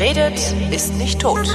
[0.00, 1.46] Redet, ist nicht tot.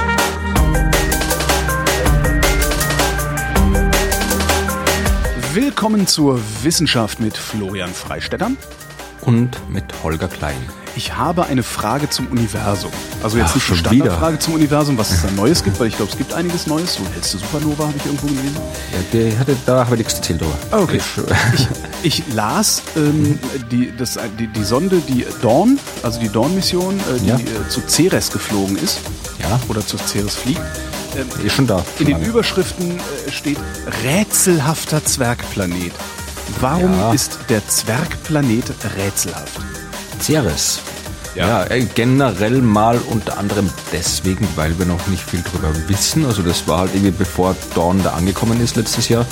[5.51, 8.51] Willkommen zur Wissenschaft mit Florian Freistetter.
[9.25, 10.55] Und mit Holger Klein.
[10.97, 12.91] Ich habe eine Frage zum Universum.
[13.21, 15.87] Also jetzt Ach, nicht die schon Standardfrage zum Universum, was es da Neues gibt, weil
[15.87, 16.93] ich glaube, es gibt einiges Neues.
[16.95, 18.55] So letzte Supernova habe ich irgendwo gelesen.
[18.93, 20.53] Ja, der hatte, da habe ich nichts erzählt drüber.
[20.71, 21.01] Ah, okay.
[22.03, 23.37] Ich, Ich las ähm,
[23.71, 27.35] die, das, die, die Sonde, die Dawn, also die Dawn-Mission, äh, die Ja.
[27.35, 28.99] äh, zu Ceres geflogen ist.
[29.39, 29.59] Ja.
[29.67, 30.61] Oder zu Ceres fliegt.
[31.17, 31.83] Ähm, ist schon da.
[31.99, 32.25] in den Lange.
[32.27, 32.91] Überschriften
[33.27, 33.57] äh, steht
[34.05, 35.91] rätselhafter Zwergplanet.
[36.61, 37.13] Warum Ja.
[37.13, 38.65] ist der Zwergplanet
[38.97, 39.59] rätselhaft?
[40.21, 40.79] Ceres.
[41.35, 41.47] Ja.
[41.47, 46.25] Ja, äh, generell mal unter anderem deswegen, weil wir noch nicht viel drüber wissen.
[46.25, 49.25] Also das war halt irgendwie bevor Dawn da angekommen ist letztes Jahr,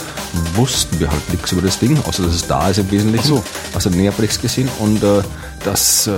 [0.55, 3.23] wussten wir halt nichts über das Ding, außer dass es da ist im Wesentlichen.
[3.23, 3.43] Ach so.
[3.73, 4.69] Also näher ich gesehen.
[4.79, 5.21] Und äh,
[5.63, 6.11] das, äh,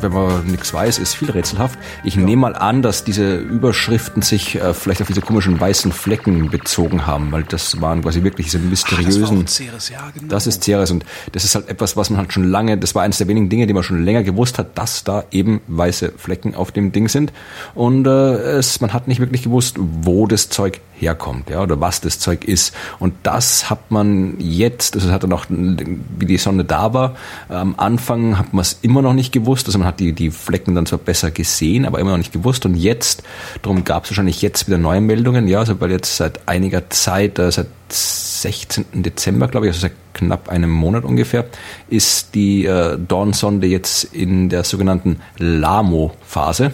[0.00, 1.78] wenn man nichts weiß, ist viel rätselhaft.
[2.04, 6.50] Ich nehme mal an, dass diese Überschriften sich äh, vielleicht auf diese komischen weißen Flecken
[6.50, 9.46] bezogen haben, weil das waren quasi wirklich diese mysteriösen.
[9.46, 10.28] Ceres, ja, genau.
[10.28, 13.02] Das ist Ceres und das ist halt etwas, was man halt schon lange, das war
[13.02, 16.54] eines der wenigen Dinge, die man schon länger gewusst hat, dass da eben weiße Flecken
[16.54, 17.32] auf dem Ding sind.
[17.74, 22.00] Und äh, es, man hat nicht wirklich gewusst, wo das Zeug herkommt, ja, oder was
[22.00, 22.74] das Zeug ist.
[22.98, 27.16] Und das hat man jetzt, es hat dann auch, wie die Sonne da war,
[27.48, 29.66] am Anfang hat man es immer noch nicht gewusst.
[29.66, 32.64] Also man hat die, die Flecken dann zwar besser gesehen, aber immer noch nicht gewusst.
[32.64, 33.22] Und jetzt,
[33.62, 37.38] darum gab es wahrscheinlich jetzt wieder neue Meldungen, ja, also weil jetzt seit einiger Zeit,
[37.38, 38.86] äh, seit 16.
[39.02, 41.46] Dezember, glaube ich, also seit knapp einem Monat ungefähr,
[41.88, 46.72] ist die äh, Dawn-Sonde jetzt in der sogenannten LAMO-Phase.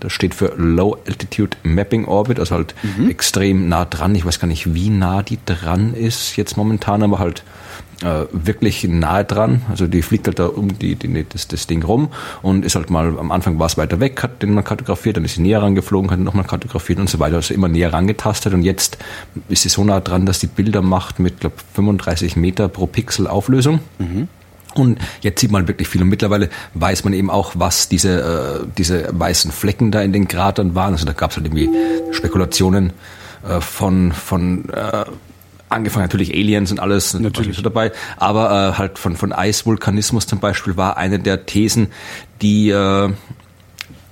[0.00, 2.74] Das steht für Low Altitude Mapping Orbit, also halt
[3.08, 4.14] extrem nah dran.
[4.14, 7.42] Ich weiß gar nicht, wie nah die dran ist jetzt momentan, aber halt
[8.02, 9.62] äh, wirklich nahe dran.
[9.68, 12.08] Also die fliegt halt da um die, die, das, das Ding rum
[12.42, 15.24] und ist halt mal, am Anfang war es weiter weg, hat den mal kartografiert, dann
[15.24, 17.36] ist sie näher rangeflogen, hat ihn nochmal kartografiert und so weiter.
[17.36, 18.98] Also immer näher rangetastet und jetzt
[19.48, 23.26] ist sie so nah dran, dass die Bilder macht mit, glaube 35 Meter pro Pixel
[23.26, 23.80] Auflösung.
[24.74, 26.02] Und jetzt sieht man wirklich viel.
[26.02, 30.26] Und mittlerweile weiß man eben auch, was diese, äh, diese weißen Flecken da in den
[30.28, 30.92] Kratern waren.
[30.92, 31.70] Also da gab es halt irgendwie
[32.10, 32.92] Spekulationen
[33.48, 35.04] äh, von, von äh,
[35.74, 37.60] angefangen natürlich Aliens und alles natürlich.
[37.62, 41.88] dabei, aber äh, halt von, von Eisvulkanismus zum Beispiel war eine der Thesen,
[42.40, 43.10] die äh,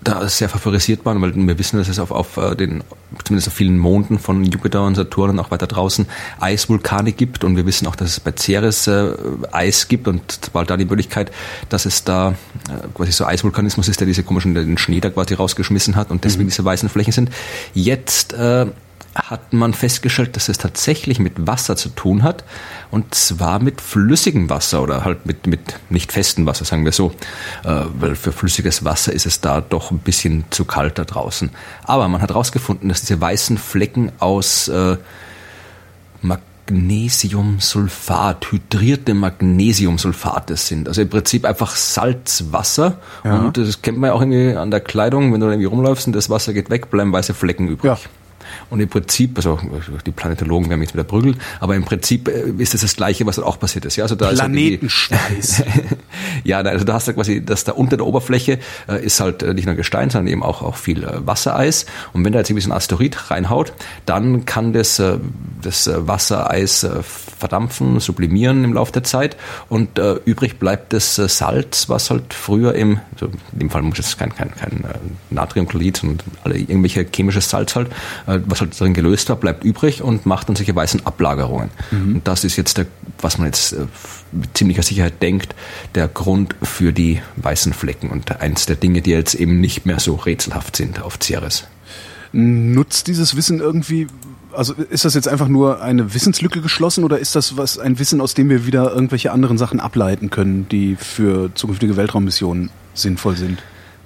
[0.03, 2.83] da sehr favorisiert waren, weil wir wissen, dass es auf, auf äh, den,
[3.25, 6.07] zumindest auf vielen Monden von Jupiter und Saturn und auch weiter draußen
[6.41, 7.45] Eisvulkane gibt.
[7.45, 9.15] Und wir wissen auch, dass es bei Ceres äh,
[9.53, 10.09] Eis gibt.
[10.09, 11.31] Und war da die Möglichkeit,
[11.69, 15.35] dass es da äh, quasi so Eisvulkanismus ist, der diese komischen, den Schnee da quasi
[15.35, 17.31] rausgeschmissen hat und deswegen diese weißen Flächen sind.
[17.75, 18.67] Jetzt äh,
[19.15, 22.45] hat man festgestellt, dass es tatsächlich mit Wasser zu tun hat
[22.91, 27.13] und zwar mit flüssigem Wasser oder halt mit, mit nicht festem Wasser, sagen wir so,
[27.65, 31.51] äh, weil für flüssiges Wasser ist es da doch ein bisschen zu kalt da draußen.
[31.85, 34.97] Aber man hat herausgefunden, dass diese weißen Flecken aus äh,
[36.23, 40.89] Magnesiumsulfat, hydrierte Magnesiumsulfate sind.
[40.89, 42.99] Also im Prinzip einfach Salzwasser.
[43.25, 43.41] Ja.
[43.41, 46.15] Und das kennt man ja auch irgendwie an der Kleidung, wenn du irgendwie rumläufst und
[46.15, 47.85] das Wasser geht weg, bleiben weiße Flecken übrig.
[47.85, 47.99] Ja.
[48.71, 49.59] Und im Prinzip, also
[50.07, 53.27] die Planetologen werden mich jetzt wieder prügeln, aber im Prinzip äh, ist es das Gleiche,
[53.27, 53.97] was dann auch passiert ist.
[53.97, 55.65] Ja, also da ist halt Planetenschweiß.
[56.45, 58.59] ja, also da hast du quasi, dass da unter der Oberfläche
[58.89, 61.87] äh, ist halt äh, nicht nur Gestein, sondern eben auch, auch viel Wassereis.
[62.13, 63.73] Und wenn da jetzt irgendwie so ein Asteroid reinhaut,
[64.07, 65.03] dann kann das,
[65.63, 66.87] das Wassereis
[67.43, 69.37] verdampfen, sublimieren im Laufe der Zeit
[69.69, 73.99] und äh, übrig bleibt das Salz, was halt früher im, also in dem Fall muss
[73.99, 74.85] es kein, kein, kein
[75.31, 77.89] Natriumchlorid, sondern alle irgendwelche chemisches Salz halt,
[78.27, 81.71] äh, was halt darin gelöst war, bleibt übrig und macht dann solche weißen Ablagerungen.
[82.15, 82.87] Und das ist jetzt der,
[83.21, 83.87] was man jetzt äh,
[84.33, 85.55] mit ziemlicher Sicherheit denkt,
[85.95, 90.01] der Grund für die weißen Flecken und eins der Dinge, die jetzt eben nicht mehr
[90.01, 91.65] so rätselhaft sind auf Ceres.
[92.33, 94.07] Nutzt dieses Wissen irgendwie,
[94.53, 98.21] also ist das jetzt einfach nur eine Wissenslücke geschlossen oder ist das was ein Wissen,
[98.21, 103.63] aus dem wir wieder irgendwelche anderen Sachen ableiten können, die für zukünftige Weltraummissionen sinnvoll sind?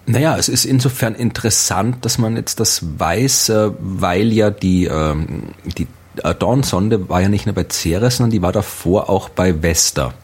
[0.06, 5.50] Naja, es ist insofern interessant, dass man jetzt das weiß, äh, weil ja die, ähm,
[5.64, 5.88] die
[6.22, 10.14] äh, Dawn-Sonde war ja nicht nur bei Ceres, sondern die war davor auch bei Vesta.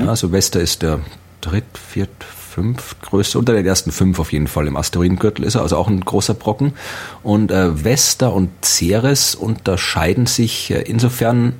[0.00, 0.98] Ja, also Vesta ist der
[1.40, 5.62] dritt, viert, fünf größte, unter den ersten fünf auf jeden Fall im Asteroidengürtel ist er,
[5.62, 6.72] also auch ein großer Brocken.
[7.22, 11.52] Und äh, Vesta und Ceres unterscheiden sich insofern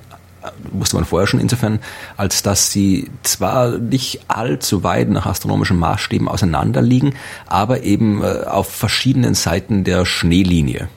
[0.71, 1.79] wusste man vorher schon insofern,
[2.17, 7.15] als dass sie zwar nicht allzu weit nach astronomischen Maßstäben auseinander liegen,
[7.47, 10.89] aber eben äh, auf verschiedenen Seiten der Schneelinie.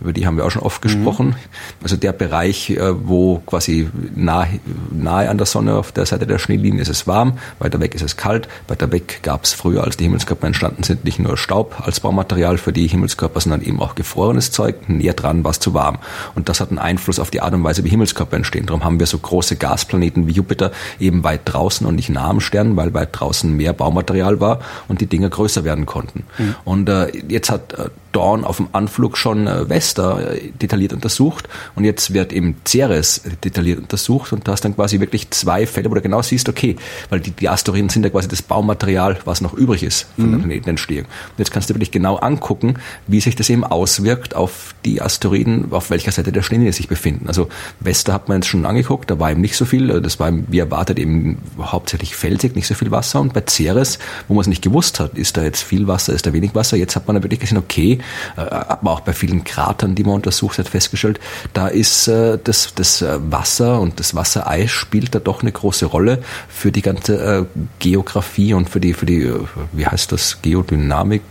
[0.00, 1.28] Über die haben wir auch schon oft gesprochen.
[1.28, 1.34] Mhm.
[1.82, 4.60] Also der Bereich, äh, wo quasi nahe,
[4.90, 8.02] nahe an der Sonne auf der Seite der Schneelinie ist es warm, weiter weg ist
[8.02, 8.48] es kalt.
[8.68, 12.58] Weiter weg gab es früher, als die Himmelskörper entstanden sind, nicht nur Staub als Baumaterial
[12.58, 14.88] für die Himmelskörper, sondern eben auch gefrorenes Zeug.
[14.88, 15.98] Näher dran war es zu warm.
[16.34, 18.66] Und das hat einen Einfluss auf die Art und Weise, wie Himmelskörper entstehen.
[18.66, 22.40] Darum haben wir so große Gasplaneten wie Jupiter eben weit draußen und nicht nah am
[22.40, 26.24] Stern, weil weit draußen mehr Baumaterial war und die Dinge größer werden konnten.
[26.38, 26.54] Mhm.
[26.64, 31.48] Und äh, jetzt hat äh, Dawn auf dem Anflug schon äh, Vesta äh, detailliert untersucht
[31.74, 35.90] und jetzt wird eben Ceres detailliert untersucht und du hast dann quasi wirklich zwei Fälle,
[35.90, 36.76] wo du genau siehst, okay,
[37.08, 40.32] weil die, die Asteroiden sind ja quasi das Baumaterial, was noch übrig ist von mhm.
[40.32, 41.04] der Planetenentstehung.
[41.04, 42.74] Und jetzt kannst du wirklich genau angucken,
[43.06, 47.28] wie sich das eben auswirkt auf die Asteroiden, auf welcher Seite der Schneelinie sich befinden.
[47.28, 47.48] Also
[47.78, 50.58] Vesta hat man jetzt schon angeguckt, da war eben nicht so viel, das war wie
[50.58, 53.98] erwartet eben hauptsächlich felsig, nicht so viel Wasser und bei Ceres,
[54.28, 56.76] wo man es nicht gewusst hat, ist da jetzt viel Wasser, ist da wenig Wasser,
[56.76, 57.99] jetzt hat man da wirklich gesehen, okay, äh,
[58.36, 61.20] aber auch bei vielen Kratern, die man untersucht hat, festgestellt,
[61.52, 65.86] da ist äh, das, das äh, Wasser und das Wassereis spielt da doch eine große
[65.86, 67.46] Rolle für die ganze
[67.78, 69.32] Geografie und für die, für die,
[69.72, 71.22] wie heißt das, Geodynamik,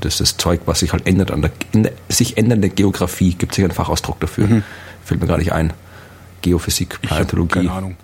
[0.00, 3.52] das ist das Zeug, was sich halt ändert an der, der sich ändernde Geografie, gibt
[3.52, 4.46] es hier einen Fachausdruck dafür.
[4.46, 4.62] Mhm.
[5.04, 5.72] Fällt mir gar nicht ein.
[6.42, 7.54] Geophysik, Planetologie.
[7.54, 7.96] keine Ahnung.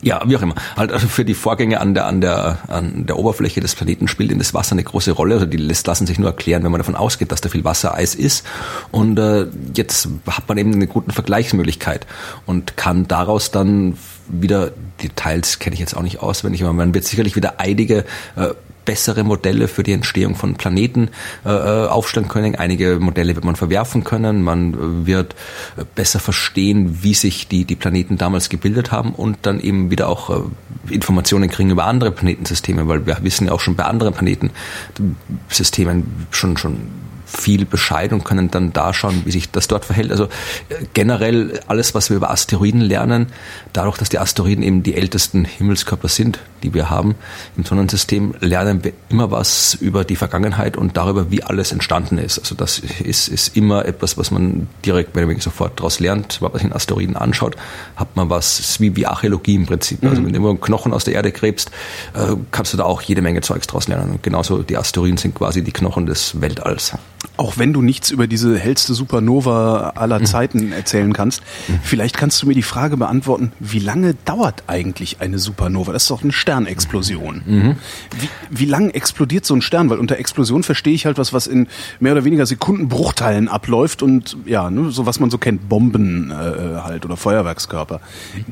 [0.00, 0.54] Ja, wie auch immer.
[0.76, 4.32] Halt also für die Vorgänge an der, an der, an der Oberfläche des Planeten spielt
[4.32, 5.34] in das Wasser eine große Rolle.
[5.34, 8.46] Also die lassen sich nur erklären, wenn man davon ausgeht, dass da viel Wassereis ist.
[8.90, 12.06] Und äh, jetzt hat man eben eine gute Vergleichsmöglichkeit
[12.46, 13.98] und kann daraus dann
[14.28, 14.70] wieder
[15.02, 18.04] Details kenne ich jetzt auch nicht auswendig, aber man wird sicherlich wieder einige
[18.36, 18.54] äh,
[18.84, 21.10] bessere Modelle für die Entstehung von Planeten
[21.44, 22.54] äh, äh, aufstellen können.
[22.54, 24.42] Einige Modelle wird man verwerfen können.
[24.42, 25.34] Man äh, wird
[25.76, 30.08] äh, besser verstehen, wie sich die, die Planeten damals gebildet haben und dann eben wieder
[30.08, 34.14] auch äh, Informationen kriegen über andere Planetensysteme, weil wir wissen ja auch schon bei anderen
[34.14, 37.01] Planetensystemen schon, schon
[37.32, 40.10] viel Bescheid und können dann da schauen, wie sich das dort verhält.
[40.10, 43.26] Also äh, generell alles, was wir über Asteroiden lernen,
[43.72, 47.14] dadurch, dass die Asteroiden eben die ältesten Himmelskörper sind, die wir haben
[47.56, 52.38] im Sonnensystem, lernen wir immer was über die Vergangenheit und darüber, wie alles entstanden ist.
[52.38, 56.40] Also das ist, ist immer etwas, was man direkt wenn man sofort daraus lernt.
[56.40, 57.56] Wenn man sich einen Asteroiden anschaut,
[57.96, 60.04] hat man was, ist wie, wie Archäologie im Prinzip.
[60.04, 60.26] Also mhm.
[60.26, 61.70] wenn du einen Knochen aus der Erde gräbst,
[62.14, 64.12] äh, kannst du da auch jede Menge Zeugs daraus lernen.
[64.12, 66.92] Und genauso die Asteroiden sind quasi die Knochen des Weltalls.
[67.36, 70.26] Auch wenn du nichts über diese hellste Supernova aller mhm.
[70.26, 71.80] Zeiten erzählen kannst, mhm.
[71.82, 75.92] vielleicht kannst du mir die Frage beantworten, wie lange dauert eigentlich eine Supernova?
[75.92, 77.42] Das ist doch eine Sternexplosion.
[77.44, 77.76] Mhm.
[78.18, 79.88] Wie, wie lang explodiert so ein Stern?
[79.88, 81.68] Weil unter Explosion verstehe ich halt was, was in
[82.00, 86.34] mehr oder weniger Sekundenbruchteilen abläuft und ja, ne, so was man so kennt, Bomben äh,
[86.82, 88.00] halt oder Feuerwerkskörper.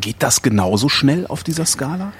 [0.00, 2.12] Geht das genauso schnell auf dieser Skala?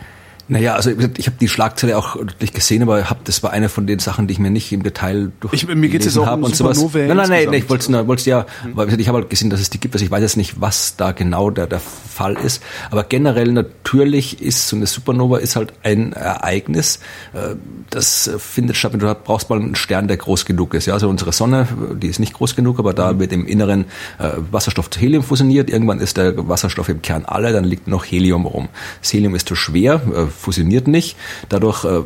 [0.50, 3.87] Naja, also ich habe die Schlagzeile auch nicht gesehen, aber hab, das war eine von
[3.87, 6.43] den Sachen, die ich mir nicht im Detail durch ich, Mir geht es auch um
[6.43, 6.76] und sowas.
[6.93, 9.70] Nein, nein, nein, nein, ich wollte es ja, weil ich habe halt gesehen, dass es
[9.70, 9.94] die gibt.
[9.94, 12.64] Also ich weiß jetzt nicht, was da genau der, der Fall ist.
[12.91, 16.99] Aber generell natürlich ist so eine Supernova ist halt ein Ereignis.
[17.32, 17.55] Äh,
[17.91, 20.87] das findet statt, du brauchst mal einen Stern, der groß genug ist.
[20.87, 23.20] Ja, also unsere Sonne, die ist nicht groß genug, aber da mhm.
[23.20, 23.85] wird im Inneren
[24.19, 25.70] äh, Wasserstoff zu Helium fusioniert.
[25.70, 28.69] Irgendwann ist der Wasserstoff im Kern alle, dann liegt noch Helium rum.
[29.00, 31.16] Das Helium ist zu schwer, äh, fusioniert nicht.
[31.48, 32.02] Dadurch äh,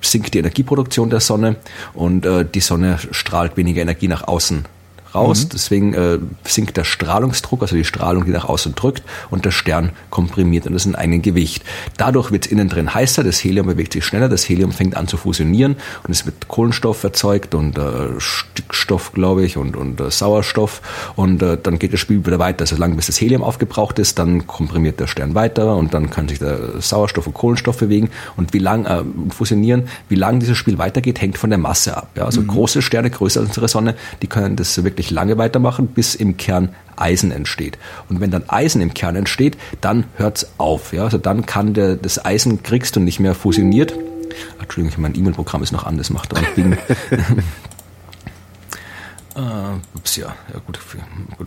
[0.00, 1.56] sinkt die Energieproduktion der Sonne
[1.94, 4.66] und äh, die Sonne strahlt weniger Energie nach außen
[5.14, 5.44] raus.
[5.44, 5.48] Mhm.
[5.50, 9.90] Deswegen äh, sinkt der Strahlungsdruck, also die Strahlung, die nach außen drückt, und der Stern
[10.10, 11.64] komprimiert und das in einem Gewicht.
[11.96, 15.08] Dadurch wird es innen drin heißer, das Helium bewegt sich schneller, das Helium fängt an
[15.08, 20.10] zu fusionieren und es wird Kohlenstoff erzeugt und äh, Stickstoff, glaube ich, und, und äh,
[20.10, 20.80] Sauerstoff.
[21.16, 22.66] Und äh, dann geht das Spiel wieder weiter.
[22.66, 26.38] Solange bis das Helium aufgebraucht ist, dann komprimiert der Stern weiter und dann kann sich
[26.38, 28.10] der Sauerstoff und Kohlenstoff bewegen.
[28.36, 32.08] Und wie lang äh, fusionieren, wie lang dieses Spiel weitergeht, hängt von der Masse ab.
[32.16, 32.24] Ja?
[32.24, 32.48] Also mhm.
[32.48, 36.36] große Sterne, größer als unsere Sonne, die können das wirklich wirklich lange weitermachen, bis im
[36.36, 37.78] Kern Eisen entsteht.
[38.08, 40.92] Und wenn dann Eisen im Kern entsteht, dann hört's auf.
[40.92, 41.04] Ja?
[41.04, 43.94] Also dann kann der, das Eisen kriegst du nicht mehr fusioniert.
[44.60, 46.76] Entschuldigung, mein E-Mail-Programm ist noch an, das macht und bin.
[49.36, 50.80] Uh, ups, ja, ja gut,
[51.36, 51.46] gut.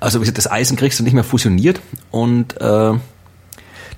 [0.00, 2.94] Also das Eisen kriegst du nicht mehr fusioniert und äh,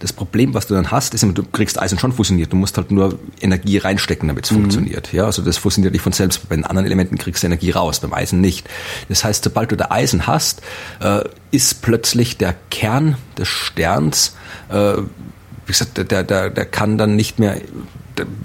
[0.03, 2.53] das Problem, was du dann hast, ist, du kriegst Eisen schon fusioniert.
[2.53, 4.57] Du musst halt nur Energie reinstecken, damit es mhm.
[4.57, 5.13] funktioniert.
[5.13, 6.49] Ja, also das fusioniert nicht von selbst.
[6.49, 8.69] Bei den anderen Elementen kriegst du Energie raus, beim Eisen nicht.
[9.09, 10.61] Das heißt, sobald du da Eisen hast,
[11.01, 11.21] äh,
[11.53, 14.37] ist plötzlich der Kern des Sterns,
[14.71, 17.61] äh, wie gesagt, der, der, der kann dann nicht mehr,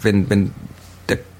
[0.02, 0.52] wenn, wenn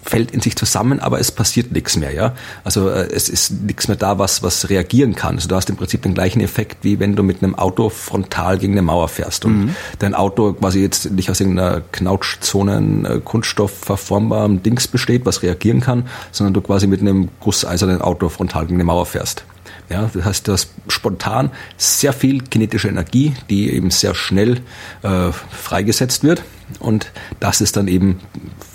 [0.04, 2.34] fällt in sich zusammen, aber es passiert nichts mehr, ja.
[2.63, 5.36] Also äh, es ist nichts mehr da, was was reagieren kann.
[5.36, 8.58] Also du hast im Prinzip den gleichen Effekt, wie wenn du mit einem Auto frontal
[8.58, 9.75] gegen eine Mauer fährst und mhm.
[10.00, 15.82] dein Auto quasi jetzt nicht aus irgendeiner Knautschzone äh, Kunststoff verformbarem Dings besteht, was reagieren
[15.82, 19.44] kann, sondern du quasi mit einem gusseisernen Auto frontal gegen eine Mauer fährst.
[19.89, 24.62] Ja, das heißt, du hast spontan sehr viel kinetische Energie, die eben sehr schnell
[25.01, 26.44] äh, freigesetzt wird.
[26.80, 28.20] Und das ist dann eben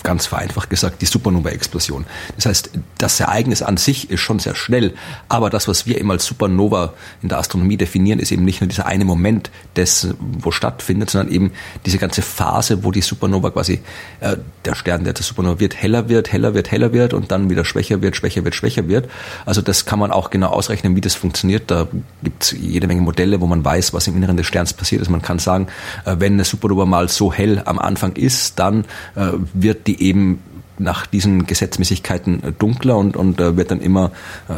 [0.03, 2.05] ganz vereinfacht gesagt, die Supernova-Explosion.
[2.37, 4.95] Das heißt, das Ereignis an sich ist schon sehr schnell,
[5.29, 8.69] aber das, was wir eben als Supernova in der Astronomie definieren, ist eben nicht nur
[8.69, 11.53] dieser eine Moment, des, wo stattfindet, sondern eben
[11.87, 13.81] diese ganze Phase, wo die Supernova quasi,
[14.21, 17.51] äh, der Stern, der zur Supernova wird, heller wird, heller wird, heller wird und dann
[17.51, 19.09] wieder schwächer wird, schwächer wird, schwächer wird.
[19.47, 21.71] Also das kann man auch genau ausrechnen, wie das funktioniert.
[21.71, 21.89] Da
[22.23, 25.09] gibt es jede Menge Modelle, wo man weiß, was im Inneren des Sterns passiert ist.
[25.09, 25.69] Man kann sagen,
[26.05, 28.85] äh, wenn eine Supernova mal so hell am Anfang ist, dann
[29.15, 30.41] äh, wird die eben
[30.79, 34.11] nach diesen Gesetzmäßigkeiten äh, dunkler und, und äh, wird dann immer,
[34.49, 34.55] äh,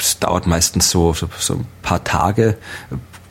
[0.00, 2.56] es dauert meistens so, so, so ein paar Tage,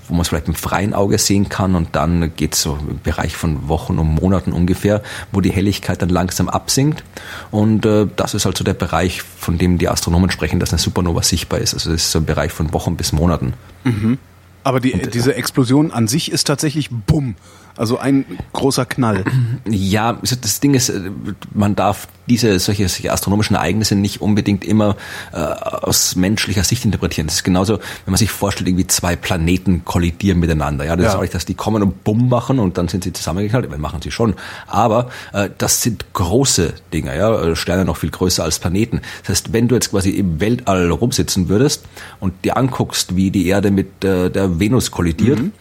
[0.07, 3.00] wo man es vielleicht im freien Auge sehen kann und dann geht es so im
[3.00, 7.03] Bereich von Wochen und Monaten ungefähr, wo die Helligkeit dann langsam absinkt
[7.50, 11.24] und äh, das ist also der Bereich, von dem die Astronomen sprechen, dass eine Supernova
[11.24, 11.74] sichtbar ist.
[11.74, 13.53] Also das ist so ein Bereich von Wochen bis Monaten.
[13.83, 14.17] Mhm.
[14.63, 17.36] Aber die, und, diese Explosion an sich ist tatsächlich bumm.
[17.77, 19.23] Also ein großer Knall.
[19.67, 21.11] Ja, das Ding ist, äh,
[21.53, 24.95] man darf diese solche, solche astronomischen Ereignisse nicht unbedingt immer
[25.33, 27.27] äh, aus menschlicher Sicht interpretieren.
[27.27, 30.85] Das ist genauso, wenn man sich vorstellt, irgendwie zwei Planeten kollidieren miteinander.
[30.85, 31.09] Ja, das ja.
[31.09, 33.77] ist auch nicht, dass die kommen und bumm machen und dann sind sie zusammengeknallt.
[33.79, 34.35] machen sie schon.
[34.67, 39.01] Aber äh, das sind große Dinge, ja, Sterne noch viel größer als Planeten.
[39.21, 41.85] Das heißt, wenn du jetzt quasi im Weltall rumsitzen würdest
[42.19, 45.51] und dir anguckst, wie die Erde mit äh, der Venus kollidiert, mhm.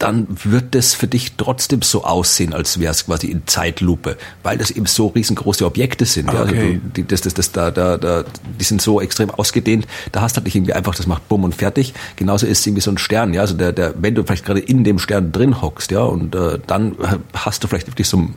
[0.00, 4.16] Äh, dann wird es für dich trotzdem so aussehen, als wäre es quasi in Zeitlupe,
[4.42, 6.28] weil das eben so riesengroße Objekte sind.
[6.28, 6.36] Okay.
[6.36, 8.24] Ja, also du, die, das, das, das, da, da, da,
[8.58, 11.44] die sind so extrem ausgedehnt, da hast du halt nicht irgendwie einfach, das macht bumm
[11.44, 11.94] und fertig.
[12.16, 14.60] Genauso ist es irgendwie so ein Stern, ja, also der, der, wenn du vielleicht gerade
[14.60, 16.96] in dem Stern drin hockst, ja, und äh, dann
[17.34, 18.34] hast du vielleicht wirklich so ein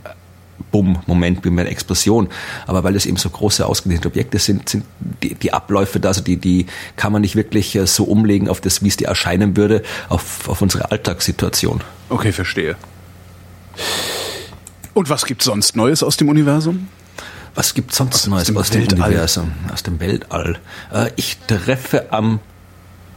[0.71, 2.29] Bumm-Moment wie eine Explosion.
[2.67, 4.85] Aber weil es eben so große ausgedehnte Objekte sind, sind
[5.21, 8.61] die, die Abläufe da, also die, die kann man nicht wirklich äh, so umlegen auf
[8.61, 11.81] das, wie es dir erscheinen würde, auf, auf unsere Alltagssituation.
[12.09, 12.75] Okay, verstehe.
[14.93, 16.87] Und was gibt sonst Neues aus dem Universum?
[17.55, 18.81] Was gibt sonst aus Neues dem aus dem.
[18.83, 20.59] Universum, aus dem Weltall?
[20.91, 22.39] Äh, ich treffe am.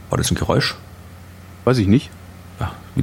[0.09, 0.75] War das ein Geräusch?
[1.65, 2.09] Weiß ich nicht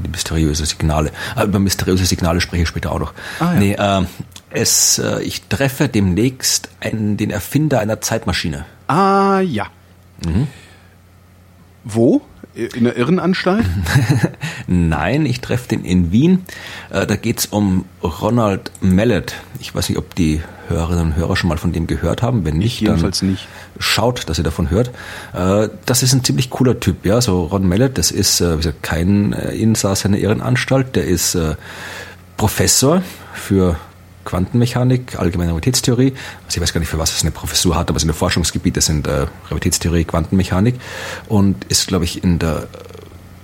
[0.01, 1.11] mysteriöse Signale.
[1.37, 3.15] Äh, über mysteriöse Signale spreche ich später auch noch.
[3.41, 3.59] Ah, ja.
[3.59, 4.07] Nee, äh,
[4.51, 8.65] es, äh, ich treffe demnächst einen, den Erfinder einer Zeitmaschine.
[8.87, 9.67] Ah ja.
[10.25, 10.47] Mhm.
[11.85, 12.23] Wo?
[12.55, 13.67] In der Irrenanstalt?
[14.69, 16.45] Nein, ich treffe den in Wien.
[16.91, 19.35] Äh, da geht's um Ronald Mallet.
[19.59, 22.45] Ich weiß nicht, ob die Hörerinnen und Hörer schon mal von dem gehört haben.
[22.45, 23.49] Wenn nicht, dann nicht.
[23.81, 24.93] schaut, dass ihr davon hört.
[25.33, 27.05] Äh, das ist ein ziemlich cooler Typ.
[27.05, 30.95] Ja, so Ron Mallet, das ist äh, wie gesagt, kein Insass einer Irrenanstalt.
[30.95, 31.37] Der ist
[32.37, 33.77] Professor für
[34.25, 36.15] Quantenmechanik, allgemeine Realitätstheorie.
[36.45, 39.07] Also ich weiß gar nicht, für was es eine Professur hat, aber seine Forschungsgebiete sind
[39.07, 40.77] äh, Realitätstheorie, Quantenmechanik
[41.29, 42.69] und ist, glaube ich, in der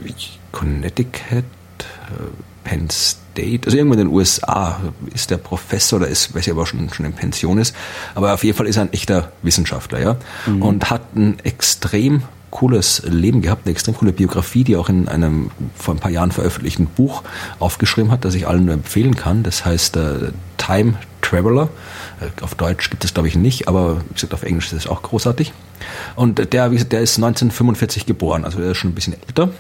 [0.05, 0.13] äh,
[0.53, 1.45] Connecticut,
[1.79, 4.81] äh, Penn State, also irgendwo in den USA
[5.15, 7.75] ist der Professor, oder ist, weiß ich aber schon, schon in Pension ist,
[8.15, 10.63] aber auf jeden Fall ist er ein echter Wissenschaftler, ja, mhm.
[10.63, 15.50] und hat ein extrem cooles Leben gehabt, eine extrem coole Biografie, die auch in einem
[15.76, 17.23] vor ein paar Jahren veröffentlichten Buch
[17.59, 19.42] aufgeschrieben hat, das ich allen nur empfehlen kann.
[19.42, 21.69] Das heißt äh, Time Traveler.
[22.21, 24.87] Äh, auf Deutsch gibt es glaube ich nicht, aber wie gesagt, auf Englisch ist es
[24.87, 25.52] auch großartig.
[26.16, 29.50] Und der, wie gesagt, der ist 1945 geboren, also der ist schon ein bisschen älter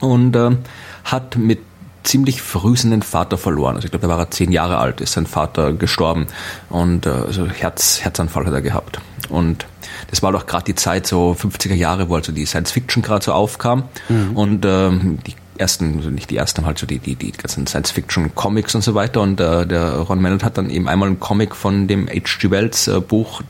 [0.00, 0.56] und äh,
[1.04, 1.60] hat mit
[2.02, 3.74] ziemlich früh seinen Vater verloren.
[3.74, 6.26] Also ich glaube, da war er zehn Jahre alt, ist sein Vater gestorben
[6.70, 9.00] und äh, also Herz, Herzanfall hat er gehabt.
[9.28, 9.66] Und
[10.08, 13.24] das war doch gerade die Zeit, so 50er Jahre, wo also die Science Fiction gerade
[13.24, 14.36] so aufkam mhm.
[14.36, 18.74] und ähm, die ersten, also nicht die ersten, halt so die, die, die ganzen Science-Fiction-Comics
[18.74, 19.20] und so weiter.
[19.20, 22.50] Und äh, der Ron Mennel hat dann eben einmal einen Comic von dem H.G.
[22.50, 23.42] Wells äh, Buch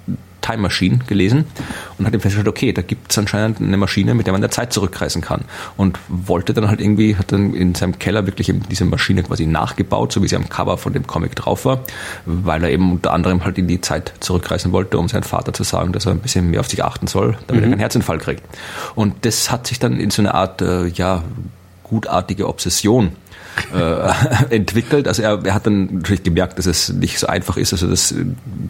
[0.47, 1.45] Time Machine gelesen
[1.99, 4.50] und hat ihm festgestellt, okay, da gibt es anscheinend eine Maschine, mit der man der
[4.50, 5.43] Zeit zurückreisen kann.
[5.76, 9.47] Und wollte dann halt irgendwie, hat dann in seinem Keller wirklich eben diese Maschine quasi
[9.47, 11.81] nachgebaut, so wie sie am Cover von dem Comic drauf war,
[12.25, 15.65] weil er eben unter anderem halt in die Zeit zurückreisen wollte, um seinem Vater zu
[15.65, 17.69] sagen, dass er ein bisschen mehr auf sich achten soll, damit mhm.
[17.69, 18.43] er keinen Herzinfarkt kriegt.
[18.95, 21.25] Und das hat sich dann in so eine Art, äh, ja,
[21.83, 23.12] gutartige Obsession
[23.75, 25.09] äh, entwickelt.
[25.09, 28.15] Also er, er hat dann natürlich gemerkt, dass es nicht so einfach ist, also das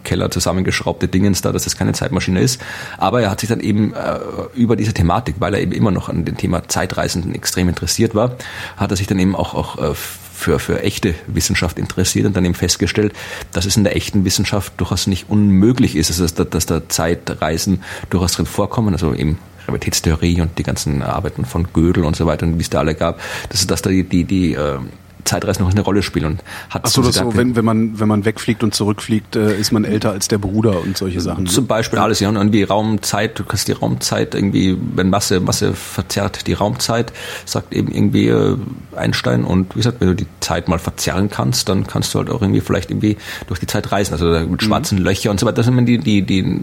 [0.03, 2.61] Keller zusammengeschraubte Dingens da, dass es keine Zeitmaschine ist.
[2.97, 4.19] Aber er hat sich dann eben äh,
[4.55, 8.35] über diese Thematik, weil er eben immer noch an dem Thema Zeitreisenden extrem interessiert war,
[8.77, 12.45] hat er sich dann eben auch, auch äh, für, für echte Wissenschaft interessiert und dann
[12.45, 13.13] eben festgestellt,
[13.51, 16.87] dass es in der echten Wissenschaft durchaus nicht unmöglich ist, also dass, da, dass da
[16.87, 22.25] Zeitreisen durchaus drin vorkommen, also eben Realitätstheorie und die ganzen Arbeiten von Gödel und so
[22.25, 23.19] weiter und wie es da alle gab,
[23.49, 24.79] dass, dass da die, die, die äh,
[25.27, 28.07] Zeitreisen noch eine Rolle spielen und hat Ach so, das so, wenn, wenn man wenn
[28.07, 31.43] man wegfliegt und zurückfliegt, äh, ist man älter als der Bruder und solche Sachen.
[31.43, 31.49] Ne?
[31.49, 35.73] Zum Beispiel alles, ja, und irgendwie Raumzeit, du kannst die Raumzeit irgendwie, wenn Masse Masse
[35.73, 37.13] verzerrt die Raumzeit,
[37.45, 38.57] sagt eben irgendwie äh,
[38.95, 42.29] Einstein und wie gesagt, wenn du die Zeit mal verzerren kannst, dann kannst du halt
[42.29, 43.17] auch irgendwie vielleicht irgendwie
[43.47, 45.05] durch die Zeit reisen, also mit schwarzen mhm.
[45.05, 45.57] Löcher und so weiter.
[45.57, 46.61] Das sind die die die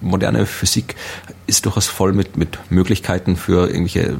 [0.00, 0.94] moderne Physik
[1.46, 4.16] ist durchaus voll mit mit Möglichkeiten für irgendwelche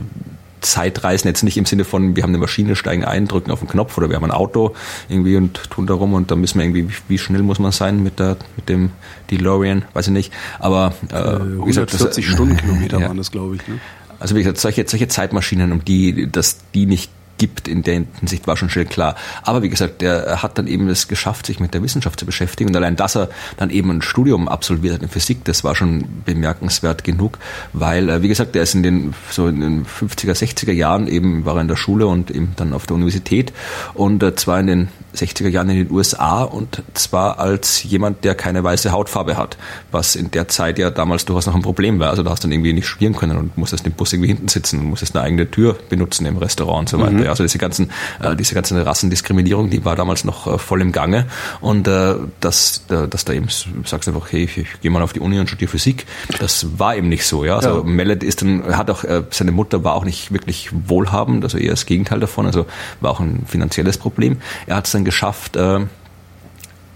[0.64, 3.68] Zeitreisen jetzt nicht im Sinne von, wir haben eine Maschine, steigen ein, drücken auf den
[3.68, 4.74] Knopf oder wir haben ein Auto
[5.08, 8.18] irgendwie und tun darum und da müssen wir irgendwie, wie schnell muss man sein mit
[8.18, 8.90] der, mit dem
[9.30, 10.32] DeLorean, weiß ich nicht.
[10.58, 13.08] Aber äh, 140 Stundenkilometer ja.
[13.08, 13.68] waren das, glaube ich.
[13.68, 13.78] Ne?
[14.18, 17.10] Also wie gesagt, solche, solche Zeitmaschinen, um die, dass die nicht
[17.44, 19.16] gibt in der Hinsicht war schon schnell klar.
[19.42, 22.70] Aber wie gesagt, der hat dann eben es geschafft, sich mit der Wissenschaft zu beschäftigen
[22.70, 26.06] und allein, dass er dann eben ein Studium absolviert hat in Physik, das war schon
[26.24, 27.38] bemerkenswert genug,
[27.74, 31.44] weil, äh, wie gesagt, der ist in den, so in den 50er, 60er Jahren eben,
[31.44, 33.52] war er in der Schule und eben dann auf der Universität
[33.92, 38.34] und äh, zwar in den 60er Jahren in den USA und zwar als jemand, der
[38.34, 39.56] keine weiße Hautfarbe hat,
[39.90, 42.10] was in der Zeit ja damals durchaus noch ein Problem war.
[42.10, 44.48] Also da hast du dann irgendwie nicht studieren können und musstest im Bus irgendwie hinten
[44.48, 47.12] sitzen und musstest eine eigene Tür benutzen im Restaurant und so weiter.
[47.12, 47.28] Mhm.
[47.28, 47.90] Also diese ganzen,
[48.22, 51.26] äh, diese ganze Rassendiskriminierung, die war damals noch äh, voll im Gange
[51.60, 53.48] und äh, dass, äh, dass da eben
[53.84, 56.06] sagst einfach, hey, ich, ich gehe mal auf die Uni und studiere Physik,
[56.38, 57.44] das war eben nicht so.
[57.44, 57.82] Ja, also ja.
[57.84, 61.70] Mallet ist dann, hat auch, äh, seine Mutter war auch nicht wirklich wohlhabend, also eher
[61.70, 62.66] das Gegenteil davon, also
[63.00, 64.38] war auch ein finanzielles Problem.
[64.66, 65.86] Er hat es geschafft, äh,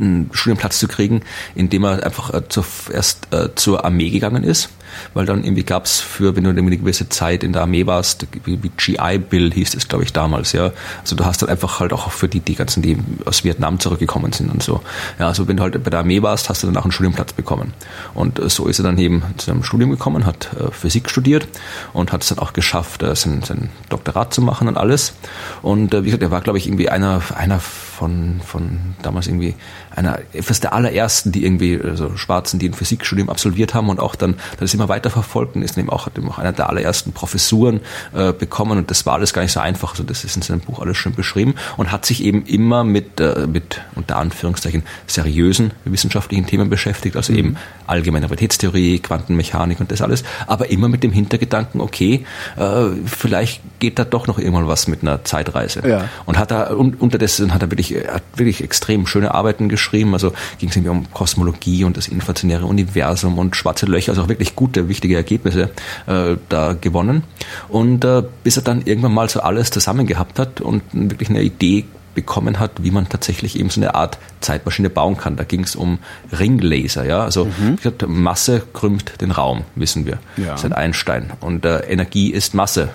[0.00, 1.22] einen Studienplatz zu kriegen,
[1.54, 4.70] indem er einfach äh, zuerst äh, zur Armee gegangen ist
[5.14, 8.62] weil dann irgendwie gab's für, wenn du eine gewisse Zeit in der Armee warst, wie,
[8.62, 10.72] wie GI-Bill hieß es, glaube ich, damals, ja.
[11.00, 14.32] Also du hast dann einfach halt auch für die, die ganzen, die aus Vietnam zurückgekommen
[14.32, 14.80] sind und so.
[15.18, 17.32] Ja, also wenn du halt bei der Armee warst, hast du dann auch einen Studienplatz
[17.32, 17.72] bekommen.
[18.14, 21.48] Und äh, so ist er dann eben zu einem Studium gekommen, hat äh, Physik studiert
[21.92, 25.14] und hat es dann auch geschafft, äh, sein, sein Doktorat zu machen und alles.
[25.62, 29.54] Und äh, wie gesagt, er war, glaube ich, irgendwie einer, einer von, von damals irgendwie
[29.94, 34.14] einer, etwas der allerersten, die irgendwie, also Schwarzen, die ein Physikstudium absolviert haben und auch
[34.14, 37.12] dann, das ist immer weiterverfolgt und ist eben auch, hat eben auch einer der allerersten
[37.12, 37.80] Professuren
[38.14, 39.90] äh, bekommen und das war alles gar nicht so einfach.
[39.90, 43.20] Also das ist in seinem Buch alles schön beschrieben und hat sich eben immer mit,
[43.20, 47.38] äh, mit unter Anführungszeichen seriösen wissenschaftlichen Themen beschäftigt, also mhm.
[47.38, 52.24] eben allgemeine Realitätstheorie, Quantenmechanik und das alles, aber immer mit dem Hintergedanken, okay,
[52.56, 55.86] äh, vielleicht geht da doch noch irgendwann was mit einer Zeitreise.
[55.86, 56.08] Ja.
[56.26, 60.12] Und hat da und unterdessen hat er wirklich, hat wirklich extrem schöne Arbeiten geschrieben.
[60.12, 64.28] Also ging es irgendwie um Kosmologie und das inflationäre Universum und schwarze Löcher, also auch
[64.28, 65.70] wirklich gute, wichtige Ergebnisse
[66.06, 67.24] äh, da gewonnen.
[67.68, 71.42] Und äh, bis er dann irgendwann mal so alles zusammen gehabt hat und wirklich eine
[71.42, 75.36] Idee bekommen hat, wie man tatsächlich eben so eine Art Zeitmaschine bauen kann.
[75.36, 75.98] Da ging es um
[76.36, 77.22] Ringlaser, ja.
[77.22, 77.76] Also mhm.
[77.76, 80.18] gesagt, Masse krümmt den Raum, wissen wir.
[80.36, 80.56] Ja.
[80.56, 81.30] Seit Einstein.
[81.40, 82.90] Und äh, Energie ist Masse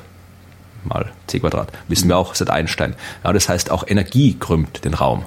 [0.83, 1.71] mal c Quadrat.
[1.87, 2.95] Wissen wir auch seit Einstein.
[3.23, 5.23] Ja, das heißt, auch Energie krümmt den Raum.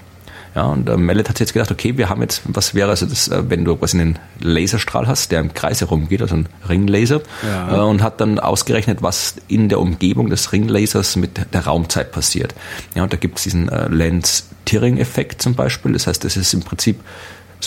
[0.56, 3.28] Ja, und äh, Mallet hat jetzt gedacht, okay, wir haben jetzt, was wäre also das,
[3.28, 7.76] äh, wenn du quasi einen Laserstrahl hast, der im Kreis herumgeht, also ein Ringlaser, ja.
[7.76, 12.54] äh, und hat dann ausgerechnet, was in der Umgebung des Ringlasers mit der Raumzeit passiert.
[12.94, 15.92] Ja, und da gibt es diesen äh, Lenz-Tiering-Effekt zum Beispiel.
[15.92, 17.00] Das heißt, das ist im Prinzip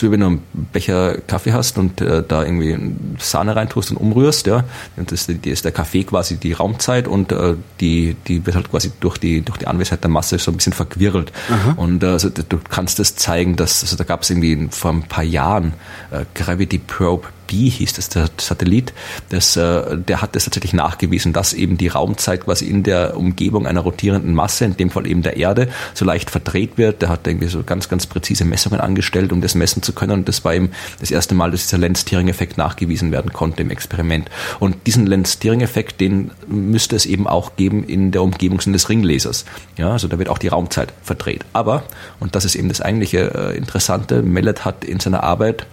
[0.00, 2.78] so wie wenn du einen Becher Kaffee hast und äh, da irgendwie
[3.18, 4.64] Sahne reintust und umrührst, ja,
[4.96, 8.92] und das, ist der Kaffee quasi die Raumzeit und äh, die, die wird halt quasi
[9.00, 11.32] durch die, durch die Anwesenheit der Masse so ein bisschen verquirlt.
[11.50, 11.74] Aha.
[11.76, 15.02] Und äh, also, du kannst das zeigen, dass, also da gab es irgendwie vor ein
[15.02, 15.74] paar Jahren
[16.10, 18.92] äh, Gravity Probe B hieß das, der Satellit,
[19.28, 23.66] das, äh, der hat das tatsächlich nachgewiesen, dass eben die Raumzeit quasi in der Umgebung
[23.66, 27.02] einer rotierenden Masse, in dem Fall eben der Erde, so leicht verdreht wird.
[27.02, 30.12] Der hat irgendwie so ganz, ganz präzise Messungen angestellt, um das messen zu können.
[30.12, 34.30] Und das war eben das erste Mal, dass dieser Lenz-Tiering-Effekt nachgewiesen werden konnte im Experiment.
[34.60, 39.44] Und diesen Lenz-Tiering-Effekt, den müsste es eben auch geben in der Umgebung des Ringlasers.
[39.76, 41.44] Ja, also da wird auch die Raumzeit verdreht.
[41.52, 41.82] Aber,
[42.20, 45.66] und das ist eben das eigentliche äh, Interessante, Mellet hat in seiner Arbeit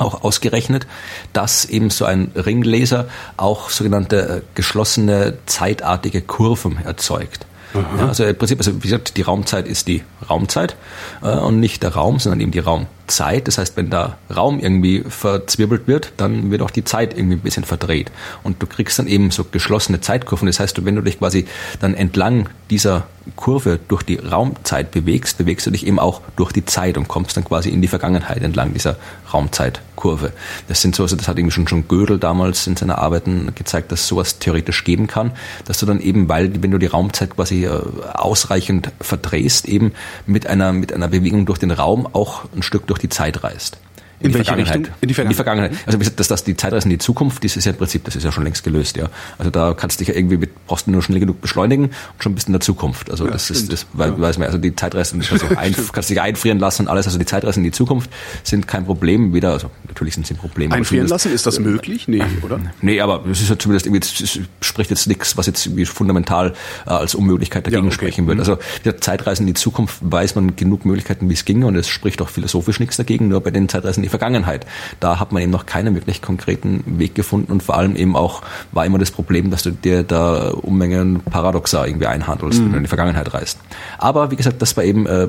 [0.00, 0.86] auch ausgerechnet,
[1.32, 7.46] dass eben so ein Ringlaser auch sogenannte äh, geschlossene zeitartige Kurven erzeugt.
[7.72, 10.74] Ja, also im Prinzip, also wie gesagt, die Raumzeit ist die Raumzeit
[11.22, 12.90] äh, und nicht der Raum, sondern eben die Raumzeit.
[13.10, 13.46] Zeit.
[13.48, 17.40] Das heißt, wenn da Raum irgendwie verzwirbelt wird, dann wird auch die Zeit irgendwie ein
[17.40, 18.10] bisschen verdreht.
[18.42, 20.46] Und du kriegst dann eben so geschlossene Zeitkurven.
[20.46, 21.46] Das heißt, wenn du dich quasi
[21.80, 26.64] dann entlang dieser Kurve durch die Raumzeit bewegst, bewegst du dich eben auch durch die
[26.64, 28.96] Zeit und kommst dann quasi in die Vergangenheit entlang dieser
[29.32, 30.32] Raumzeitkurve.
[30.68, 33.92] Das sind so, also das hat irgendwie schon, schon Gödel damals in seiner Arbeiten gezeigt,
[33.92, 35.32] dass sowas theoretisch geben kann,
[35.64, 37.80] dass du dann eben, weil, wenn du die Raumzeit quasi äh,
[38.14, 39.92] ausreichend verdrehst, eben
[40.26, 43.78] mit einer, mit einer Bewegung durch den Raum auch ein Stück durch die Zeit reist.
[44.20, 44.76] In, in die Vergangenheit.
[44.76, 44.94] Richtung?
[45.00, 45.24] In die Vergangenheit.
[45.24, 45.72] In die Vergangenheit.
[45.86, 48.24] Also dass das die Zeitreise in die Zukunft, das ist ja im Prinzip, das ist
[48.24, 49.08] ja schon längst gelöst, ja.
[49.38, 52.22] Also da kannst du dich ja irgendwie mit, brauchst du nur schnell genug beschleunigen und
[52.22, 53.10] schon bist du in der Zukunft.
[53.10, 53.72] Also ja, das stimmt.
[53.72, 54.18] ist das ja.
[54.18, 54.46] weiß man.
[54.46, 57.06] Also die Zeitreisen also ein, kannst dich einfrieren lassen und alles.
[57.06, 58.10] Also die Zeitreisen in die Zukunft
[58.44, 59.32] sind kein Problem.
[59.32, 60.72] Wieder, also natürlich sind sie ein Problem.
[60.72, 62.08] Einfrieren lassen, ist das möglich?
[62.08, 62.60] Nee, oder?
[62.82, 66.52] Nee, aber es ist ja zumindest irgendwie, es spricht jetzt nichts, was jetzt irgendwie fundamental
[66.86, 67.94] äh, als Unmöglichkeit dagegen ja, okay.
[67.94, 68.42] sprechen würde.
[68.42, 68.50] Mhm.
[68.50, 71.88] Also die Zeitreisen in die Zukunft weiß man genug Möglichkeiten, wie es ginge und es
[71.88, 74.66] spricht auch philosophisch nichts dagegen, nur bei den Zeitreisen Vergangenheit
[74.98, 78.42] da hat man eben noch keinen wirklich konkreten Weg gefunden und vor allem eben auch
[78.72, 82.64] war immer das Problem, dass du dir da Unmengen Paradoxa irgendwie einhandelst, mhm.
[82.64, 83.58] wenn du in die Vergangenheit reist.
[83.98, 85.28] Aber wie gesagt, das war eben äh,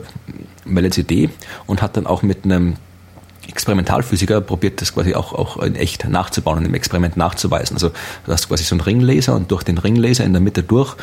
[0.66, 1.30] LCD
[1.68, 2.76] und hat dann auch mit einem
[3.52, 7.76] Experimentalphysiker probiert das quasi auch, auch in echt nachzubauen und im Experiment nachzuweisen.
[7.76, 7.92] Also
[8.26, 10.96] du hast quasi so einen Ringlaser und durch den Ringlaser in der Mitte durch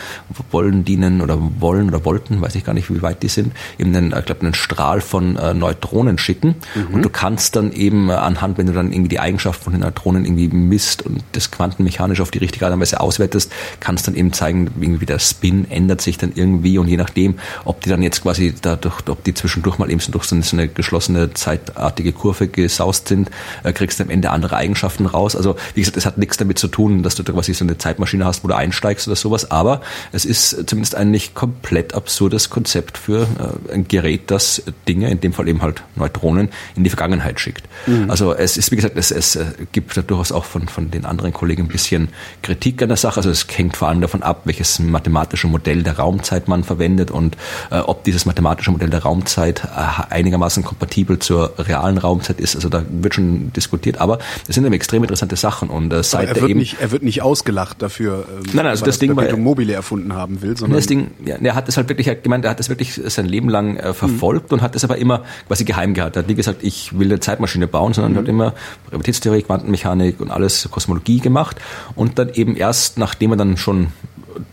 [0.51, 3.95] wollen dienen oder wollen oder wollten, weiß ich gar nicht, wie weit die sind, eben
[3.95, 6.57] einen, ich glaube, einen Strahl von äh, Neutronen schicken.
[6.75, 6.95] Mhm.
[6.95, 10.25] Und du kannst dann eben anhand, wenn du dann irgendwie die Eigenschaften von den Neutronen
[10.25, 14.33] irgendwie misst und das quantenmechanisch auf die richtige Art und Weise auswertest, kannst dann eben
[14.33, 18.23] zeigen, irgendwie der Spin ändert sich dann irgendwie und je nachdem, ob die dann jetzt
[18.23, 22.49] quasi dadurch, ob die zwischendurch mal eben so durch so eine geschlossene zeitartige Kurve Kurve
[22.49, 23.31] gesaust sind,
[23.65, 25.37] äh, kriegst du am Ende andere Eigenschaften raus.
[25.37, 27.79] Also wie gesagt, es hat nichts damit zu tun, dass du da quasi so eine
[27.79, 29.81] Zeitmaschine hast, wo du einsteigst oder sowas, aber
[30.13, 35.21] es ist zumindest ein nicht komplett absurdes Konzept für äh, ein Gerät, das Dinge, in
[35.21, 37.65] dem Fall eben halt Neutronen, in die Vergangenheit schickt.
[37.87, 38.11] Mhm.
[38.11, 41.05] Also es ist, wie gesagt, es, es äh, gibt da durchaus auch von, von den
[41.05, 42.09] anderen Kollegen ein bisschen
[42.43, 43.19] Kritik an der Sache.
[43.19, 47.37] Also es hängt vor allem davon ab, welches mathematische Modell der Raumzeit man verwendet und
[47.71, 52.57] äh, ob dieses mathematische Modell der Raumzeit äh, einigermaßen kompatibel zur realen Raumzeit Raumzeit ist.
[52.57, 55.71] Also da wird schon diskutiert, aber es sind eben extrem interessante Sachen.
[55.71, 58.67] Und äh, seit er wird, eben, nicht, er wird nicht ausgelacht dafür, ähm, nein, nein,
[58.67, 61.77] also das Ding, weil Mobile erfunden haben will, sondern das Ding, ja, er hat es
[61.77, 64.59] halt wirklich gemeint, er hat es wirklich sein Leben lang äh, verfolgt mhm.
[64.59, 66.19] und hat es aber immer quasi geheim gehalten.
[66.19, 68.19] Er hat nie gesagt, ich will eine Zeitmaschine bauen, sondern mhm.
[68.19, 68.55] hat immer
[68.89, 71.57] Relativitätstheorie, Quantenmechanik und alles Kosmologie gemacht
[71.95, 73.89] und dann eben erst, nachdem er dann schon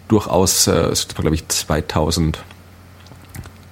[0.07, 2.43] durchaus, äh, glaube ich 2000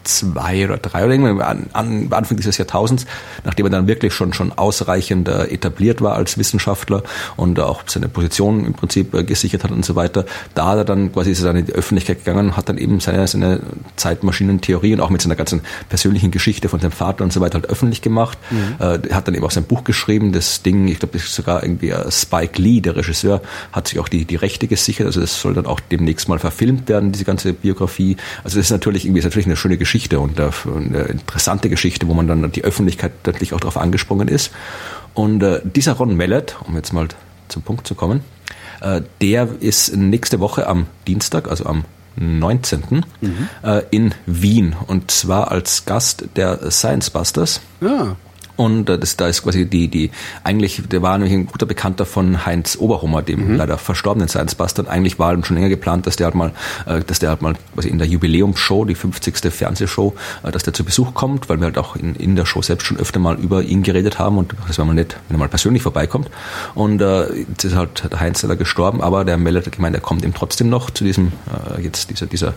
[0.03, 3.05] zwei oder drei oder irgendwann an, an Anfang dieses Jahrtausends,
[3.43, 7.03] nachdem er dann wirklich schon schon ausreichend äh, etabliert war als Wissenschaftler
[7.35, 10.85] und auch seine Position im Prinzip äh, gesichert hat und so weiter, da hat er
[10.85, 13.61] dann quasi ist er dann in die Öffentlichkeit gegangen und hat dann eben seine, seine
[13.95, 17.69] Zeitmaschinentheorie und auch mit seiner ganzen persönlichen Geschichte von seinem Vater und so weiter halt
[17.69, 18.37] öffentlich gemacht.
[18.51, 18.75] Mhm.
[18.79, 21.63] Äh, hat dann eben auch sein Buch geschrieben, das Ding, ich glaube, das ist sogar
[21.63, 25.39] irgendwie äh, Spike Lee, der Regisseur, hat sich auch die, die Rechte gesichert, also das
[25.39, 28.17] soll dann auch demnächst mal verfilmt werden, diese ganze Biografie.
[28.43, 32.07] Also das ist natürlich irgendwie ist natürlich eine schöne Geschichte Geschichte und eine interessante Geschichte,
[32.07, 34.51] wo man dann die Öffentlichkeit natürlich auch darauf angesprungen ist.
[35.13, 37.09] Und äh, dieser Ron Mellett, um jetzt mal
[37.47, 38.21] zum Punkt zu kommen,
[38.81, 43.05] äh, der ist nächste Woche am Dienstag, also am 19.
[43.21, 43.49] Mhm.
[43.61, 47.61] Äh, in Wien und zwar als Gast der Science Busters.
[47.79, 48.15] Ja.
[48.63, 50.11] Und äh, das, da ist quasi die, die,
[50.45, 53.55] eigentlich, der war nämlich ein guter Bekannter von Heinz Oberhummer, dem mhm.
[53.57, 54.83] leider verstorbenen Science Buster.
[54.83, 56.53] Und eigentlich war schon länger geplant, dass der halt mal,
[56.85, 59.51] äh, dass der halt mal quasi in der Jubiläumsshow, die 50.
[59.51, 62.61] Fernsehshow, äh, dass der zu Besuch kommt, weil wir halt auch in, in der Show
[62.61, 65.39] selbst schon öfter mal über ihn geredet haben und das war mal nett, wenn er
[65.39, 66.29] mal persönlich vorbeikommt.
[66.73, 70.23] Und äh, jetzt ist halt der Heinz leider gestorben, aber der meldet gemeint, er kommt
[70.23, 71.33] ihm trotzdem noch zu diesem,
[71.77, 72.53] äh, jetzt dieser, dieser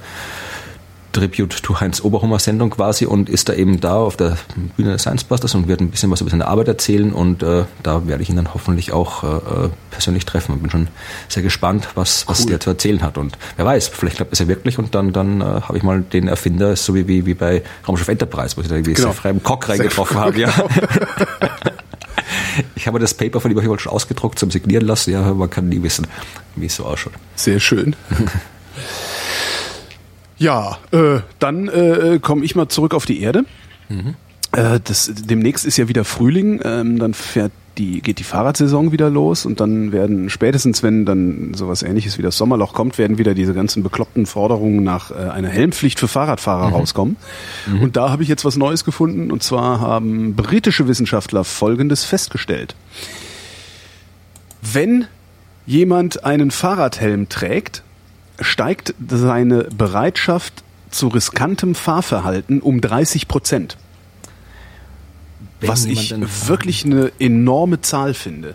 [1.17, 4.37] Tribute to Heinz Oberhummer Sendung quasi und ist da eben da auf der
[4.77, 7.65] Bühne des Science Busters und wird ein bisschen was über seine Arbeit erzählen und äh,
[7.83, 10.89] da werde ich ihn dann hoffentlich auch äh, persönlich treffen und bin schon
[11.29, 12.51] sehr gespannt, was, was cool.
[12.51, 15.41] der zu erzählen hat und wer weiß, vielleicht klappt es ja wirklich und dann, dann
[15.41, 18.69] äh, habe ich mal den Erfinder, so wie, wie, wie bei Raumschiff Enterprise, wo ich
[18.69, 19.13] da irgendwie genau.
[19.13, 20.51] frei im Cock reingetroffen habe, ja.
[20.51, 20.69] Genau.
[22.77, 25.83] ich habe das Paper von ihm schon ausgedruckt zum Signieren lassen, ja, man kann nie
[25.83, 26.07] wissen,
[26.57, 27.15] wie es so ausschaut.
[27.37, 27.97] Sehr schön.
[30.39, 33.45] Ja, äh, dann äh, komme ich mal zurück auf die Erde.
[33.89, 34.15] Mhm.
[34.53, 39.11] Äh, das, demnächst ist ja wieder Frühling, ähm, dann fährt die, geht die Fahrradsaison wieder
[39.11, 43.35] los und dann werden spätestens, wenn dann sowas ähnliches wie das Sommerloch kommt, werden wieder
[43.35, 46.75] diese ganzen bekloppten Forderungen nach äh, einer Helmpflicht für Fahrradfahrer mhm.
[46.75, 47.17] rauskommen.
[47.67, 47.83] Mhm.
[47.83, 52.75] Und da habe ich jetzt was Neues gefunden und zwar haben britische Wissenschaftler Folgendes festgestellt.
[54.63, 55.07] Wenn
[55.67, 57.83] jemand einen Fahrradhelm trägt,
[58.41, 63.77] steigt seine Bereitschaft zu riskantem Fahrverhalten um 30 Prozent.
[65.61, 66.15] was ich
[66.47, 68.55] wirklich eine enorme Zahl finde.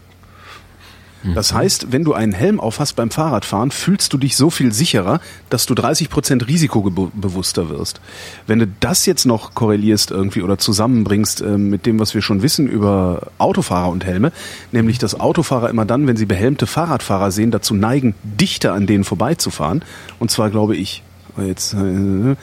[1.35, 5.19] Das heißt, wenn du einen Helm aufhast beim Fahrradfahren, fühlst du dich so viel sicherer,
[5.49, 8.01] dass du 30 Prozent risikobewusster wirst.
[8.47, 12.41] Wenn du das jetzt noch korrelierst irgendwie oder zusammenbringst äh, mit dem, was wir schon
[12.41, 14.31] wissen über Autofahrer und Helme,
[14.71, 19.03] nämlich dass Autofahrer immer dann, wenn sie behelmte Fahrradfahrer sehen, dazu neigen, dichter an denen
[19.03, 19.83] vorbeizufahren.
[20.19, 21.03] Und zwar glaube ich,
[21.37, 22.35] jetzt äh,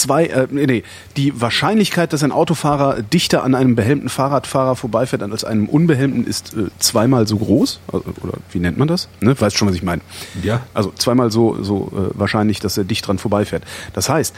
[0.00, 0.82] zwei, äh, nee, nee,
[1.16, 6.54] die Wahrscheinlichkeit, dass ein Autofahrer dichter an einem behelmten Fahrradfahrer vorbeifährt als einem unbehelmten, ist
[6.54, 7.80] äh, zweimal so groß.
[7.92, 9.08] Also, oder wie nennt man das?
[9.20, 9.38] Ne?
[9.38, 10.02] Weißt schon, was ich meine.
[10.42, 10.60] Ja.
[10.74, 13.64] Also zweimal so, so äh, wahrscheinlich, dass er dicht dran vorbeifährt.
[13.92, 14.34] Das heißt,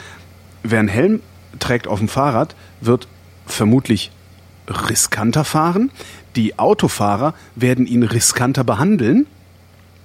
[0.62, 1.20] wer einen Helm
[1.58, 3.08] trägt auf dem Fahrrad, wird
[3.46, 4.10] vermutlich
[4.68, 5.90] riskanter fahren.
[6.36, 9.26] Die Autofahrer werden ihn riskanter behandeln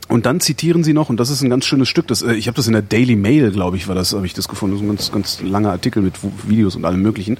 [0.10, 2.48] und dann zitieren sie noch, und das ist ein ganz schönes Stück, das, äh, ich
[2.48, 4.82] habe das in der Daily Mail, glaube ich, war das, habe ich das gefunden, das
[4.82, 6.15] ist ein ganz, ganz langer Artikel mit
[6.48, 7.38] Videos und allem möglichen,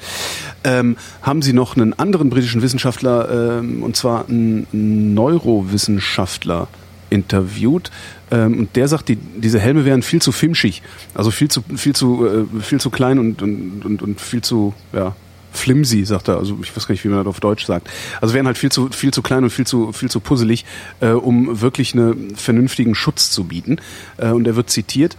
[0.64, 4.68] ähm, haben sie noch einen anderen britischen Wissenschaftler, ähm, und zwar einen
[5.16, 6.68] Neurowissenschaftler
[7.10, 7.90] interviewt,
[8.30, 10.84] ähm, und der sagt, die, diese Helme wären viel zu filmschig,
[11.16, 14.76] also viel zu, viel zu, äh, viel zu klein und, und, und, und viel zu,
[14.94, 15.16] ja,
[15.52, 16.38] flimsy, sagt er.
[16.38, 17.90] Also ich weiß gar nicht, wie man das auf Deutsch sagt.
[18.22, 20.66] Also wären halt viel zu viel zu klein und viel zu viel zu puzzelig,
[21.00, 23.78] äh, um wirklich einen vernünftigen Schutz zu bieten.
[24.18, 25.18] Äh, und er wird zitiert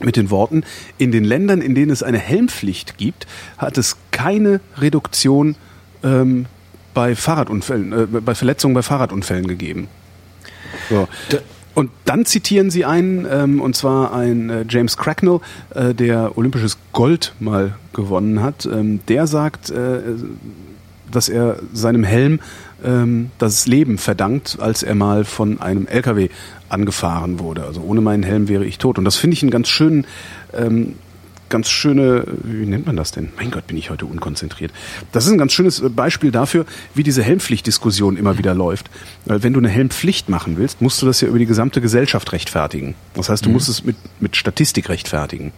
[0.00, 0.64] mit den Worten:
[0.98, 3.26] In den Ländern, in denen es eine Helmpflicht gibt,
[3.58, 5.56] hat es keine Reduktion
[6.02, 6.46] ähm,
[6.94, 9.88] bei Fahrradunfällen, äh, bei Verletzungen bei Fahrradunfällen gegeben.
[10.88, 11.08] So.
[11.76, 15.40] Und dann zitieren sie einen, ähm, und zwar ein äh, James Cracknell,
[15.74, 18.64] äh, der olympisches Gold mal gewonnen hat.
[18.64, 20.00] Ähm, der sagt, äh,
[21.10, 22.40] dass er seinem Helm
[22.82, 26.30] ähm, das Leben verdankt, als er mal von einem LKW
[26.70, 27.64] angefahren wurde.
[27.64, 28.96] Also ohne meinen Helm wäre ich tot.
[28.96, 30.06] Und das finde ich einen ganz schönen
[30.54, 30.94] ähm,
[31.48, 33.30] ganz schöne, wie nennt man das denn?
[33.36, 34.72] Mein Gott, bin ich heute unkonzentriert.
[35.12, 38.90] Das ist ein ganz schönes Beispiel dafür, wie diese Helmpflichtdiskussion immer wieder läuft.
[39.24, 42.32] Weil wenn du eine Helmpflicht machen willst, musst du das ja über die gesamte Gesellschaft
[42.32, 42.94] rechtfertigen.
[43.14, 43.54] Das heißt, du mhm.
[43.54, 45.52] musst es mit, mit Statistik rechtfertigen.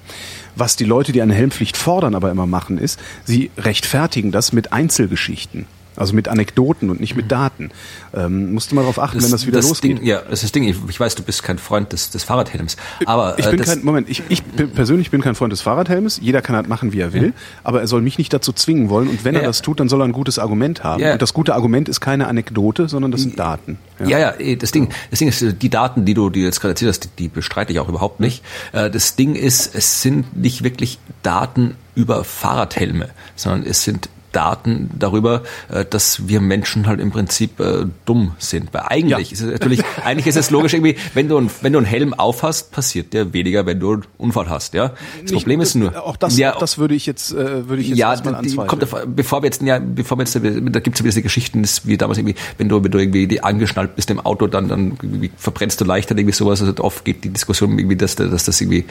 [0.57, 4.73] Was die Leute, die eine Helmpflicht fordern, aber immer machen, ist, sie rechtfertigen das mit
[4.73, 5.67] Einzelgeschichten.
[5.99, 7.71] Also mit Anekdoten und nicht mit Daten.
[8.15, 9.99] Ähm, musst du mal darauf achten, das, wenn das wieder das losgeht.
[9.99, 10.65] Ding, ja, das ist das Ding.
[10.65, 12.77] Ich, ich, weiß, du bist kein Freund des, des Fahrradhelms.
[13.05, 14.09] Aber ich äh, bin kein Moment.
[14.09, 14.43] Ich, ich
[14.75, 16.21] persönlich bin kein Freund des Fahrradhelms.
[16.23, 17.27] Jeder kann halt machen, wie er will.
[17.27, 17.33] Ja.
[17.65, 19.09] Aber er soll mich nicht dazu zwingen wollen.
[19.09, 21.03] Und wenn ja, er das tut, dann soll er ein gutes Argument haben.
[21.03, 21.15] Ja.
[21.15, 23.79] Und das gute Argument ist keine Anekdote, sondern das sind Daten.
[24.07, 24.35] Ja, ja.
[24.39, 27.05] Eh, das Ding, das Ding ist, die Daten, die du, die jetzt gerade erzählt hast,
[27.05, 28.45] die, die bestreite ich auch überhaupt nicht.
[28.73, 34.91] Äh, das Ding ist, es sind nicht wirklich Daten über Fahrradhelme, sondern es sind Daten
[34.99, 38.73] darüber, äh, dass wir Menschen halt im Prinzip äh, dumm sind.
[38.73, 39.35] Weil eigentlich ja.
[39.35, 42.15] ist es natürlich, eigentlich ist es logisch irgendwie, wenn du, ein, wenn du einen Helm
[42.15, 44.89] aufhast, passiert dir weniger, wenn du einen Unfall hast, ja.
[44.89, 46.05] Das Nicht, Problem ist nur.
[46.05, 48.69] Auch das, ja, auch das würde ich jetzt, äh, würde ich jetzt ja, erstmal anzweifeln.
[48.69, 51.97] Kommt, bevor wir jetzt, ja, bevor wir jetzt, da gibt es ja diese Geschichten, wie
[51.97, 54.99] damals irgendwie, wenn du, wenn du irgendwie die angeschnallt bist im Auto, dann, dann
[55.37, 56.61] verbrennst du leichter irgendwie sowas.
[56.61, 58.85] Also oft geht die Diskussion irgendwie, dass, dass das irgendwie,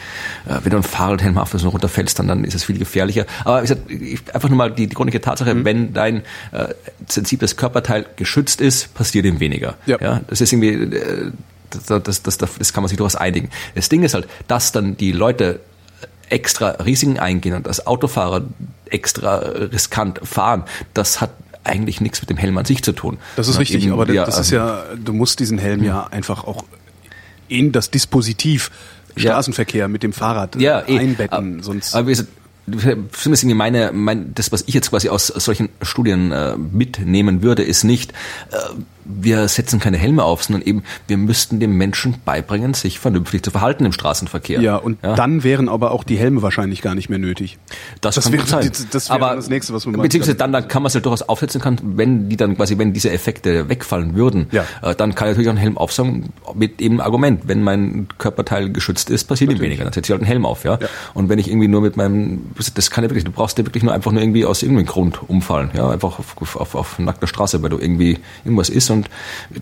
[0.46, 3.26] wenn du einen Fahrradhelm hast und runterfällst, dann, dann ist es viel gefährlicher.
[3.44, 5.66] Aber wie gesagt, einfach nur mal die, die grundlegende Tatsache, mhm.
[5.66, 6.18] wenn dein
[6.52, 6.74] äh,
[7.08, 9.76] sensibles Körperteil geschützt ist, passiert ihm weniger.
[9.86, 9.98] Ja.
[10.00, 11.32] ja das ist irgendwie, äh,
[11.70, 13.50] das, das, das, das kann man sich durchaus einigen.
[13.76, 15.60] Das Ding ist halt, dass dann die Leute
[16.30, 18.44] extra Risiken eingehen und als Autofahrer
[18.90, 20.64] extra riskant fahren,
[20.94, 21.32] das hat
[21.64, 23.18] eigentlich nichts mit dem Helm an sich zu tun.
[23.36, 26.14] Das ist richtig, eben, aber ja, das ist ja, du musst diesen Helm ja hm.
[26.14, 26.64] einfach auch
[27.50, 28.72] in das Dispositiv
[29.18, 29.88] Straßenverkehr ja.
[29.88, 31.00] mit dem Fahrrad ja, eh.
[31.00, 31.64] einbetten.
[31.64, 32.12] sonst aber
[32.68, 37.84] irgendwie meine, mein, das, was ich jetzt quasi aus solchen Studien äh, mitnehmen würde, ist
[37.84, 38.12] nicht,
[38.52, 38.58] äh,
[39.08, 43.52] wir setzen keine Helme auf, sondern eben, wir müssten dem Menschen beibringen, sich vernünftig zu
[43.52, 44.62] verhalten im Straßenverkehr.
[44.62, 45.16] Ja, und ja.
[45.16, 47.58] dann wären aber auch die Helme wahrscheinlich gar nicht mehr nötig.
[48.02, 48.72] Das, das kann wäre, sein.
[48.92, 51.22] Das wäre aber das nächste, was man Beziehungsweise dann, dann kann man es ja durchaus
[51.22, 54.66] aufsetzen kann, wenn die dann quasi, wenn diese Effekte wegfallen würden, ja.
[54.82, 58.72] äh, dann kann ich natürlich auch einen Helm aufsagen mit dem Argument, wenn mein Körperteil
[58.72, 59.86] geschützt ist, passiert ihm weniger.
[59.86, 60.78] Dann setze ich halt einen Helm auf, ja?
[60.82, 60.88] ja.
[61.14, 63.84] Und wenn ich irgendwie nur mit meinem, das kann ja wirklich, du brauchst ja wirklich
[63.84, 67.62] nur einfach nur irgendwie aus irgendeinem Grund umfallen, ja, einfach auf, auf, auf nackter Straße,
[67.62, 69.10] weil du irgendwie irgendwas ist und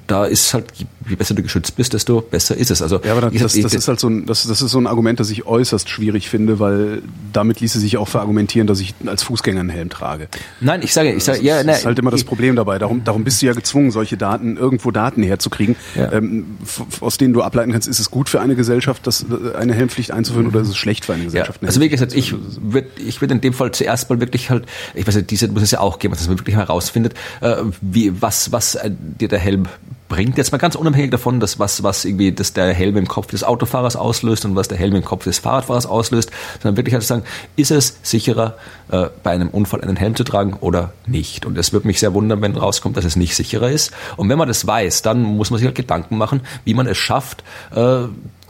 [0.08, 0.66] da ist halt,
[1.08, 2.82] je besser du geschützt bist, desto besser ist es.
[2.82, 4.88] Also ja, aber das, das, das ist halt so ein, das, das ist so ein
[4.88, 7.02] Argument, das ich äußerst schwierig finde, weil
[7.34, 10.28] damit ließe sich auch verargumentieren, dass ich als Fußgänger einen Helm trage.
[10.62, 12.80] Nein, ich sage, ich sage, ja, das ne, ist halt immer das Problem dabei.
[12.80, 16.12] Darum, darum bist du ja gezwungen, solche Daten irgendwo Daten herzukriegen, ja.
[16.12, 16.58] ähm,
[17.02, 19.26] aus denen du ableiten kannst, ist es gut für eine Gesellschaft, das
[19.58, 20.54] eine Helmpflicht einzuführen, mhm.
[20.54, 21.62] oder ist es schlecht für eine Gesellschaft?
[21.62, 21.68] Ja.
[21.68, 24.66] Also wie gesagt, ich würde würde ich würd in dem Fall zuerst mal wirklich halt,
[24.94, 28.22] ich weiß nicht, diese muss es ja auch geben, dass man wirklich herausfindet, äh, wie,
[28.22, 29.68] was, was äh, dir der Helm
[30.08, 30.38] bringt.
[30.38, 33.44] Jetzt mal ganz unabhängig davon, dass was, was irgendwie dass der Helm im Kopf des
[33.44, 37.24] Autofahrers auslöst und was der Helm im Kopf des Fahrradfahrers auslöst, sondern wirklich halt sagen,
[37.56, 38.56] ist es sicherer,
[38.92, 41.46] äh, bei einem Unfall einen Helm zu tragen oder nicht?
[41.46, 43.92] Und es würde mich sehr wundern, wenn rauskommt, dass es nicht sicherer ist.
[44.16, 46.98] Und wenn man das weiß, dann muss man sich halt Gedanken machen, wie man es
[46.98, 47.44] schafft,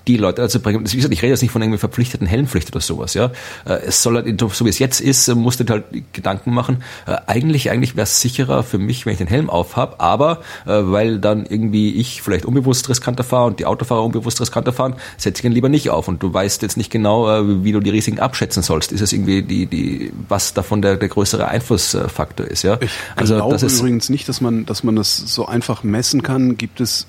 [0.07, 0.81] die Leute dazu bringen.
[0.85, 3.31] Wie gesagt, ich rede jetzt nicht von irgendwie verpflichteten Helmpflicht oder sowas, ja.
[3.65, 6.83] Äh, es soll halt, so wie es jetzt ist, äh, musst du halt Gedanken machen.
[7.05, 11.19] Äh, eigentlich, eigentlich wäre es sicherer für mich, wenn ich den Helm aufhab, aber weil
[11.19, 15.45] dann irgendwie ich vielleicht unbewusst riskanter fahre und die Autofahrer unbewusst riskanter fahren, setze ich
[15.45, 17.25] ihn lieber nicht auf und du weißt jetzt nicht genau,
[17.63, 18.91] wie du die Risiken abschätzen sollst.
[18.91, 22.77] Ist es irgendwie die, die, was davon der, der größere Einflussfaktor ist, ja?
[22.81, 26.23] Ich also, glaube das ist übrigens nicht, dass man, dass man das so einfach messen
[26.23, 26.57] kann.
[26.57, 27.07] Gibt es,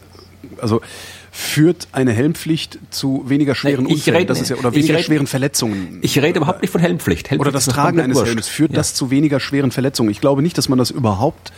[0.61, 0.81] also,
[1.37, 5.05] führt eine Helmpflicht zu weniger schweren Nein, Unfällen rede, das ist ja, oder weniger rede,
[5.05, 5.99] schweren Verletzungen.
[6.01, 7.29] Ich rede überhaupt nicht von Helmpflicht.
[7.29, 8.31] Helmpflicht oder das Tragen eines wurscht.
[8.31, 8.49] Helms.
[8.49, 8.77] Führt ja.
[8.77, 10.11] das zu weniger schweren Verletzungen?
[10.11, 11.53] Ich glaube nicht, dass man das überhaupt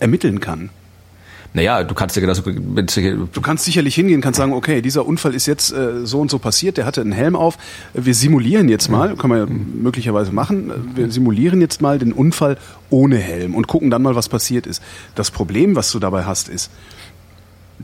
[0.00, 0.70] ermitteln kann.
[1.52, 2.42] Naja, du kannst ja genauso.
[2.42, 6.40] Du kannst sicherlich hingehen, kannst sagen, okay, dieser Unfall ist jetzt äh, so und so
[6.40, 7.56] passiert, der hatte einen Helm auf.
[7.94, 12.56] Wir simulieren jetzt mal, können wir ja möglicherweise machen, wir simulieren jetzt mal den Unfall
[12.88, 14.82] ohne Helm und gucken dann mal, was passiert ist.
[15.14, 16.70] Das Problem, was du dabei hast, ist,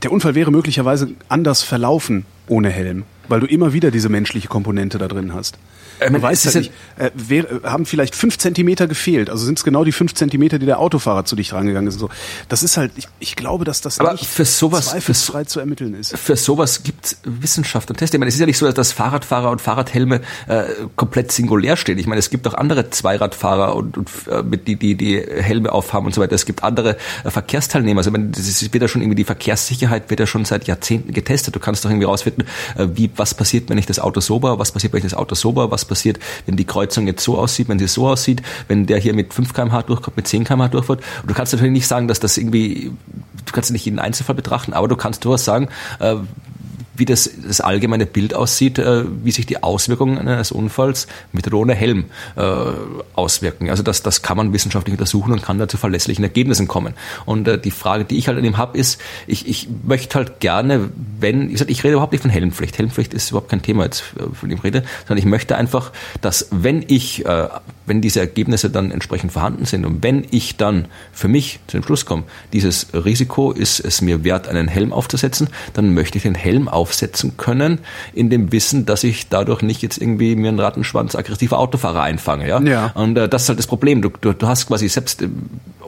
[0.02, 4.98] der Unfall wäre möglicherweise anders verlaufen ohne Helm, weil du immer wieder diese menschliche Komponente
[4.98, 5.58] da drin hast.
[6.00, 9.30] Ähm, du weißt ja nicht, äh, wär, haben vielleicht fünf Zentimeter gefehlt.
[9.30, 11.98] Also sind es genau die fünf Zentimeter, die der Autofahrer zu dich rangegangen ist.
[11.98, 12.08] So,
[12.48, 15.94] das ist halt, ich, ich glaube, dass das Aber nicht für sowas, zweifelsfrei zu ermitteln
[15.94, 16.16] ist.
[16.16, 18.14] Für sowas gibt Wissenschaft und Tests.
[18.14, 20.64] Ich meine, es ist ja nicht so, dass Fahrradfahrer und Fahrradhelme äh,
[20.96, 21.98] komplett singulär stehen.
[21.98, 25.72] Ich meine, es gibt auch andere Zweiradfahrer und, und äh, mit die, die die Helme
[25.72, 26.34] aufhaben und so weiter.
[26.34, 28.00] Es gibt andere äh, Verkehrsteilnehmer.
[28.00, 30.66] Also ich meine, das ist, wird ja schon irgendwie die Verkehrssicherheit wird ja schon seit
[30.66, 31.54] Jahrzehnten getestet.
[31.54, 32.44] Du kannst doch irgendwie rausfinden,
[32.76, 35.34] äh, wie was passiert, wenn ich das Auto sober, was passiert, wenn ich das Auto
[35.34, 38.98] sober, was passiert, wenn die Kreuzung jetzt so aussieht, wenn sie so aussieht, wenn der
[38.98, 41.00] hier mit 5 kmh durchkommt, mit 10 kmh durchfährt.
[41.22, 42.92] Und du kannst natürlich nicht sagen, dass das irgendwie,
[43.44, 45.68] du kannst nicht jeden Einzelfall betrachten, aber du kannst durchaus sagen,
[46.00, 46.16] äh,
[46.96, 51.74] wie das, das allgemeine Bild aussieht, äh, wie sich die Auswirkungen eines Unfalls mit oder
[51.74, 52.06] Helm
[52.36, 52.42] äh,
[53.14, 53.70] auswirken.
[53.70, 56.94] Also das, das kann man wissenschaftlich untersuchen und kann da zu verlässlichen Ergebnissen kommen.
[57.24, 60.40] Und äh, die Frage, die ich halt an ihm habe, ist, ich, ich möchte halt
[60.40, 62.78] gerne, wenn, ich, sag, ich rede überhaupt nicht von Helmpflicht.
[62.78, 66.48] Helmpflicht ist überhaupt kein Thema jetzt, äh, von dem rede, sondern ich möchte einfach, dass
[66.50, 67.48] wenn ich, äh,
[67.86, 71.84] wenn diese Ergebnisse dann entsprechend vorhanden sind und wenn ich dann für mich zu dem
[71.84, 76.34] Schluss komme, dieses Risiko ist es mir wert, einen Helm aufzusetzen, dann möchte ich den
[76.34, 76.85] Helm aufsetzen
[77.36, 77.80] können,
[78.12, 82.48] in dem Wissen, dass ich dadurch nicht jetzt irgendwie mir einen Rattenschwanz aggressiver Autofahrer einfange.
[82.48, 82.60] Ja?
[82.60, 82.92] Ja.
[82.94, 84.02] Und äh, das ist halt das Problem.
[84.02, 85.28] Du, du, du hast quasi selbst, äh,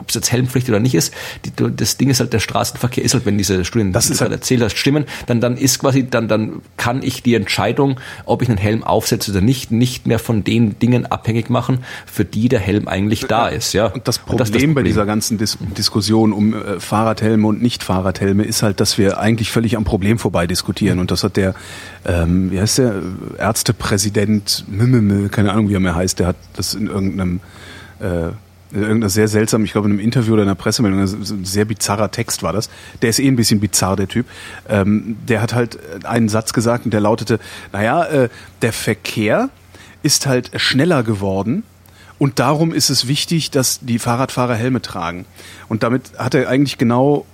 [0.09, 1.13] ob es jetzt Helmpflicht oder nicht ist,
[1.45, 4.19] die, das Ding ist halt, der Straßenverkehr ist halt, wenn diese Studien, Das die du
[4.21, 8.41] halt- erzählt hast, stimmen, dann, dann ist quasi, dann, dann kann ich die Entscheidung, ob
[8.41, 12.49] ich einen Helm aufsetze oder nicht, nicht mehr von den Dingen abhängig machen, für die
[12.49, 13.73] der Helm eigentlich da ist.
[13.73, 13.85] Ja?
[13.87, 18.63] Und das ist Problem, bei dieser ganzen Dis Diskussion um äh, Fahrradhelme und Nicht-Fahrradhelme ist
[18.63, 20.97] halt, dass wir eigentlich völlig am Problem vorbei diskutieren.
[20.99, 21.53] Und das hat der,
[22.05, 22.95] ähm, wie heißt der,
[23.37, 27.39] Ärztepräsident, Mimimil, keine Ahnung, wie er mehr heißt, der hat das in irgendeinem,
[27.99, 28.29] äh,
[28.71, 31.45] irgendeiner sehr seltsam, ich glaube in einem Interview oder in einer Pressemeldung, also so ein
[31.45, 32.69] sehr bizarrer Text war das.
[33.01, 34.25] Der ist eh ein bisschen bizarr, der Typ.
[34.67, 37.39] Ähm, der hat halt einen Satz gesagt und der lautete,
[37.71, 38.29] naja, äh,
[38.61, 39.49] der Verkehr
[40.03, 41.63] ist halt schneller geworden
[42.19, 45.25] und darum ist es wichtig, dass die Fahrradfahrer Helme tragen.
[45.67, 47.25] Und damit hat er eigentlich genau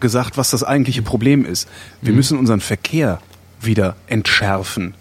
[0.00, 1.68] gesagt, was das eigentliche Problem ist.
[2.00, 3.20] Wir müssen unseren Verkehr
[3.60, 4.94] wieder entschärfen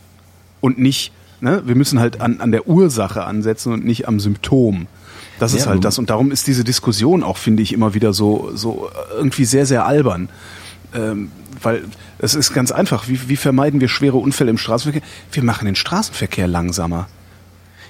[0.59, 4.87] und nicht, ne, wir müssen halt an, an der Ursache ansetzen und nicht am Symptom.
[5.39, 5.97] Das ist Ja, halt du- das.
[5.99, 9.85] Und darum ist diese Diskussion auch, finde ich, immer wieder so, so irgendwie sehr, sehr
[9.85, 10.29] albern.
[10.95, 11.83] Ähm, weil
[12.19, 13.07] es ist ganz einfach.
[13.07, 15.01] Wie, wie vermeiden wir schwere Unfälle im Straßenverkehr?
[15.31, 17.07] Wir machen den Straßenverkehr langsamer.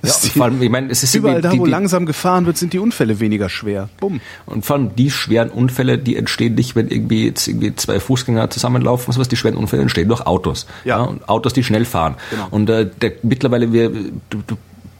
[0.04, 2.56] Ja, ist vor allem, ich meine, es ist Überall da, wo die- langsam gefahren wird,
[2.58, 3.90] sind die Unfälle weniger schwer.
[4.00, 4.22] Bumm.
[4.46, 8.50] Und vor allem die schweren Unfälle, die entstehen nicht, wenn irgendwie jetzt irgendwie zwei Fußgänger
[8.52, 9.28] zusammenlaufen, sowas.
[9.28, 10.68] Die schweren Unfälle entstehen durch Autos.
[10.86, 11.02] Ja.
[11.02, 12.16] und Autos, die schnell fahren.
[12.30, 12.48] Genau.
[12.52, 14.56] Und äh, der, mittlerweile wir, du, du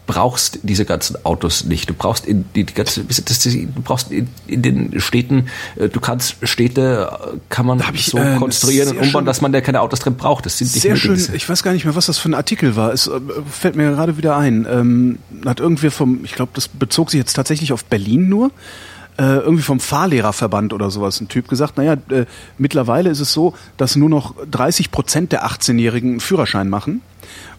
[0.08, 1.88] brauchst diese ganzen Autos nicht.
[1.88, 6.36] Du brauchst in die, die ganze, du brauchst in, in den Städten, äh, du kannst
[6.42, 10.00] Städte äh, kann man ich, so äh, konstruieren und umbauen, dass man da keine Autos
[10.00, 10.46] drin braucht.
[10.46, 11.22] Das sind nicht Sehr schön.
[11.34, 12.92] Ich weiß gar nicht mehr, was das für ein Artikel war.
[12.92, 14.66] Es äh, fällt mir gerade wieder ein.
[14.68, 18.50] Ähm, hat irgendwer vom, ich glaube, das bezog sich jetzt tatsächlich auf Berlin nur.
[19.18, 22.24] Äh, irgendwie vom Fahrlehrerverband oder sowas ein Typ gesagt, naja, äh,
[22.56, 27.00] mittlerweile ist es so, dass nur noch 30 Prozent der 18-Jährigen einen Führerschein machen.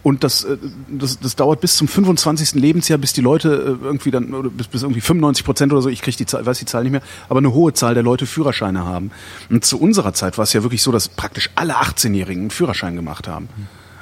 [0.02, 0.56] Und das, äh,
[0.89, 2.54] das, das dauert bis zum 25.
[2.56, 5.89] Lebensjahr, bis die Leute äh, irgendwie dann, oder bis, bis irgendwie 95 Prozent oder so,
[5.89, 8.26] ich krieg die Zahl, weiß die Zahl nicht mehr, aber eine hohe Zahl der Leute
[8.26, 9.12] Führerscheine haben.
[9.50, 12.95] Und zu unserer Zeit war es ja wirklich so, dass praktisch alle 18-Jährigen einen Führerschein
[12.95, 13.50] gemacht haben.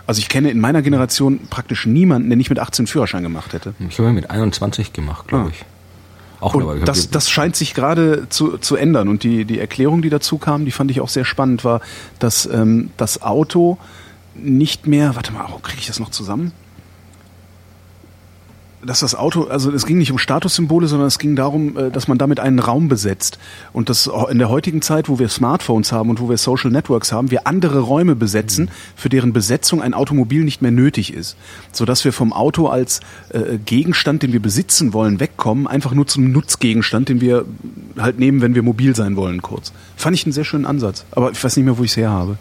[0.06, 3.74] Also ich kenne in meiner Generation praktisch niemanden, der nicht mit 18 Führerschein gemacht hätte.
[3.90, 5.52] Ich habe mit 21 gemacht, glaube Ah.
[5.52, 5.66] ich.
[6.40, 9.08] Auch Und ich das, das scheint sich gerade zu, zu ändern.
[9.08, 11.82] Und die, die Erklärung, die dazu kam, die fand ich auch sehr spannend, war,
[12.20, 13.78] dass ähm, das Auto
[14.36, 16.52] nicht mehr, warte mal, oh, kriege ich das noch zusammen?
[18.86, 22.08] Dass das Auto, also es ging nicht um Statussymbole, sondern es ging darum, äh, dass
[22.08, 23.40] man damit einen Raum besetzt.
[23.74, 27.12] Und dass in der heutigen Zeit, wo wir Smartphones haben und wo wir Social Networks
[27.12, 31.38] haben, wir andere Räume besetzen, für deren Besetzung ein Automobil nicht mehr nötig ist.
[31.72, 33.00] Sodass wir vom Auto als
[33.30, 37.46] äh, Gegenstand, den wir besitzen wollen, wegkommen, einfach nur zum Nutzgegenstand, den wir
[37.98, 39.74] halt nehmen, wenn wir mobil sein wollen, kurz.
[39.96, 41.06] Fand ich einen sehr schönen Ansatz.
[41.12, 42.38] Aber ich weiß nicht mehr, wo ich es her habe.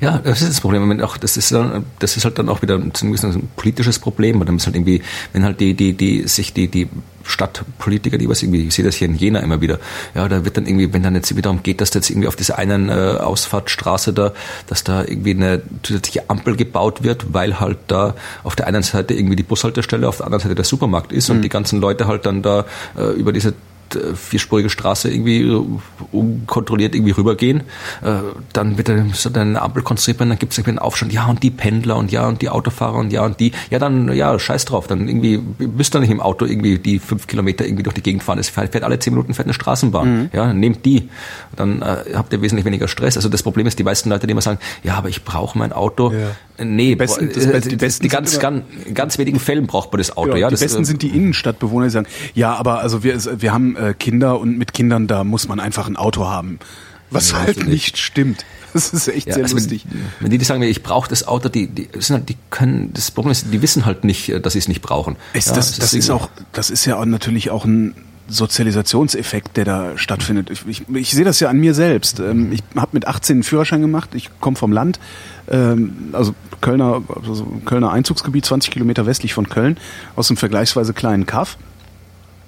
[0.00, 1.00] Ja, das ist das Problem.
[1.00, 4.40] Auch, das ist dann, das ist halt dann auch wieder ein, ein politisches Problem.
[4.40, 5.02] Und dann ist halt irgendwie,
[5.32, 6.88] wenn halt die, die, die, sich die, die
[7.24, 9.78] Stadtpolitiker, die was irgendwie, ich sehe das hier in Jena immer wieder,
[10.14, 12.28] ja, da wird dann irgendwie, wenn dann jetzt wieder darum geht, dass da jetzt irgendwie
[12.28, 14.32] auf dieser einen äh, Ausfahrtstraße da,
[14.66, 19.14] dass da irgendwie eine zusätzliche Ampel gebaut wird, weil halt da auf der einen Seite
[19.14, 22.26] irgendwie die Bushaltestelle, auf der anderen Seite der Supermarkt ist und die ganzen Leute halt
[22.26, 22.64] dann da
[22.96, 23.54] äh, über diese
[24.14, 25.64] vierspurige Straße irgendwie äh,
[26.12, 27.60] unkontrolliert irgendwie rübergehen,
[28.02, 28.14] äh,
[28.52, 31.42] dann wird dann eine Ampel konstruiert werden, dann gibt es irgendwie einen Aufstand, ja und
[31.42, 34.64] die Pendler und ja und die Autofahrer und ja und die, ja dann, ja, scheiß
[34.64, 38.02] drauf, dann irgendwie müsst ihr nicht im Auto irgendwie die fünf Kilometer irgendwie durch die
[38.02, 41.08] Gegend fahren, es fährt, alle zehn Minuten fährt eine Straßenbahn, ja, nehmt die,
[41.56, 43.16] dann äh, habt ihr wesentlich weniger Stress.
[43.16, 45.72] Also das Problem ist, die meisten Leute, die immer sagen, ja, aber ich brauche mein
[45.72, 46.28] Auto, Ja.
[46.58, 48.62] Nee, besten- boah, das äh, Besten- die die, Besten die ganz, ganz,
[48.94, 50.48] ganz wenigen Fällen braucht man das Auto, Ja, ja.
[50.48, 53.76] die das, besten äh, sind die Innenstadtbewohner, die sagen, ja, aber also wir, wir haben
[53.76, 56.58] äh, Kinder und mit Kindern, da muss man einfach ein Auto haben.
[57.10, 58.44] Was halt nicht stimmt.
[58.72, 59.84] Das ist echt Ja, sehr also lustig.
[59.90, 62.90] Wenn, wenn die, die sagen, ich brauche das Auto, die, die sind halt, die können,
[62.94, 65.16] das Problem ist, die wissen halt nicht, dass sie es nicht brauchen.
[65.34, 67.94] Ist Ja, das, es das ist auch, das ist ja auch natürlich auch ein
[68.28, 70.50] Sozialisationseffekt, der da stattfindet.
[70.50, 72.20] Ich, ich, ich sehe das ja an mir selbst.
[72.20, 74.10] Ähm, Ich habe mit 18 einen Führerschein gemacht.
[74.14, 75.00] Ich komme vom Land,
[75.50, 79.76] ähm, also Kölner, also Kölner Einzugsgebiet, 20 Kilometer westlich von Köln,
[80.16, 81.58] aus einem vergleichsweise kleinen Kaff.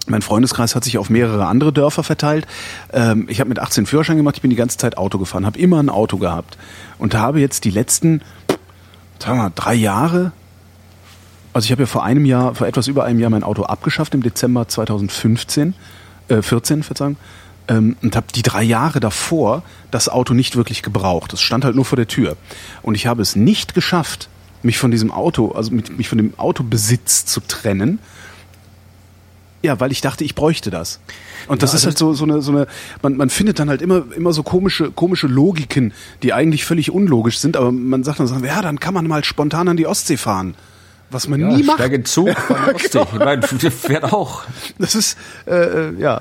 [0.07, 2.47] Mein Freundeskreis hat sich auf mehrere andere Dörfer verteilt.
[2.93, 4.37] Ähm, ich habe mit 18 einen Führerschein gemacht.
[4.37, 6.59] Ich bin die ganze Zeit Auto gefahren, habe immer ein Auto gehabt
[6.99, 8.20] und habe jetzt die letzten,
[9.18, 10.33] sagen wir drei Jahre
[11.55, 14.13] also ich habe ja vor einem Jahr, vor etwas über einem Jahr mein Auto abgeschafft
[14.15, 15.75] im Dezember 2015,
[16.29, 17.17] äh, 14, Verzeihung,
[17.69, 21.33] ähm, und habe die drei Jahre davor das Auto nicht wirklich gebraucht.
[21.33, 22.37] Es stand halt nur vor der Tür.
[22.83, 24.29] Und ich habe es nicht geschafft,
[24.63, 28.01] mich von diesem Auto, also mit, mich von dem Autobesitz zu trennen.
[29.63, 31.01] Ja, weil ich dachte, ich bräuchte das.
[31.47, 32.67] Und das Ja, ist halt so, so eine, so eine,
[33.01, 37.39] man, man findet dann halt immer, immer so komische, komische Logiken, die eigentlich völlig unlogisch
[37.39, 40.17] sind, aber man sagt dann, so, ja, dann kann man mal spontan an die Ostsee
[40.17, 40.55] fahren.
[41.11, 41.79] Was man ja, nie macht.
[41.79, 42.29] Steige Zug.
[42.93, 43.07] Genau.
[43.13, 44.43] Ich meine, fährt auch.
[44.79, 46.21] Das ist, äh, äh, ja,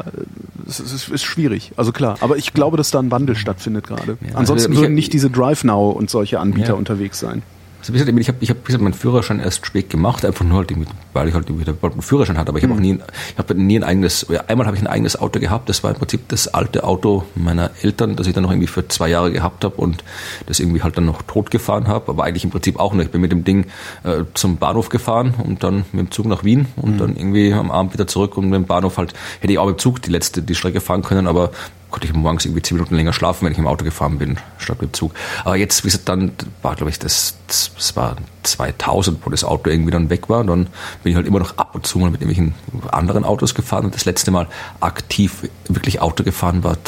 [0.67, 1.71] es ist, ist, ist schwierig.
[1.77, 4.17] Also klar, aber ich glaube, dass da ein Wandel stattfindet gerade.
[4.21, 6.73] Ja, Ansonsten also ich- würden nicht diese Drive Now und solche Anbieter Ja.
[6.73, 7.41] unterwegs sein.
[7.83, 10.73] Also gesagt, ich habe ich hab, gesagt, meinen Führerschein erst spät gemacht, einfach nur halt,
[11.11, 12.97] weil ich halt wieder einen Führerschein hatte, aber ich habe auch nie,
[13.33, 15.97] ich habe nie ein eigenes, einmal habe ich ein eigenes Auto gehabt, das war im
[15.97, 19.65] Prinzip das alte Auto meiner Eltern, das ich dann noch irgendwie für zwei Jahre gehabt
[19.65, 20.01] habe und
[20.45, 23.03] das irgendwie halt dann noch tot gefahren habe, aber eigentlich im Prinzip auch nur.
[23.03, 23.65] Ich bin mit dem Ding
[24.03, 27.69] äh, zum Bahnhof gefahren und dann mit dem Zug nach Wien und dann irgendwie am
[27.69, 30.09] Abend wieder zurück und mit dem Bahnhof halt, hätte ich auch mit dem Zug die
[30.09, 31.51] letzte, die Strecke fahren können, aber
[31.93, 34.81] konnte ich morgens irgendwie zehn Minuten länger schlafen, wenn ich im Auto gefahren bin, statt
[34.81, 35.13] mit dem Zug.
[35.45, 36.31] Aber jetzt, wie gesagt, dann
[36.63, 40.43] war, glaube ich, das, das war 2000, wo das Auto irgendwie dann weg war.
[40.43, 40.67] Dann
[41.03, 42.55] bin ich halt immer noch ab und zu mal mit irgendwelchen
[42.91, 43.85] anderen Autos gefahren.
[43.85, 44.47] Und das letzte Mal
[44.79, 46.83] aktiv wirklich Auto gefahren war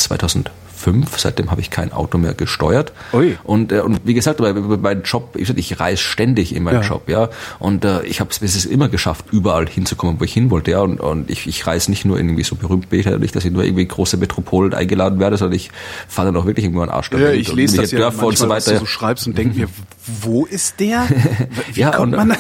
[0.76, 1.17] 2005.
[1.19, 2.93] Seitdem habe ich kein Auto mehr gesteuert.
[3.13, 3.38] Ui.
[3.43, 6.82] Und, äh, und wie gesagt, bei, bei meinem Job, ich, ich reise ständig in meinem
[6.82, 6.88] Ja.
[6.89, 7.30] Job, ja.
[7.59, 10.82] Und äh, ich habe es immer geschafft, überall hinzukommen, wo ich hin wollte, ja.
[10.82, 13.36] Und, und ich, ich reise nicht nur in irgendwie so berühmt bin ich ja nicht,
[13.36, 15.71] dass ich nur irgendwie große Metropolen eingeladen werde, sondern ich
[16.07, 18.45] fahre dann auch wirklich irgendwo an Arsch Ja, ich lese das ja Dörfer und so
[18.47, 18.80] manchmal, was du weiter.
[18.80, 19.67] so schreibst und denke mir,
[20.22, 21.03] wo ist der?
[21.74, 22.36] Wie ja, kommt man da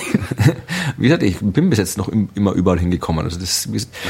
[0.97, 3.25] wie gesagt, ich bin bis jetzt noch im, immer überall hingekommen.
[3.25, 3.67] Also das,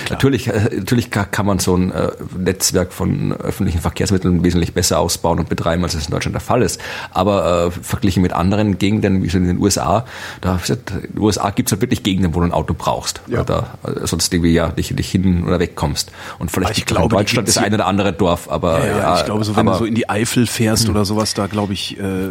[0.10, 5.00] natürlich, äh, natürlich ka- kann man so ein äh, Netzwerk von öffentlichen Verkehrsmitteln wesentlich besser
[5.00, 6.80] ausbauen und betreiben, als es in Deutschland der Fall ist.
[7.12, 10.06] Aber äh, verglichen mit anderen Gegenden, wie so in den USA,
[10.42, 13.22] da gesagt, in den USA gibt es halt wirklich Gegenden, wo du ein Auto brauchst.
[13.28, 13.42] Ja.
[13.42, 16.12] Oder äh, sonst irgendwie ja nicht, nicht hin oder wegkommst.
[16.40, 19.26] Und vielleicht ich glaube, in Deutschland hier- eine oder andere Dorf, aber Ja, ja, ich
[19.26, 21.98] glaube, so wenn aber, du so in die Eifel fährst oder sowas, da glaube ich,
[22.00, 22.30] äh,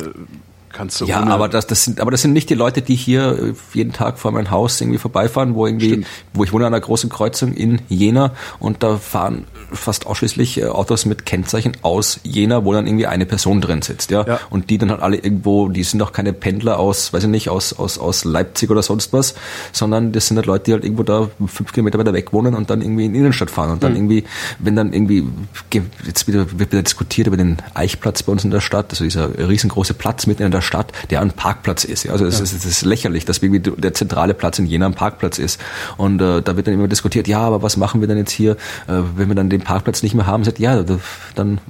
[0.74, 3.38] kannst du Ja, aber das, das sind, aber das sind nicht die Leute, die hier
[3.38, 6.06] äh, jeden Tag vor mein Haus irgendwie vorbeifahren, wo irgendwie, Stimmt.
[6.34, 10.66] wo ich wohne an einer großen Kreuzung in Jena und da fahren fast ausschließlich äh,
[10.66, 14.26] Autos mit Kennzeichen aus Jena, wo dann irgendwie eine Person drin sitzt, ja.
[14.26, 14.40] Ja.
[14.50, 17.48] Und die dann halt alle irgendwo, die sind auch keine Pendler aus, weiß ich nicht,
[17.48, 19.34] aus, aus, aus Leipzig oder sonst was,
[19.72, 22.68] sondern das sind halt Leute, die halt irgendwo da fünf Kilometer weiter weg wohnen und
[22.70, 23.96] dann irgendwie in die Innenstadt fahren und dann Mhm.
[23.98, 24.24] irgendwie,
[24.58, 25.24] wenn dann irgendwie,
[25.70, 29.04] ge- jetzt wieder, wird wieder diskutiert über den Eichplatz bei uns in der Stadt, also
[29.04, 32.08] dieser riesengroße Platz mitten in der Stadt, der ein Parkplatz ist.
[32.08, 32.44] Also es, ja.
[32.44, 35.60] ist, es ist lächerlich, dass irgendwie der zentrale Platz in Jena ein Parkplatz ist.
[35.96, 38.52] Und äh, da wird dann immer diskutiert, ja, aber was machen wir denn jetzt hier,
[38.52, 40.44] äh, wenn wir dann den Parkplatz nicht mehr haben?
[40.44, 41.00] Sagt, ja, dann,
[41.36, 41.60] dann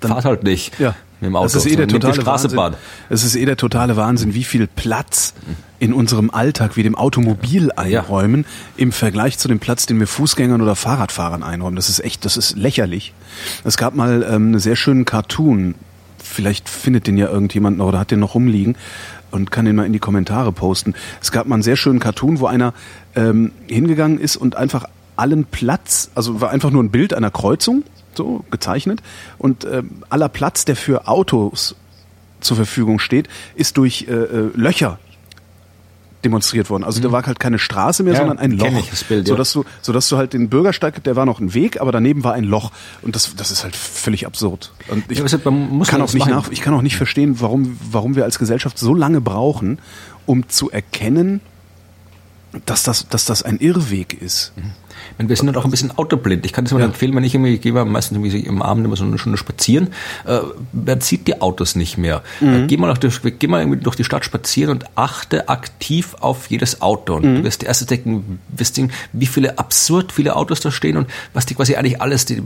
[0.00, 0.78] fahrt halt nicht.
[0.78, 0.94] Ja.
[1.20, 1.44] Mit dem Auto.
[1.46, 2.74] Das ist eh der totale Wahnsinn.
[3.08, 5.32] Es ist eh der totale Wahnsinn, wie viel Platz
[5.78, 8.82] in unserem Alltag wie dem Automobil einräumen ja.
[8.82, 11.76] im Vergleich zu dem Platz, den wir Fußgängern oder Fahrradfahrern einräumen.
[11.76, 13.14] Das ist echt, das ist lächerlich.
[13.64, 15.74] Es gab mal ähm, einen sehr schönen Cartoon.
[16.36, 18.76] Vielleicht findet den ja irgendjemand noch oder hat den noch rumliegen
[19.30, 20.92] und kann den mal in die Kommentare posten.
[21.22, 22.74] Es gab mal einen sehr schönen Cartoon, wo einer
[23.14, 24.84] ähm, hingegangen ist und einfach
[25.16, 27.84] allen Platz, also war einfach nur ein Bild einer Kreuzung
[28.14, 29.00] so gezeichnet.
[29.38, 31.74] Und äh, aller Platz, der für Autos
[32.40, 34.98] zur Verfügung steht, ist durch äh, äh Löcher
[36.26, 36.84] demonstriert worden.
[36.84, 37.04] Also mhm.
[37.04, 39.62] da war halt keine Straße mehr, ja, sondern ein Loch, ich das Bild, sodass ja.
[39.62, 42.44] du, sodass du halt den Bürgersteig, der war noch ein Weg, aber daneben war ein
[42.44, 42.72] Loch
[43.02, 44.72] und das, das ist halt völlig absurd.
[44.88, 48.24] Und ich ja, kann auch nicht nach, ich kann auch nicht verstehen, warum, warum wir
[48.24, 49.78] als Gesellschaft so lange brauchen,
[50.26, 51.40] um zu erkennen,
[52.64, 54.52] dass das, dass das ein Irrweg ist.
[54.56, 54.72] Mhm
[55.18, 56.44] wir sind halt auch ein bisschen autoblind.
[56.44, 56.86] Ich kann es mir ja.
[56.86, 59.88] empfehlen, wenn ich irgendwie, ich gehe meistens irgendwie im Abend immer so eine Stunde spazieren,
[60.26, 60.40] äh,
[60.72, 62.22] man sieht die Autos nicht mehr.
[62.40, 62.64] Mhm.
[62.64, 66.48] Äh, geh mal, durch, geh mal irgendwie durch die Stadt spazieren und achte aktiv auf
[66.48, 67.14] jedes Auto.
[67.16, 67.36] Und mhm.
[67.36, 71.46] du wirst erst denken, wirst denken, wie viele absurd viele Autos da stehen und was
[71.46, 72.42] die quasi eigentlich alles, die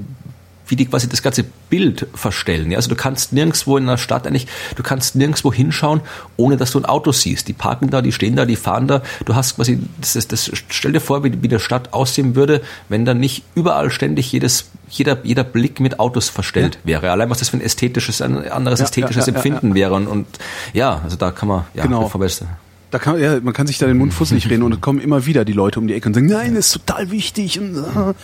[0.71, 2.71] wie die quasi das ganze Bild verstellen.
[2.71, 2.77] Ja?
[2.77, 4.47] Also du kannst nirgendwo in einer Stadt eigentlich,
[4.77, 6.01] du kannst nirgendwo hinschauen,
[6.37, 7.49] ohne dass du ein Auto siehst.
[7.49, 9.03] Die parken da, die stehen da, die fahren da.
[9.25, 12.63] Du hast quasi, das, ist, das stell dir vor, wie, wie der Stadt aussehen würde,
[12.89, 16.89] wenn da nicht überall ständig jedes, jeder, jeder Blick mit Autos verstellt ja.
[16.89, 17.11] wäre.
[17.11, 19.95] Allein was das für ein ästhetisches, ein anderes ja, ästhetisches ja, Empfinden wäre.
[19.95, 20.27] Und, und
[20.73, 22.09] ja, also da kann man ja genau.
[22.09, 22.49] verbessern.
[22.91, 25.25] Da kann, ja, man kann sich da den Mund fusselig reden und es kommen immer
[25.25, 27.61] wieder die Leute um die Ecke und sagen, nein, das ist total wichtig.
[27.61, 28.15] Und, uh,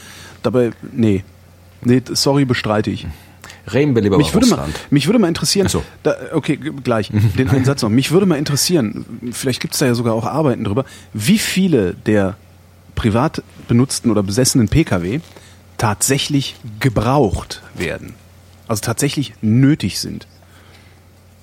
[0.42, 1.22] dabei, nee,
[1.82, 3.06] Nee, sorry, bestreite ich.
[3.72, 4.72] Reden wir lieber mich würde Russland.
[4.72, 5.82] Mal, mich würde mal interessieren, so.
[6.02, 7.88] da, okay, gleich, den einen Satz noch.
[7.88, 11.94] Mich würde mal interessieren, vielleicht gibt es da ja sogar auch Arbeiten drüber, wie viele
[11.94, 12.36] der
[12.94, 15.20] privat benutzten oder besessenen Pkw
[15.78, 18.14] tatsächlich gebraucht werden.
[18.68, 20.26] Also tatsächlich nötig sind.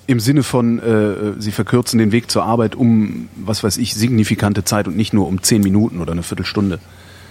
[0.07, 4.65] Im Sinne von, äh, sie verkürzen den Weg zur Arbeit um, was weiß ich, signifikante
[4.65, 6.79] Zeit und nicht nur um zehn Minuten oder eine Viertelstunde.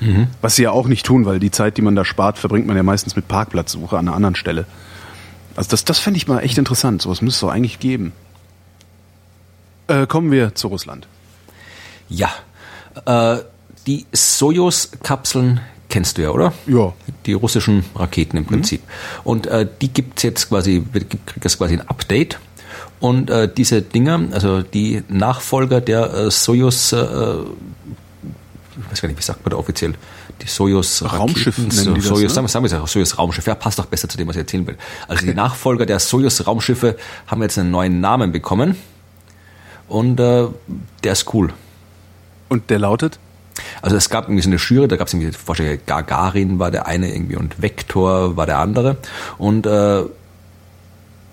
[0.02, 0.26] Mhm.
[0.40, 2.76] Was sie ja auch nicht tun, weil die Zeit, die man da spart, verbringt man
[2.76, 4.66] ja meistens mit Parkplatzsuche an einer anderen Stelle.
[5.54, 7.02] Also das, das fände ich mal echt interessant.
[7.02, 8.12] Sowas müsste es doch eigentlich geben.
[9.86, 11.06] Äh, kommen wir zu Russland.
[12.08, 12.30] Ja.
[13.06, 13.42] Äh,
[13.86, 16.52] die Sojus-Kapseln kennst du ja, oder?
[16.66, 16.92] Ja.
[17.26, 18.80] Die russischen Raketen im Prinzip.
[18.80, 19.20] Mhm.
[19.24, 22.38] Und äh, die es jetzt quasi, kriegt das quasi ein Update.
[23.00, 27.04] Und äh, diese Dinger, also die Nachfolger der äh, Sojus äh,
[28.78, 29.94] ich weiß gar nicht, wie sagt man da offiziell,
[30.40, 32.48] die Soyuz Raumschiff nennen so, die das, Soyuz, ne?
[32.48, 34.76] sagen wir Soyuz Raumschiff, ja, passt doch besser zu dem, was ich erzählen will.
[35.08, 36.96] Also die Nachfolger der Soyuz Raumschiffe
[37.26, 38.76] haben jetzt einen neuen Namen bekommen
[39.88, 40.46] und äh,
[41.04, 41.52] der ist cool.
[42.48, 43.18] Und der lautet?
[43.82, 46.86] Also es gab irgendwie so eine Schüre, da gab es irgendwie Vorschläge, Gagarin war der
[46.86, 48.96] eine irgendwie und Vektor war der andere
[49.38, 50.04] und äh,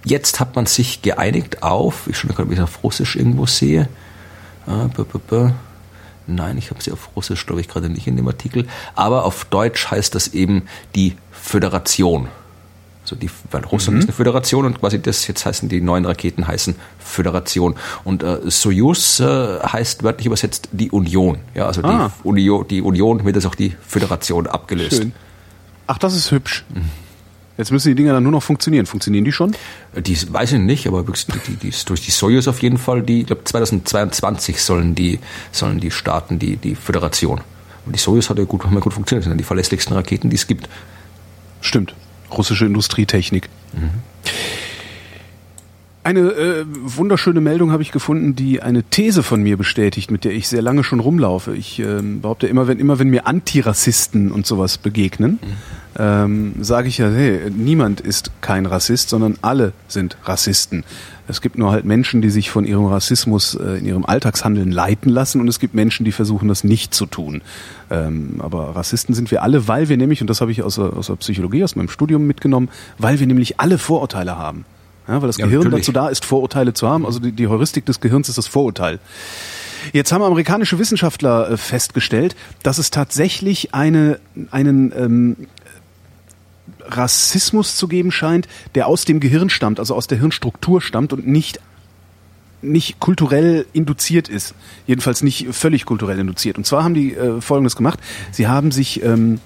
[0.03, 3.87] jetzt hat man sich geeinigt auf, ich schon gerade, wie ich auf Russisch irgendwo sehe,
[4.67, 4.87] äh,
[6.29, 8.67] Nein, ich habe sie auf Russisch, glaube ich, gerade nicht in dem Artikel.
[8.95, 10.63] Aber auf Deutsch heißt das eben
[10.95, 12.27] die Föderation.
[13.03, 13.99] Also die, weil Russland mhm.
[14.01, 17.75] ist eine Föderation und quasi das jetzt heißen die neuen Raketen heißen Föderation.
[18.03, 21.39] Und äh, Soyuz äh, heißt wörtlich übersetzt die Union.
[21.55, 22.11] Ja, also ah.
[22.23, 24.97] die, Union, die Union wird jetzt auch die Föderation abgelöst.
[24.97, 25.13] Schön.
[25.87, 26.65] Ach, das ist hübsch.
[26.69, 26.89] Mhm.
[27.59, 28.85] Jetzt müssen die Dinger dann nur noch funktionieren.
[28.85, 29.53] Funktionieren die schon?
[29.93, 33.19] Die weiß ich nicht, aber die, die, die, durch die Soyuz auf jeden Fall, die,
[33.19, 35.19] ich glaube 2022 sollen die,
[35.51, 37.41] sollen die starten, die, die Föderation.
[37.85, 40.37] Und die Soyuz hat ja gut, haben gut funktioniert, das sind die verlässlichsten Raketen, die
[40.37, 40.69] es gibt.
[41.59, 41.93] Stimmt.
[42.31, 43.49] Russische Industrietechnik.
[43.73, 43.89] Mhm.
[46.09, 50.31] Eine äh, wunderschöne Meldung habe ich gefunden, die eine These von mir bestätigt, mit der
[50.31, 51.55] ich sehr lange schon rumlaufe.
[51.55, 55.99] Ich äh, behaupte immer, wenn immer wenn mir Antirassisten und sowas begegnen, mhm.
[55.99, 60.83] ähm, sage ich ja, hey, niemand ist kein Rassist, sondern alle sind Rassisten.
[61.27, 65.11] Es gibt nur halt Menschen, die sich von ihrem Rassismus äh, in ihrem Alltagshandeln leiten
[65.11, 67.43] lassen und es gibt Menschen, die versuchen, das nicht zu tun.
[67.91, 71.05] Ähm, aber Rassisten sind wir alle, weil wir nämlich, und das habe ich aus aus
[71.05, 74.65] der Psychologie, aus meinem Studium mitgenommen, weil wir nämlich alle Vorurteile haben.
[75.09, 75.85] Ja, weil das ja, Gehirn natürlich.
[75.87, 77.05] dazu da ist, Vorurteile zu haben.
[77.05, 78.99] Also die, die Heuristik des Gehirns ist das Vorurteil.
[79.91, 84.19] Jetzt haben amerikanische Wissenschaftler äh, festgestellt, dass es tatsächlich eine,
[84.51, 85.35] einen ähm,
[86.85, 91.27] Rassismus zu geben scheint, der aus dem Gehirn stammt, also aus der Hirnstruktur stammt und
[91.27, 91.59] nicht
[92.61, 94.53] nicht kulturell induziert ist.
[94.85, 96.57] Jedenfalls nicht völlig kulturell induziert.
[96.57, 97.99] Und zwar haben die äh, Folgendes gemacht.
[98.31, 99.39] Sie haben sich ähm,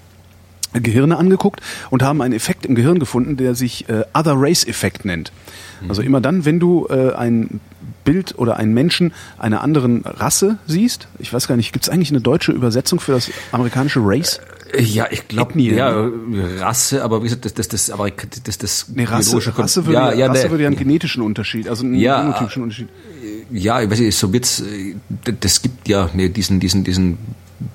[0.74, 1.60] Gehirne angeguckt
[1.90, 5.32] und haben einen Effekt im Gehirn gefunden, der sich äh, Other Race Effekt nennt.
[5.88, 7.60] Also immer dann, wenn du äh, ein
[8.04, 12.10] Bild oder einen Menschen einer anderen Rasse siehst, ich weiß gar nicht, gibt es eigentlich
[12.10, 14.40] eine deutsche Übersetzung für das amerikanische Race?
[14.78, 16.08] Ja, ich glaube, Ethnie, ja,
[16.58, 20.12] Rasse, aber wie gesagt, das, das, das, aber das, das Nee, Rasse, Rasse würde ja,
[20.12, 22.88] ja, Rasse ne, würde ja einen genetischen Unterschied, also einen Ja, Unterschied.
[23.50, 24.96] ja, ich weiß nicht, so wird's, äh,
[25.40, 27.18] das gibt ja ne, diesen, diesen, diesen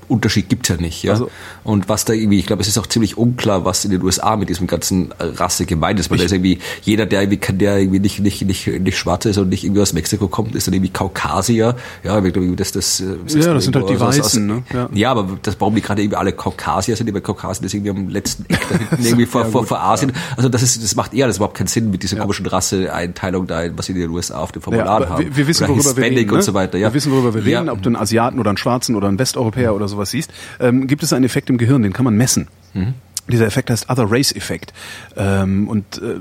[0.07, 1.13] Unterschied gibt's ja nicht, ja.
[1.13, 1.29] Also-
[1.63, 4.35] und was da irgendwie, ich glaube, es ist auch ziemlich unklar, was in den USA
[4.35, 7.57] mit diesem ganzen äh, Rasse gemeint ist, weil da ist irgendwie jeder, der irgendwie, kann-
[7.57, 10.67] der irgendwie nicht, nicht, nicht, nicht schwarz ist und nicht irgendwie aus Mexiko kommt, ist
[10.67, 13.05] dann irgendwie Kaukasier, ja, ich glaube, das, das, äh,
[13.39, 14.63] Ja, das sind halt die aus- Weißen, ne?
[14.73, 14.89] Ja.
[14.93, 15.11] Ja.
[15.11, 18.45] aber das, warum die gerade irgendwie alle Kaukasier sind, die Kaukasien ist irgendwie am letzten
[18.51, 20.11] Eck da hinten irgendwie vor, Ja, vor, vor Asien.
[20.35, 22.21] Also das ist, das macht eher, das überhaupt keinen Sinn mit dieser Ja.
[22.23, 25.23] komischen Rasse-Einteilung da, was sie in den USA auf dem Ja, Formular haben.
[25.25, 26.29] wir, wir wissen, Oder worüber wir reden.
[26.29, 26.41] und ne?
[26.43, 26.77] so weiter.
[26.77, 26.89] Ja.
[26.89, 27.71] Wir wissen, worüber wir reden, Ja.
[27.73, 30.31] ob du einen Asiaten oder einen Schwarzen oder einen Westeuropäer oder sowas siehst.
[30.59, 32.47] Ähm, gibt es einen Effekt im Gehirn, den kann man messen.
[32.73, 32.93] Mhm.
[33.27, 34.73] Dieser Effekt heißt Other Race Effekt.
[35.15, 36.19] Ähm, und äh,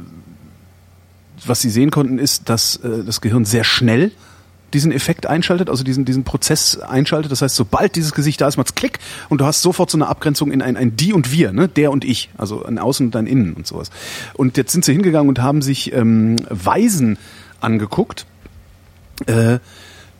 [1.46, 4.12] was sie sehen konnten, ist, dass äh, das Gehirn sehr schnell
[4.74, 7.32] diesen Effekt einschaltet, also diesen, diesen Prozess einschaltet.
[7.32, 8.98] Das heißt, sobald dieses Gesicht da ist, macht's Klick
[9.28, 11.68] und du hast sofort so eine Abgrenzung in ein, ein Die und Wir, ne?
[11.68, 13.90] der und ich, also ein Außen und ein Innen und sowas.
[14.34, 17.18] Und jetzt sind sie hingegangen und haben sich ähm, Weisen
[17.60, 18.26] angeguckt,
[19.26, 19.58] äh,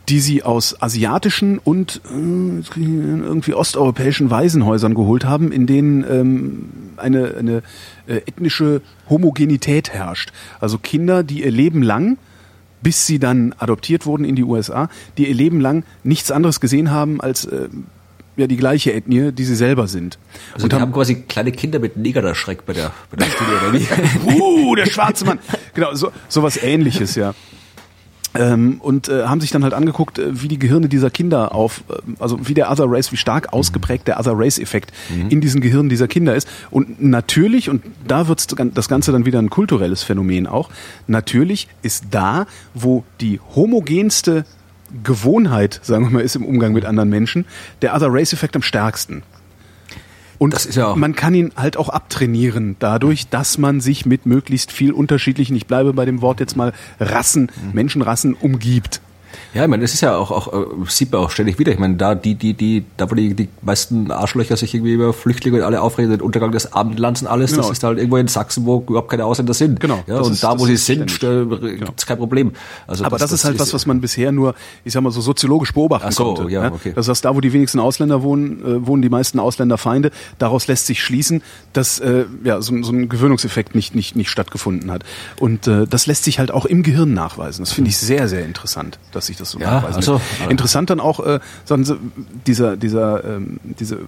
[0.09, 7.35] die sie aus asiatischen und äh, irgendwie osteuropäischen Waisenhäusern geholt haben, in denen ähm, eine,
[7.37, 7.63] eine
[8.07, 10.31] äh, ethnische Homogenität herrscht.
[10.59, 12.17] Also Kinder, die ihr Leben lang
[12.81, 14.87] bis sie dann adoptiert wurden in die USA,
[15.17, 17.67] die ihr Leben lang nichts anderes gesehen haben als äh,
[18.37, 20.17] ja die gleiche Ethnie, die sie selber sind.
[20.53, 24.39] Also die haben, quasi kleine Kinder mit Negerschreck bei der, bei der Studie, oder wie?
[24.41, 25.39] uh, der schwarze Mann.
[25.73, 27.33] Genau, so sowas ähnliches, ja.
[28.35, 31.83] Ähm, und äh, haben sich dann halt angeguckt, äh, wie die Gehirne dieser Kinder auf,
[31.89, 34.91] äh, also wie der Other Race, wie stark ausgeprägt der Other Race-Effekt
[35.29, 36.47] in diesen Gehirnen dieser Kinder ist.
[36.69, 40.69] Und natürlich, und da wird das Ganze dann wieder ein kulturelles Phänomen auch,
[41.07, 44.45] natürlich ist da, wo die homogenste
[45.03, 47.45] Gewohnheit, sagen wir mal, ist im Umgang mit anderen Menschen,
[47.81, 49.23] der Other Race-Effekt am stärksten.
[50.39, 54.05] Und Das ist ja auch- man kann ihn halt auch abtrainieren, dadurch, dass man sich
[54.07, 59.01] mit möglichst viel unterschiedlichen, ich bleibe bei dem Wort jetzt mal, Rassen, Menschenrassen umgibt.
[59.53, 61.71] Ja, ich meine, das ist ja auch, auch äh, sieht man auch ständig wieder.
[61.71, 65.13] Ich meine, da die, die, die, da wo die, die meisten Arschlöcher sich irgendwie über
[65.13, 67.63] Flüchtlinge und alle aufregen, den Untergang des Abendlands und alles, Genau.
[67.63, 69.79] das ist halt irgendwo in Sachsen, wo überhaupt keine Ausländer sind.
[69.79, 71.61] Genau, Ja, das und ist- da, das wo sie ist sind, ständig.
[71.63, 72.51] äh, gibt's kein Problem.
[72.87, 75.73] Also Aber das, ist halt was, was man bisher nur, ich sag mal so soziologisch
[75.73, 76.51] beobachten Ach so, konnte.
[76.51, 76.93] ja, okay.
[76.95, 80.11] Das heißt, da, wo die wenigsten Ausländer wohnen, äh, wohnen die meisten Ausländerfeinde.
[80.37, 81.41] Daraus lässt sich schließen,
[81.73, 85.03] dass äh, ja so, so ein Gewöhnungseffekt nicht nicht nicht stattgefunden hat.
[85.39, 87.63] Und äh, das lässt sich halt auch im Gehirn nachweisen.
[87.63, 90.41] Das finde ich sehr sehr interessant, dass sich das so Ja, nachweisen also, lässt.
[90.41, 91.97] aber- Interessant dann auch, äh, sagen Sie,
[92.47, 93.99] dieser dieser ähm, diese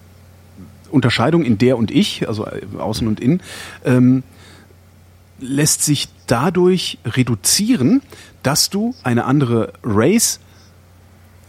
[0.89, 3.41] Unterscheidung in der und ich, also äh, außen und innen.
[3.85, 4.23] Ähm,
[5.39, 8.01] lässt sich dadurch reduzieren,
[8.43, 10.39] dass du eine andere Race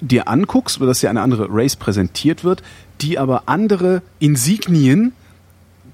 [0.00, 2.62] dir anguckst oder dass dir eine andere Race präsentiert wird,
[3.00, 5.12] die aber andere Insignien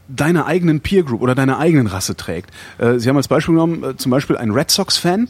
[0.09, 2.51] deiner eigenen Peer Group oder deiner eigenen Rasse trägt.
[2.79, 5.29] Äh, Sie haben als Beispiel genommen, äh, zum Beispiel einen Red Sox-Fan,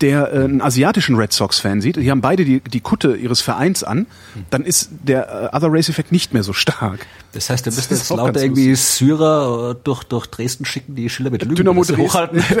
[0.00, 1.96] der äh, einen asiatischen Red Sox-Fan sieht.
[1.96, 4.06] Die haben beide die, die Kutte ihres Vereins an.
[4.50, 7.06] Dann ist der äh, Other Race-Effekt nicht mehr so stark.
[7.32, 11.30] Das heißt, müssen ist jetzt lauter irgendwie Syrer äh, durch, durch Dresden schicken, die Schilder
[11.30, 12.42] mit Lügen Dynamo hochhalten.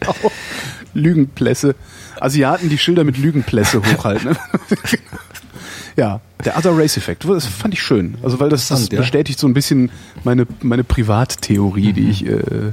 [0.00, 0.30] Genau.
[0.92, 1.74] Lügenplässe.
[2.20, 4.36] Asiaten, die Schilder mit Lügenplässe hochhalten.
[5.96, 7.24] ja, der Other Race Effekt.
[7.26, 8.16] Das fand ich schön.
[8.22, 9.90] Also weil das, das bestätigt so ein bisschen
[10.24, 12.72] meine, meine Privattheorie, die ich äh,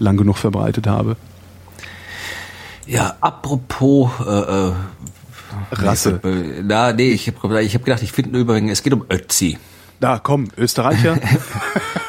[0.00, 1.16] lang genug verbreitet habe.
[2.86, 4.72] Ja, apropos äh, äh,
[5.70, 6.20] Rasse.
[6.64, 9.58] Na, nee, ich habe ich hab gedacht, ich finde nur übrigens, es geht um Ötzi.
[10.00, 11.18] Da, komm, Österreicher.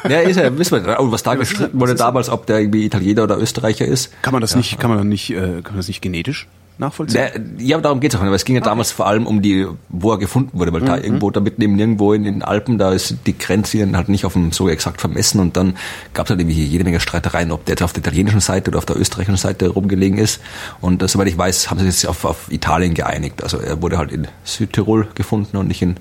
[0.08, 3.22] Ja, ist ja, wissen wir, was da ist gestritten wurde damals, ob der irgendwie Italiener
[3.22, 4.10] oder Österreicher ist.
[4.22, 6.48] Kann man das nicht, kann man dann nicht, äh, kann man das nicht genetisch
[6.78, 7.28] nachvollziehen?
[7.34, 9.66] Na, ja, darum geht's auch nicht, aber es ging ja damals vor allem um die,
[9.88, 12.92] wo er gefunden wurde, weil da irgendwo da mitten eben nirgendwo in den Alpen, da
[12.92, 15.76] ist die Grenze dann halt nicht auf dem so exakt vermessen und dann
[16.14, 18.86] gab's halt irgendwie jede Menge Streitereien, ob der jetzt auf der italienischen Seite oder auf
[18.86, 20.40] der österreichischen Seite rumgelegen ist
[20.80, 23.42] und äh, soweit ich weiß, haben sie sich jetzt auf, auf Italien geeinigt.
[23.42, 25.96] Also er wurde halt in Südtirol gefunden und nicht in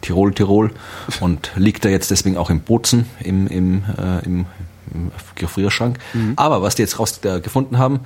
[0.00, 0.70] Tirol, Tirol
[1.20, 4.46] und liegt da jetzt deswegen auch im Bozen im, im, äh, im,
[4.92, 5.98] im Gefrierschrank.
[6.36, 8.00] Aber was die jetzt raus äh, gefunden haben,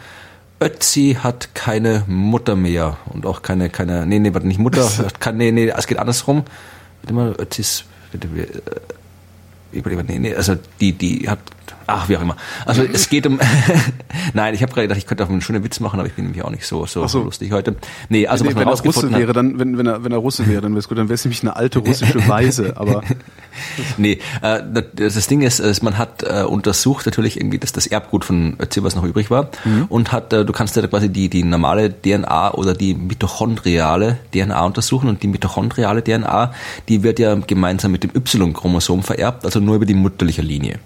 [0.63, 4.89] Ötzi hat keine Mutter mehr und auch keine, keine, nee, nee, warte, nicht Mutter,
[5.21, 6.45] keine, nee, nee, es geht andersrum.
[7.03, 11.41] Warte mal, Ötzis, bitte, wir, äh, nee, nee, also die, die hat.
[11.87, 12.37] Ach, wie auch immer.
[12.67, 13.39] Also es geht um.
[14.35, 16.25] Nein, ich habe gerade gedacht, ich könnte auch einen schönen Witz machen, aber ich bin
[16.27, 17.23] nämlich auch nicht so so, so.
[17.25, 17.77] lustig heute.
[18.09, 20.13] Nee, also nee, was man wenn er Russe rausgefunden wäre, dann, wenn, wenn, er, wenn
[20.13, 22.77] er Russe wäre, dann wäre es gut, dann wäre es nämlich eine alte russische Weise,
[22.77, 23.03] aber
[23.97, 24.63] nee, äh,
[24.95, 28.57] das, das Ding ist, ist, man hat äh, untersucht natürlich irgendwie das, das Erbgut von
[28.61, 29.87] Ötzi, was noch übrig war, Mhm.
[29.89, 34.65] und hat, äh, du kannst ja quasi die, die normale DNA oder die mitochondriale DNA
[34.65, 36.53] untersuchen und die mitochondriale DNA,
[36.89, 40.79] die wird ja gemeinsam mit dem Y-Chromosom vererbt, also nur über die mütterliche Linie.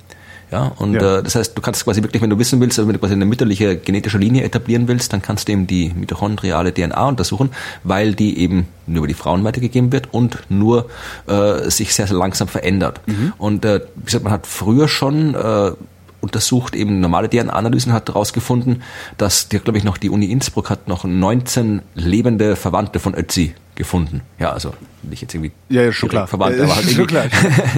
[0.50, 1.18] Ja, und Ja.
[1.18, 3.14] Äh, das heißt, du kannst quasi wirklich, wenn du wissen willst, also wenn du quasi
[3.14, 7.50] eine mütterliche genetische Linie etablieren willst, dann kannst du eben die mitochondriale DNA untersuchen,
[7.82, 10.88] weil die eben nur über die Frauen weitergegeben wird und nur
[11.26, 13.00] äh, sich sehr, sehr langsam verändert.
[13.38, 15.72] Und äh, wie gesagt, man hat früher schon äh,
[16.26, 18.82] untersucht eben normale DNA-Analysen, hat herausgefunden,
[19.16, 23.54] dass, die, glaube ich, noch die Uni Innsbruck hat noch 19 lebende Verwandte von Ötzi
[23.76, 24.22] gefunden.
[24.38, 24.72] Ja, also
[25.02, 26.26] nicht jetzt irgendwie ja, ja, schon klar.
[26.26, 27.26] verwandt, Ja, aber halt schon klar.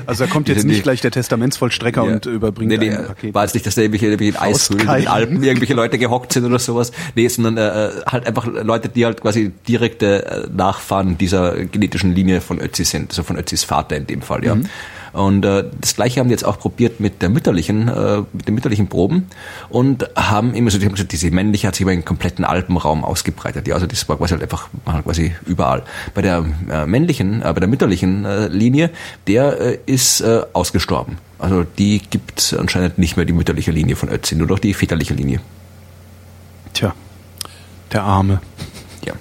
[0.07, 2.13] Also da kommt jetzt nicht gleich der Testamentsvollstrecker Ja.
[2.13, 3.35] und überbringt nee, nee, ein Paket.
[3.35, 5.09] War jetzt nicht, dass da irgendwelche, irgendwelche Eishöhlen in.
[5.09, 6.93] Alpen irgendwelche Leute gehockt sind oder sowas.
[7.17, 12.41] Nee, sondern äh, halt einfach Leute, die halt quasi direkte äh, Nachfahren dieser genetischen Linie
[12.41, 14.55] von Ötzi sind, also von Ötzis Vater in dem Fall, ja.
[14.55, 14.67] Mhm.
[15.19, 18.55] Und äh, das gleiche haben die jetzt auch probiert mit der mütterlichen, äh, mit den
[18.55, 19.27] mütterlichen Proben
[19.69, 23.67] und haben immer so, die diese männliche hat sich über den kompletten Alpenraum ausgebreitet.
[23.67, 24.69] Ja, also das war quasi halt einfach
[25.03, 25.83] quasi überall.
[26.15, 28.91] Bei der äh, männlichen, äh, bei der mütterlichen äh, Linie,
[29.27, 31.19] der äh, ist äh, ausgestorben.
[31.41, 35.15] Also die gibt anscheinend nicht mehr die mütterliche Linie von Ötzi, nur noch die väterliche
[35.15, 35.41] Linie.
[36.75, 36.95] Tja,
[37.93, 38.41] der Arme.
[39.09, 39.15] Ja.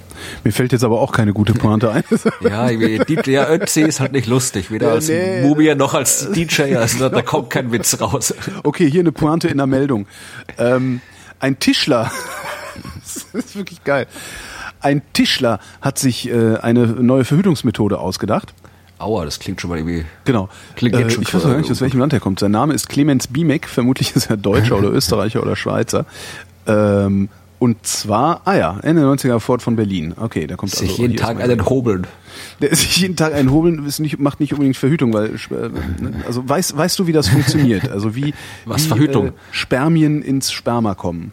[0.44, 2.04] Mir fällt jetzt aber auch keine gute Pointe ein.
[2.40, 5.42] Ja, ja, Ötzi ist halt nicht lustig, weder Ja, als nee.
[5.42, 8.34] Mumie noch als DJ, also da, da kommt kein Witz raus.
[8.62, 10.06] Okay, hier eine Pointe in der Meldung.
[10.58, 11.00] Ähm,
[11.40, 12.10] ein Tischler,
[13.02, 14.06] das ist wirklich geil.
[14.80, 18.54] Ein Tischler hat sich äh, eine neue Verhütungsmethode ausgedacht.
[18.98, 20.04] Aua, das klingt schon mal irgendwie.
[20.24, 20.48] Genau.
[20.76, 22.40] Klingt äh, jetzt schon ich weiß auch gar nicht, aus welchem Land er kommt.
[22.40, 26.04] Sein Name ist Clemens Biemek, vermutlich ist er Deutscher oder Österreicher oder Schweizer.
[26.66, 27.28] Ähm,
[27.58, 30.14] und zwar, ah ja, Ende 90er Ford von Berlin.
[30.16, 32.06] Okay, da kommt sich also jeden Tag einen hobeln.
[32.60, 35.70] Der sich jeden Tag einen hobeln ist nicht, macht nicht unbedingt Verhütung, weil äh,
[36.26, 37.90] also weißt weißt du, wie das funktioniert?
[37.90, 38.32] Also wie,
[38.64, 39.28] Was, wie Verhütung?
[39.28, 41.32] Äh, Spermien ins Sperma kommen.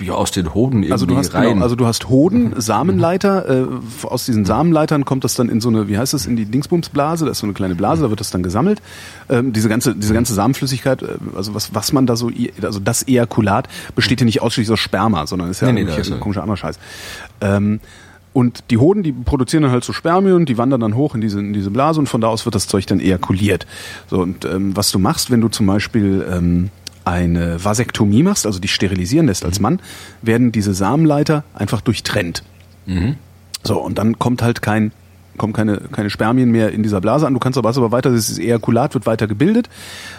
[0.00, 1.48] Ja, aus den Hoden irgendwie Also du hast rein.
[1.48, 3.48] genau, also du hast Hoden, Samenleiter.
[3.48, 3.66] Äh,
[4.02, 7.24] aus diesen Samenleitern kommt das dann in so eine, wie heißt das, in die Dingsbumsblase.
[7.24, 8.82] Das ist so eine kleine Blase, da wird das dann gesammelt.
[9.30, 13.08] Ähm, diese ganze, diese ganze Samenflüssigkeit, äh, also was, was man da so, also das
[13.08, 16.58] Ejakulat besteht ja nicht ausschließlich aus Sperma, sondern ist ja Nee, nee, ein komischer anderer
[16.58, 16.78] Scheiß.
[17.40, 17.80] Ähm,
[18.34, 21.38] und die Hoden, die produzieren dann halt so Spermien, die wandern dann hoch in diese,
[21.38, 23.66] in diese Blase und von da aus wird das Zeug dann ejakuliert.
[24.08, 26.70] So, und ähm, was du machst, wenn du zum Beispiel ähm,
[27.04, 29.80] eine Vasektomie machst, also dich sterilisieren lässt als Mann,
[30.22, 32.42] werden diese Samenleiter einfach durchtrennt.
[33.64, 34.92] So, und dann kommt halt kein,
[35.36, 37.34] kommen keine, keine Spermien mehr in dieser Blase an.
[37.34, 39.68] Du kannst aber, hast aber weiter, das Ejakulat wird weiter gebildet.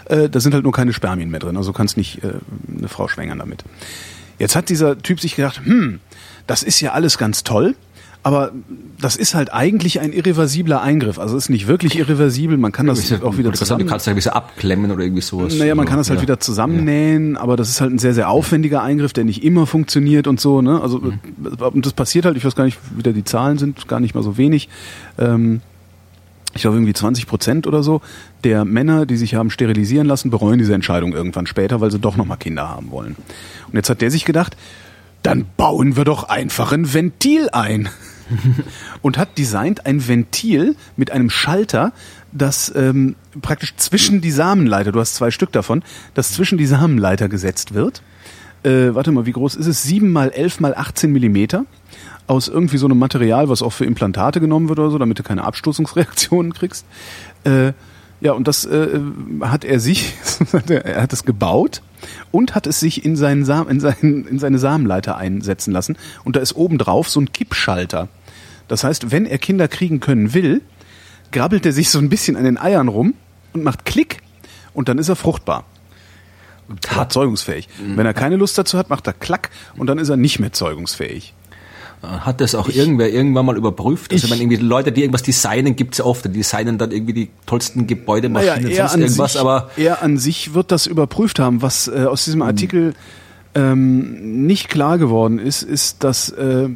[0.05, 1.57] Äh, da sind halt nur keine Spermien mehr drin.
[1.57, 2.33] Also du kannst nicht äh,
[2.77, 3.63] eine Frau schwängern damit.
[4.39, 5.99] Jetzt hat dieser Typ sich gedacht, hm,
[6.47, 7.75] das ist ja alles ganz toll,
[8.23, 8.51] aber
[8.99, 11.19] das ist halt eigentlich ein irreversibler Eingriff.
[11.19, 13.85] Also es ist nicht wirklich irreversibel, man kann das ja- auch wieder du zusammen...
[13.85, 15.55] kannst ja ein bisschen abklemmen oder irgendwie sowas.
[15.55, 16.23] Naja, man kann das halt ja.
[16.23, 20.27] wieder zusammennähen, aber das ist halt ein sehr, sehr aufwendiger Eingriff, der nicht immer funktioniert
[20.27, 20.61] und so.
[20.61, 20.79] Ne?
[20.81, 21.01] Also
[21.59, 24.15] und das passiert halt, ich weiß gar nicht, wie da die Zahlen sind, gar nicht
[24.15, 24.69] mal so wenig.
[25.17, 25.59] Ähm,
[26.55, 28.01] ich glaube irgendwie 20 Prozent oder so
[28.43, 32.15] der Männer, die sich haben sterilisieren lassen, bereuen diese Entscheidung irgendwann später, weil sie doch
[32.15, 33.15] nochmal Kinder haben wollen.
[33.67, 34.55] Und jetzt hat der sich gedacht,
[35.23, 37.89] dann bauen wir doch einfach ein Ventil ein.
[39.01, 41.93] und hat designt ein Ventil mit einem Schalter,
[42.31, 47.29] das ähm, praktisch zwischen die Samenleiter, du hast zwei Stück davon, das zwischen die Samenleiter
[47.29, 48.01] gesetzt wird.
[48.63, 49.83] Äh, warte mal, wie groß ist es?
[49.83, 51.65] 7 mal 11 mal 18 Millimeter
[52.27, 55.23] aus irgendwie so einem Material, was auch für Implantate genommen wird oder so, damit du
[55.23, 56.85] keine Abstoßungsreaktionen kriegst.
[57.43, 57.73] Äh,
[58.21, 58.99] ja, und das äh,
[59.41, 60.13] hat er sich,
[60.69, 61.81] er hat es gebaut
[62.31, 65.97] und hat es sich in, seinen Sam in, seinen, in seine Samenleiter einsetzen lassen.
[66.23, 68.09] Und da ist obendrauf so ein Kippschalter.
[68.67, 70.61] Das heißt, wenn er Kinder kriegen können will,
[71.31, 73.13] grabbelt er sich so ein bisschen an den Eiern rum
[73.53, 74.19] und macht Klick
[74.73, 75.65] und dann ist er fruchtbar.
[76.69, 77.67] Und hat zeugungsfähig.
[77.95, 80.53] Wenn er keine Lust dazu hat, macht er Klack und dann ist er nicht mehr
[80.53, 81.33] zeugungsfähig.
[82.03, 84.11] Hat das auch irgendwer irgendwann mal überprüft?
[84.11, 86.25] Also Ich- ich meine, irgendwie Leute, die irgendwas designen, gibt's oft.
[86.25, 90.53] Die designen dann irgendwie die tollsten Gebäudemaschinen, er sonst irgendwas, sich, aber er an sich
[90.53, 91.61] wird das überprüft haben.
[91.61, 92.93] Was äh, aus diesem Artikel
[93.55, 96.67] ähm, nicht klar geworden ist, ist, dass äh,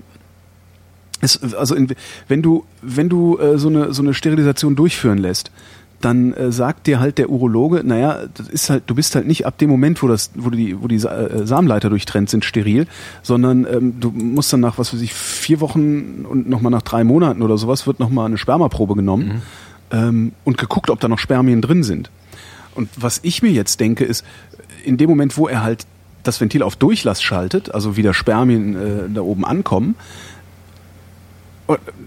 [1.19, 1.89] es, also in,
[2.27, 5.51] wenn du wenn du äh, so eine so eine Sterilisation durchführen lässt,
[6.01, 9.45] dann äh, sagt dir halt der Urologe, naja, das ist halt, du bist halt nicht
[9.45, 12.87] ab dem Moment, wo das, wo die, wo die äh, Samenleiter durchtrennt sind, steril,
[13.23, 17.03] sondern ähm, du musst dann nach, was weiß ich, vier Wochen und nochmal nach drei
[17.03, 19.41] Monaten oder sowas wird nochmal eine Spermaprobe genommen
[19.91, 22.11] ähm, und geguckt, ob da noch Spermien drin sind.
[22.75, 24.23] Und was ich mir jetzt denke, ist,
[24.83, 25.87] in dem Moment, wo er halt
[26.23, 29.95] das Ventil auf Durchlass schaltet, also wieder Spermien äh, da oben ankommen,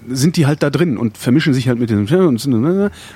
[0.08, 2.08] sind die halt da drin und vermischen sich halt mit dem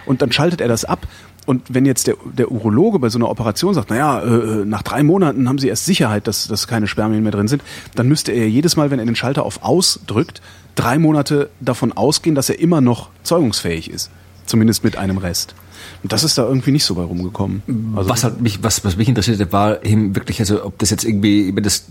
[0.06, 1.06] und dann schaltet er das ab.
[1.46, 5.02] Und wenn jetzt der, der Urologe bei so einer Operation sagt, naja, äh, nach drei
[5.02, 7.62] Monaten haben sie erst Sicherheit, dass, dass keine Spermien mehr drin sind,
[7.94, 10.40] dann müsste er jedes Mal, wenn er den Schalter auf Aus drückt,
[10.74, 14.10] drei Monate davon ausgehen, dass er immer noch zeugungsfähig ist.
[14.46, 15.54] Zumindest mit einem Rest.
[16.04, 17.62] Und das ist da irgendwie nicht so bei rumgekommen.
[17.96, 21.02] Also was halt mich, was, was mich interessierte, war eben wirklich, also ob das jetzt
[21.02, 21.86] irgendwie, das,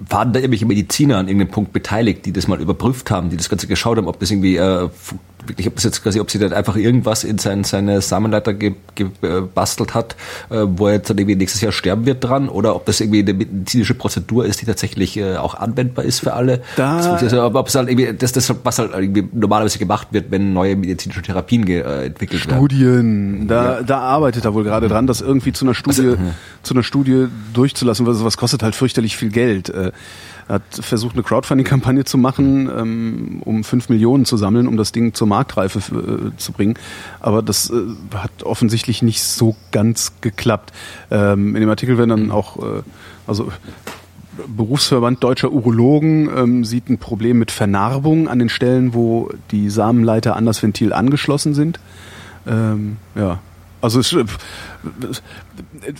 [0.00, 3.48] waren da irgendwelche Mediziner an irgendeinem Punkt beteiligt, die das mal überprüft haben, die das
[3.48, 4.88] Ganze geschaut haben, ob das irgendwie äh,
[5.46, 9.94] wirklich, ob das jetzt quasi, ob sie dann einfach irgendwas in sein, seine Samenleiter gebastelt
[9.94, 10.16] hat,
[10.50, 13.20] äh, wo er jetzt dann irgendwie nächstes Jahr sterben wird dran, oder ob das irgendwie
[13.20, 16.62] eine medizinische Prozedur ist, die tatsächlich äh, auch anwendbar ist für alle.
[16.76, 20.30] Da das, also, ob es halt irgendwie, das, das, was halt irgendwie normalerweise gemacht wird,
[20.30, 22.58] wenn neue medizinische Therapien äh, entwickelt werden.
[22.58, 23.82] Studien, da, ja.
[23.82, 26.16] da arbeitet er wohl gerade dran, das irgendwie zu einer Studie, also,
[26.62, 29.68] zu einer Studie durchzulassen, was, was kostet halt fürchterlich viel Geld.
[29.68, 29.92] Äh,
[30.48, 35.14] hat versucht, eine Crowdfunding-Kampagne zu machen, ähm, um fünf Millionen zu sammeln, um das Ding
[35.14, 36.74] zur Marktreife äh, zu bringen.
[37.20, 37.74] Aber das äh,
[38.14, 40.72] hat offensichtlich nicht so ganz geklappt.
[41.10, 42.82] Ähm, in dem Artikel werden dann auch, äh,
[43.26, 43.50] also
[44.46, 50.36] Berufsverband deutscher Urologen ähm, sieht ein Problem mit Vernarbung an den Stellen, wo die Samenleiter
[50.36, 51.80] an das Ventil angeschlossen sind.
[52.46, 53.40] Ähm, ja,
[53.82, 54.16] also es,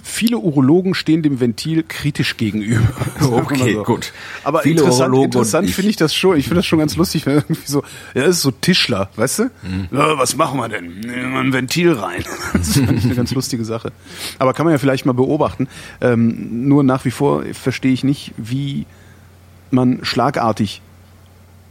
[0.04, 2.80] viele Urologen stehen dem Ventil kritisch gegenüber.
[3.32, 3.82] Okay, so.
[3.82, 4.12] gut.
[4.44, 6.36] Aber viele interessant, interessant finde ich das schon.
[6.36, 7.82] Ich finde das schon ganz lustig, wenn irgendwie so,
[8.14, 9.42] ja, das ist so Tischler, weißt du?
[9.44, 9.88] Mhm.
[9.90, 11.00] Ja, was machen wir denn?
[11.00, 12.24] Nehmen wir ein Ventil rein.
[12.52, 13.92] Das finde ich eine ganz lustige Sache.
[14.38, 15.68] Aber kann man ja vielleicht mal beobachten.
[16.00, 18.86] Ähm, nur nach wie vor verstehe ich nicht, wie
[19.70, 20.82] man schlagartig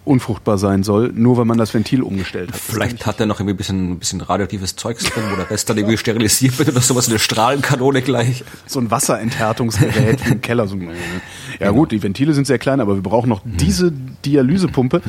[0.04, 2.60] unfruchtbar sein soll, nur weil man das Ventil umgestellt hat.
[2.60, 5.70] Vielleicht hat er noch irgendwie ein bisschen, ein bisschen radioaktives Zeugs drin, wo der Rest
[5.70, 8.44] dann irgendwie sterilisiert wird oder sowas, eine Strahlenkanone gleich.
[8.66, 10.68] So ein Wasserenthärtungsgerät im Keller.
[10.68, 10.90] So, ja
[11.60, 11.74] genau.
[11.74, 15.02] gut, die Ventile sind sehr klein, aber wir brauchen noch diese Dialysepumpe.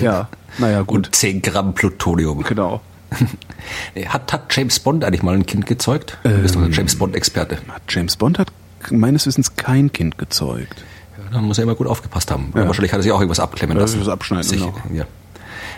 [0.00, 0.96] Ja, naja gut.
[0.96, 2.42] Und 10 Gramm Plutonium.
[2.42, 2.80] Genau.
[4.08, 6.18] hat, hat James Bond eigentlich mal ein Kind gezeugt?
[6.22, 7.58] Du bist doch ein ähm, James Bond-Experte.
[7.88, 8.48] James Bond hat
[8.90, 10.84] meines Wissens kein Kind gezeugt.
[11.32, 12.52] Da muss er immer gut aufgepasst haben.
[12.54, 12.66] Ja.
[12.66, 14.00] Wahrscheinlich hat er sich auch irgendwas abklemmen lassen.
[14.00, 14.74] Was abschneiden, sich, genau.
[14.92, 15.06] Ja.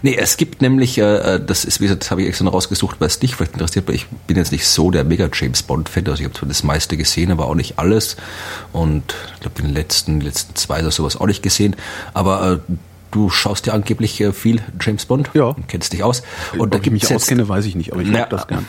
[0.03, 2.53] Nee, es gibt nämlich, äh, äh das ist, wie gesagt, das habe ich extra noch
[2.53, 5.63] rausgesucht, weil es dich vielleicht interessiert, weil ich bin jetzt nicht so der mega James
[5.63, 8.17] Bond-Fan, also ich habe zwar das meiste gesehen, aber auch nicht alles.
[8.73, 11.75] Und ich glaube, den letzten, letzten zwei oder sowas auch nicht gesehen.
[12.15, 12.73] Aber äh,
[13.11, 15.31] du schaust dir angeblich äh, viel James Bond.
[15.35, 15.47] Ja.
[15.47, 16.23] Und kennst dich aus.
[16.57, 18.67] Und da gibt ich mich auskenne, weiß ich nicht, aber ich mag das gern.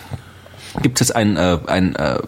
[0.81, 2.19] Gibt es ein, äh, ein äh,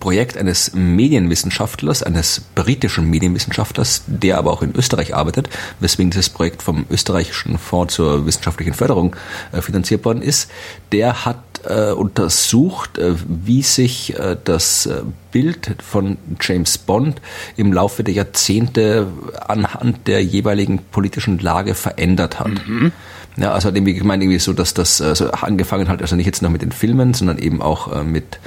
[0.00, 5.48] Projekt eines Medienwissenschaftlers, eines britischen Medienwissenschaftlers, der aber auch in Österreich arbeitet,
[5.78, 9.14] weswegen dieses Projekt vom österreichischen Fonds zur wissenschaftlichen Förderung
[9.52, 10.50] äh, finanziert worden ist.
[10.90, 11.38] Der hat
[11.68, 17.20] äh, untersucht, äh, wie sich äh, das äh, Bild von James Bond
[17.56, 19.06] im Laufe der Jahrzehnte
[19.46, 22.66] anhand der jeweiligen politischen Lage verändert hat.
[22.66, 22.92] Mhm.
[23.36, 26.50] Ja, also irgendwie gemeint irgendwie so, dass das also angefangen hat, also nicht jetzt noch
[26.50, 28.40] mit den Filmen, sondern eben auch mit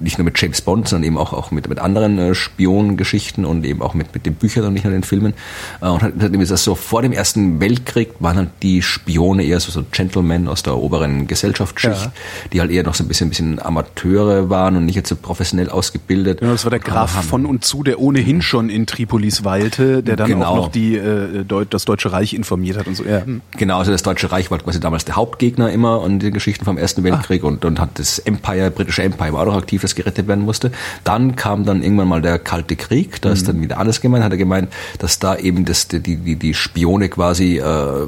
[0.00, 3.64] nicht nur mit James Bond, sondern eben auch, auch mit, mit anderen äh, Spionengeschichten und
[3.64, 5.34] eben auch mit, mit den Büchern und nicht nur den Filmen.
[5.80, 9.44] Äh, und hat, hat irgendwie das so vor dem Ersten Weltkrieg waren halt die Spione
[9.44, 12.12] eher so, so Gentlemen aus der oberen Gesellschaftsschicht, ja.
[12.52, 15.16] die halt eher noch so ein bisschen, ein bisschen Amateure waren und nicht jetzt so
[15.16, 16.40] professionell ausgebildet.
[16.40, 20.02] Genau, das war der Graf haben, von und zu, der ohnehin schon in Tripolis weilte,
[20.02, 20.46] der dann genau.
[20.46, 23.04] auch noch die, äh, Deut das Deutsche Reich informiert hat und so.
[23.04, 23.22] Ja.
[23.56, 26.78] Genau, also das Deutsche Reich war quasi damals der Hauptgegner immer und die Geschichten vom
[26.78, 27.48] Ersten Weltkrieg ah.
[27.48, 30.72] und, und hat das Empire, britische Empire war auch noch aktiv, das gerettet werden musste.
[31.04, 33.46] Dann kam dann irgendwann mal der Kalte Krieg, da ist mhm.
[33.46, 37.08] dann wieder alles gemeint, hat er gemeint, dass da eben das, die, die, die Spione
[37.08, 38.06] quasi äh,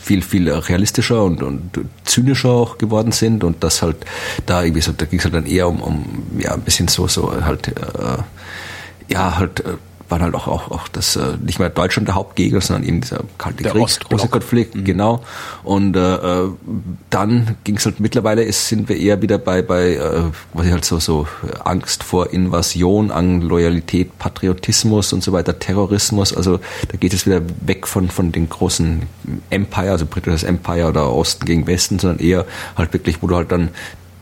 [0.00, 3.96] viel, viel realistischer und, und zynischer auch geworden sind und das halt
[4.46, 6.04] da irgendwie so, da ging es halt dann eher um, um
[6.38, 8.22] ja ein bisschen so, so halt äh,
[9.12, 9.74] ja halt äh,
[10.10, 13.22] waren halt auch, auch, auch das äh, nicht mehr Deutschland der Hauptgegner, sondern eben dieser
[13.38, 14.84] kalte der Krieg, große Konflikt, mhm.
[14.84, 15.22] genau.
[15.62, 16.50] Und äh, äh
[17.10, 20.22] dann ging es halt mittlerweile ist, sind wir eher wieder bei, bei äh,
[20.54, 21.26] was ich halt so, so
[21.64, 26.32] Angst vor Invasion, an Loyalität, Patriotismus und so weiter, Terrorismus.
[26.32, 29.02] Also da geht es wieder weg von, von den großen
[29.50, 32.46] Empire, also britisches Empire oder Osten gegen Westen, sondern eher
[32.76, 33.70] halt wirklich, wo du halt dann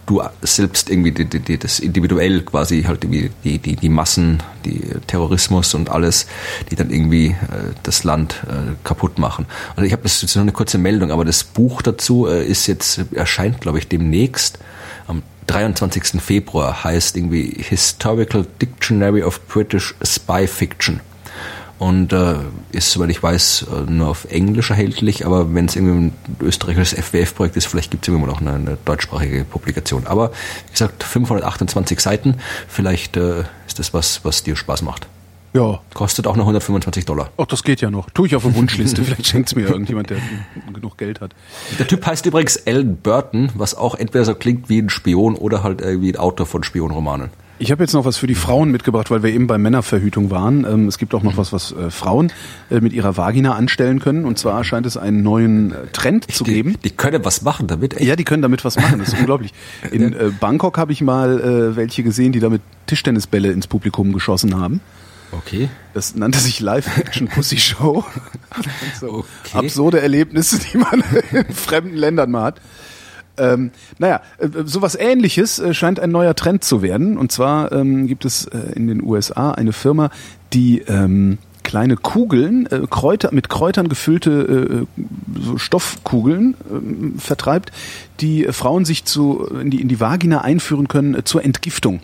[0.09, 4.43] du selbst irgendwie die, die, die, das individuell quasi halt irgendwie die, die, die Massen,
[4.65, 6.27] die Terrorismus und alles,
[6.71, 9.47] die dann irgendwie äh, das Land äh, kaputt machen.
[9.77, 13.01] Also ich habe jetzt noch eine kurze Meldung, aber das Buch dazu äh, ist jetzt,
[13.13, 14.59] erscheint glaube ich demnächst
[15.07, 16.23] am 23.
[16.23, 21.01] Februar, heißt irgendwie Historical Dictionary of British Spy Fiction.
[21.79, 22.35] Und äh,
[22.73, 26.99] ist, soweit ich weiß, äh, nur auf Englisch erhältlich, aber wenn es irgendwie ein österreichisches
[26.99, 30.07] FWF-Projekt ist, vielleicht gibt es immer noch eine, eine, deutschsprachige Publikation.
[30.07, 30.33] Aber
[30.67, 32.35] wie gesagt, 528 Seiten,
[32.67, 35.07] vielleicht äh, ist das was, was dir Spaß macht.
[35.55, 35.81] Ja.
[35.95, 37.31] Kostet auch noch 125 Dollar.
[37.39, 38.11] Ach, das geht ja noch.
[38.11, 39.03] Tue ich auf eine Wunschliste.
[39.03, 40.19] Vielleicht schenkt es mir irgendjemand, der
[40.73, 41.35] genug Geld hat.
[41.79, 45.63] Der Typ heißt übrigens Alan Burton, was auch entweder so klingt wie ein Spion oder
[45.63, 47.31] halt wie ein Autor von Spionromanen.
[47.61, 50.65] Ich habe jetzt noch was für die Frauen mitgebracht, weil wir eben bei Männerverhütung waren.
[50.65, 52.33] Ähm, es gibt auch noch was, was äh, Frauen
[52.71, 54.25] äh, mit ihrer Vagina anstellen können.
[54.25, 56.77] Und zwar scheint es einen neuen äh, Trend zu die, geben.
[56.85, 57.95] Die können was machen damit.
[57.95, 58.05] Echt?
[58.05, 59.01] Ja, die können damit was machen.
[59.01, 59.53] Das ist unglaublich.
[59.91, 64.81] In Bangkok habe ich mal welche gesehen, die damit Tischtennisbälle ins Publikum geschossen haben.
[65.33, 65.69] Okay.
[65.95, 68.05] Das nannte sich Live-Action Pussy Show.
[69.01, 69.59] so okay.
[69.59, 71.03] Absurde Erlebnisse, die man
[71.33, 72.61] in fremden Ländern mal hat.
[73.39, 77.17] Ähm, naja, äh, sowas ähnliches äh, scheint ein neuer Trend zu werden.
[77.17, 80.11] Und zwar ähm, gibt es äh, in den USA eine Firma,
[80.53, 85.03] die ähm, kleine Kugeln, äh, Kräuter, mit Kräutern gefüllte äh,
[85.39, 87.73] so Stoffkugeln äh, vertreibt,
[88.21, 92.01] die Frauen sich zu, in, die, in die Vagina einführen können äh, zur Entgiftung.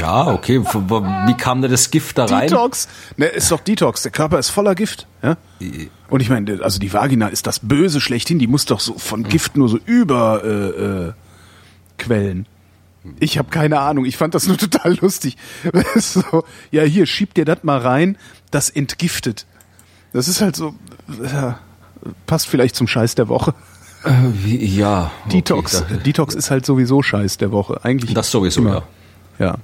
[0.00, 0.62] Ja, okay.
[0.62, 2.48] Wie kam da das Gift da rein?
[2.48, 2.88] Detox.
[3.16, 4.02] Ne, ist doch Detox.
[4.02, 5.06] Der Körper ist voller Gift.
[5.22, 5.36] Ja?
[6.10, 8.38] Und ich meine, also die Vagina ist das Böse schlechthin.
[8.38, 11.12] Die muss doch so von Gift nur so über äh, äh,
[11.98, 12.46] quellen.
[13.20, 14.04] Ich habe keine Ahnung.
[14.04, 15.36] Ich fand das nur total lustig.
[15.96, 18.16] so, ja, hier schiebt dir das mal rein.
[18.50, 19.46] Das entgiftet.
[20.12, 20.74] Das ist halt so.
[21.22, 21.58] Ja,
[22.26, 23.54] passt vielleicht zum Scheiß der Woche.
[24.04, 25.10] Äh, wie, ja.
[25.30, 25.82] Detox.
[25.82, 27.84] Okay, Detox ist halt sowieso Scheiß der Woche.
[27.84, 28.14] Eigentlich.
[28.14, 28.84] Das sowieso, immer.
[29.38, 29.46] ja.
[29.46, 29.58] Ja.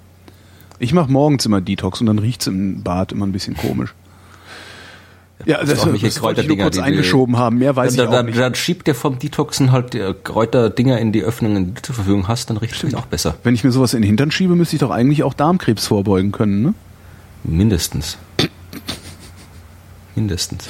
[0.79, 3.95] Ich mache morgens immer Detox und dann riecht's im Bad immer ein bisschen komisch.
[5.47, 7.59] Ja, das, das, das wollte ich nur kurz eingeschoben haben.
[7.59, 8.39] Mehr weiß dann, ich auch dann, nicht.
[8.39, 12.51] Dann schiebt dir vom Detoxen halt Kräuterdinger in die Öffnungen, die du zur Verfügung hast,
[12.51, 13.35] dann riecht es auch besser.
[13.43, 16.33] Wenn ich mir sowas in den Hintern schiebe, müsste ich doch eigentlich auch Darmkrebs vorbeugen
[16.33, 16.75] können, ne?
[17.43, 18.17] Mindestens.
[20.15, 20.67] Mindestens.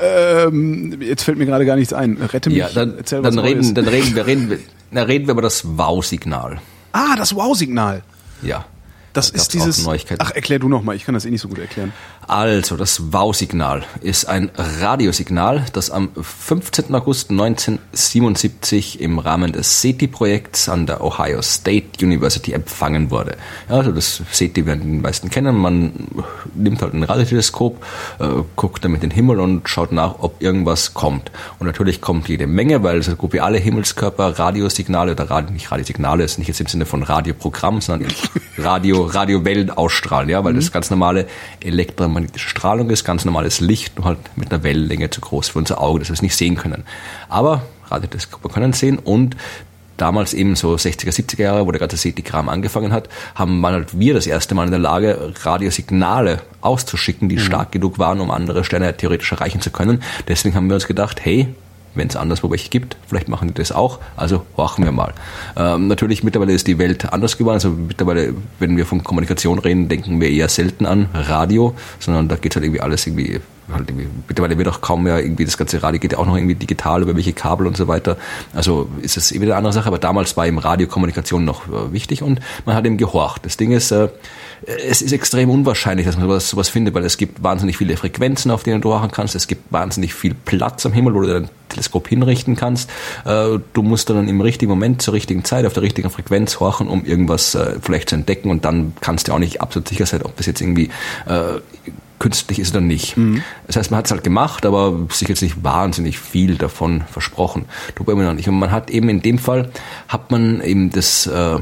[0.00, 2.16] Ähm, jetzt fällt mir gerade gar nichts ein.
[2.16, 2.58] Rette mich.
[2.58, 3.74] Ja, dann, erzähl dann reden, Neues.
[3.74, 4.58] dann reden wir, reden,
[4.92, 6.60] dann reden wir über das Wow-Signal.
[6.92, 8.02] Ah, das Wow-Signal.
[8.42, 8.64] Ja.
[9.12, 9.86] Das da ist dieses.
[10.18, 10.96] Ach, erklär du noch mal.
[10.96, 11.92] Ich kann das eh nicht so gut erklären.
[12.26, 16.94] Also, das Wow-Signal ist ein Radiosignal, das am 15.
[16.94, 23.36] August 1977 im Rahmen des SETI-Projekts an der Ohio State University empfangen wurde.
[23.68, 25.56] Also das SETI werden die meisten kennen.
[25.56, 25.92] Man
[26.54, 27.84] nimmt halt ein Radioteleskop,
[28.18, 28.24] äh,
[28.56, 31.30] guckt damit in den Himmel und schaut nach, ob irgendwas kommt.
[31.58, 35.70] Und natürlich kommt jede Menge, weil so gut wie alle Himmelskörper Radiosignale oder Radio, nicht
[35.70, 38.12] Radiosignale, ist nicht jetzt im Sinne von Radioprogramm, sondern
[38.58, 40.56] Radio Radiowellen ausstrahlen, ja, weil mhm.
[40.56, 41.26] das ganz normale
[42.14, 45.80] elektromagnetische Strahlung ist, ganz normales Licht, nur halt mit einer Wellenlänge zu groß für unser
[45.80, 46.84] Auge, dass wir es nicht sehen können.
[47.28, 49.36] Aber Radioteleskope können es sehen und
[49.96, 53.98] damals eben so 60er, 70er Jahre, wo der ganze SETI-Kram angefangen hat, haben man halt
[53.98, 57.40] wir das erste Mal in der Lage, Radiosignale auszuschicken, die mhm.
[57.40, 60.02] stark genug waren, um andere Sterne theoretisch erreichen zu können.
[60.26, 61.48] Deswegen haben wir uns gedacht, hey,
[61.94, 65.14] wenn es anderswo welche gibt, vielleicht machen die das auch, also horchen wir mal.
[65.56, 69.88] Ähm, natürlich, mittlerweile ist die Welt anders geworden, also mittlerweile, wenn wir von Kommunikation reden,
[69.88, 73.40] denken wir eher selten an Radio, sondern da geht halt irgendwie alles irgendwie
[73.72, 76.36] halt irgendwie, mittlerweile wird auch kaum mehr irgendwie das ganze Radio geht ja auch noch
[76.36, 78.16] irgendwie digital über welche Kabel und so weiter.
[78.52, 82.22] Also ist es eben eine andere Sache, aber damals war eben Radiokommunikation noch äh, wichtig
[82.22, 83.44] und man hat eben gehorcht.
[83.44, 84.08] Das Ding ist, äh,
[84.66, 88.50] es ist extrem unwahrscheinlich, dass man sowas, sowas findet, weil es gibt wahnsinnig viele Frequenzen,
[88.50, 89.34] auf denen du horchen kannst.
[89.34, 92.90] Es gibt wahnsinnig viel Platz am Himmel, wo du dein Teleskop hinrichten kannst.
[93.24, 96.88] Äh, du musst dann im richtigen Moment, zur richtigen Zeit, auf der richtigen Frequenz horchen,
[96.88, 100.36] um irgendwas vielleicht zu entdecken und dann kannst du auch nicht absolut sicher sein, ob
[100.36, 100.90] das jetzt irgendwie
[102.18, 103.16] künstlich ist oder nicht.
[103.16, 103.42] Mhm.
[103.66, 107.66] Das heißt, man hat es halt gemacht, aber sich jetzt nicht wahnsinnig viel davon versprochen.
[107.94, 108.48] Tut man immer noch nicht.
[108.48, 109.70] Und man hat eben in dem Fall,
[110.08, 111.58] hat man eben das äh,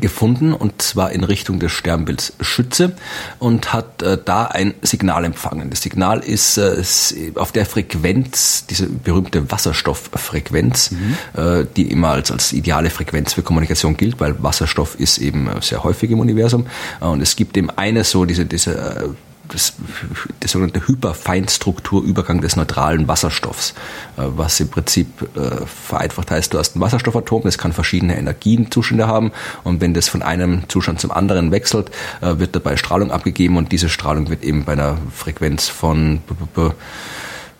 [0.00, 2.96] gefunden und zwar in Richtung des Sternbilds Schütze
[3.38, 5.70] und hat äh, da ein Signal empfangen.
[5.70, 6.82] Das Signal ist äh,
[7.36, 11.16] auf der Frequenz, diese berühmte Wasserstofffrequenz, mhm.
[11.40, 15.84] äh, die immer als, als ideale Frequenz für Kommunikation gilt, weil Wasserstoff ist eben sehr
[15.84, 16.66] häufig im Universum
[17.00, 19.08] und es gibt eben eine so diese, diese äh,
[19.48, 19.74] das,
[20.42, 23.74] der sogenannte Hyperfeinstrukturübergang des neutralen Wasserstoffs,
[24.16, 29.06] äh, was im Prinzip äh, vereinfacht heißt, du hast ein Wasserstoffatom, das kann verschiedene Energienzustände
[29.06, 29.32] haben
[29.64, 31.90] und wenn das von einem Zustand zum anderen wechselt,
[32.20, 36.20] äh, wird dabei Strahlung abgegeben und diese Strahlung wird eben bei einer Frequenz von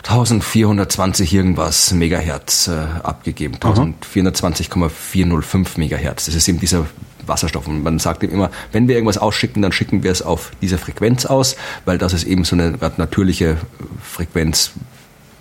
[0.06, 6.26] 1420 irgendwas Megahertz äh, abgegeben, 1420,405 Megahertz.
[6.26, 6.86] Das ist eben dieser
[7.26, 7.66] Wasserstoff.
[7.66, 10.78] Und man sagt eben immer, wenn wir irgendwas ausschicken, dann schicken wir es auf diese
[10.78, 13.56] Frequenz aus, weil das ist eben so eine natürliche
[14.02, 14.72] Frequenz,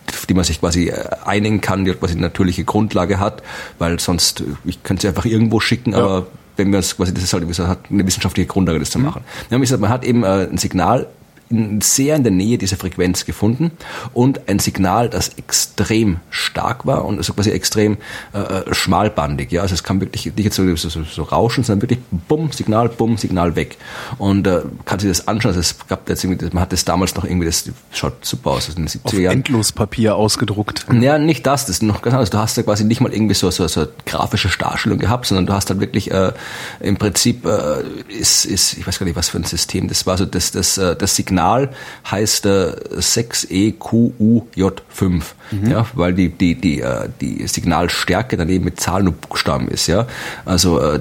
[0.10, 3.44] auf die man sich quasi äh, einigen kann, die quasi eine natürliche Grundlage hat,
[3.80, 6.00] weil sonst, ich könnte sie einfach irgendwo schicken, ja.
[6.00, 6.28] aber
[6.58, 7.44] wenn wir uns quasi, das ist halt
[7.90, 9.24] eine wissenschaftliche Grundlage, das zu machen.
[9.24, 9.50] Mhm.
[9.50, 11.08] Wir haben gesagt, man hat eben äh, ein Signal
[11.50, 13.72] in, sehr in der Nähe dieser Frequenz gefunden
[14.14, 17.98] und ein Signal, das extrem stark war und also quasi extrem
[18.34, 19.52] äh, äh, schmalbandig.
[19.52, 22.90] Ja, also es kam wirklich nicht jetzt so, so, so rauschen, sondern wirklich bumm, Signal,
[22.90, 23.78] bumm, Signal weg.
[24.18, 25.50] Und äh, kann sich das anschauen.
[25.50, 28.68] Also es gab jetzt irgendwie, man hat das damals noch irgendwie, das schaut super aus.
[28.68, 30.86] Also in den Auf Endlospapier ausgedruckt.
[30.92, 32.30] Ja, nicht das, das ist noch ganz anders.
[32.30, 35.46] Du hast ja quasi nicht mal irgendwie so, so, so eine grafische Darstellung gehabt, sondern
[35.46, 36.34] du hast halt wirklich äh,
[36.80, 40.18] im Prinzip äh, ist, ist, ich weiß gar nicht, was für ein System das war,
[40.18, 41.70] so das, das, äh, das Signal Signal
[42.10, 45.70] heißt äh, 6EQUJ5, mhm.
[45.70, 49.88] ja, weil die, die, die, äh, die Signalstärke dann eben mit Zahlen und Buchstaben ist.
[49.88, 50.08] Ja?
[50.46, 51.00] Also äh,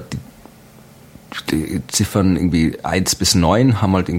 [1.51, 4.09] die, die Ziffern irgendwie 1 bis 9 haben halt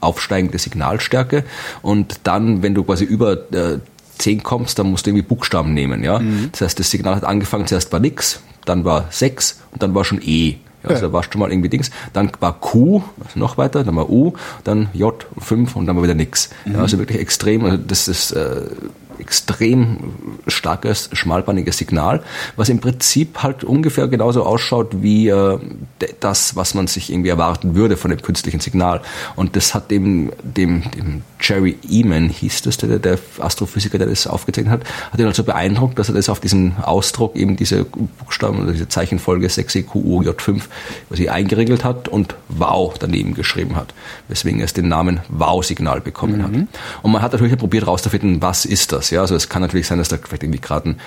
[0.00, 1.44] aufsteigende Signalstärke
[1.82, 3.78] und dann, wenn du quasi über äh,
[4.18, 6.04] 10 kommst, dann musst du irgendwie Buchstaben nehmen.
[6.04, 6.18] Ja?
[6.18, 6.50] Mhm.
[6.52, 10.04] Das heißt, das Signal hat angefangen, zuerst war nix, dann war 6 und dann war
[10.04, 10.56] schon E.
[10.84, 11.90] Ja, also da war schon mal irgendwie Dings.
[12.12, 16.02] Dann war Q, also noch weiter, dann war U, dann J, 5 und dann war
[16.02, 16.50] wieder nix.
[16.64, 16.74] Mhm.
[16.74, 17.64] Ja, also wirklich extrem.
[17.64, 18.62] Also das ist äh,
[19.18, 20.14] extrem
[20.46, 22.22] starkes, schmalbandiges Signal,
[22.56, 25.58] was im Prinzip halt ungefähr genauso ausschaut wie äh,
[26.20, 29.00] das, was man sich irgendwie erwarten würde von dem künstlichen Signal.
[29.36, 34.26] Und das hat dem, dem, dem Jerry Eman, hieß das, der, der Astrophysiker, der das
[34.26, 38.62] aufgezeichnet hat, hat ihn also beeindruckt, dass er das auf diesen Ausdruck eben diese Buchstaben
[38.62, 40.62] oder diese Zeichenfolge 6EQUJ5
[41.08, 43.92] quasi eingeregelt hat und Wow daneben geschrieben hat,
[44.28, 46.42] weswegen es den Namen Wow-Signal bekommen mhm.
[46.42, 46.52] hat.
[47.02, 49.10] Und man hat natürlich probiert herauszufinden, was ist das?
[49.10, 51.00] Ja, also es kann natürlich sein, dass da vielleicht irgendwie gerade ein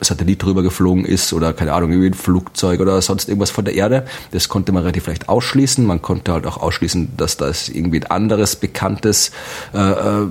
[0.00, 3.74] Satellit drüber geflogen ist oder keine Ahnung, irgendwie ein Flugzeug oder sonst irgendwas von der
[3.74, 4.06] Erde.
[4.32, 5.84] Das konnte man relativ leicht ausschließen.
[5.84, 9.32] Man konnte halt auch ausschließen, dass das irgendwie ein anderes bekanntes
[9.74, 10.26] äh, äh,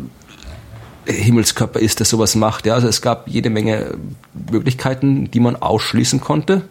[1.05, 2.65] Himmelskörper ist, der sowas macht.
[2.65, 3.97] Ja, also es gab jede Menge
[4.51, 6.63] Möglichkeiten, die man ausschließen konnte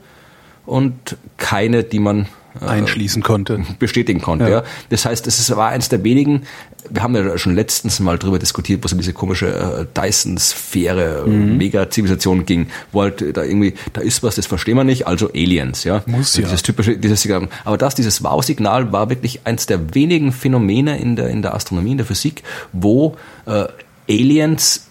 [0.66, 2.28] und keine, die man
[2.61, 3.64] einschließen konnte.
[3.78, 4.51] Bestätigen konnte, ja.
[4.51, 4.64] ja.
[4.88, 6.42] Das heißt, es war eines der wenigen,
[6.90, 11.24] wir haben ja schon letztens mal drüber diskutiert, wo es um diese komische äh, Dyson-Sphäre,
[11.26, 11.57] äh, mhm.
[11.57, 15.84] Mega-Zivilisation ging, wo halt da irgendwie, da ist was, das verstehen wir nicht, also Aliens,
[15.84, 16.03] ja.
[16.07, 16.44] Muss ja.
[16.44, 17.49] Dieses typische, dieses Signal.
[17.64, 21.92] Aber das, dieses Wow-Signal war wirklich eins der wenigen Phänomene in der, in der Astronomie,
[21.92, 22.42] in der Physik,
[22.72, 23.66] wo äh,
[24.09, 24.88] Aliens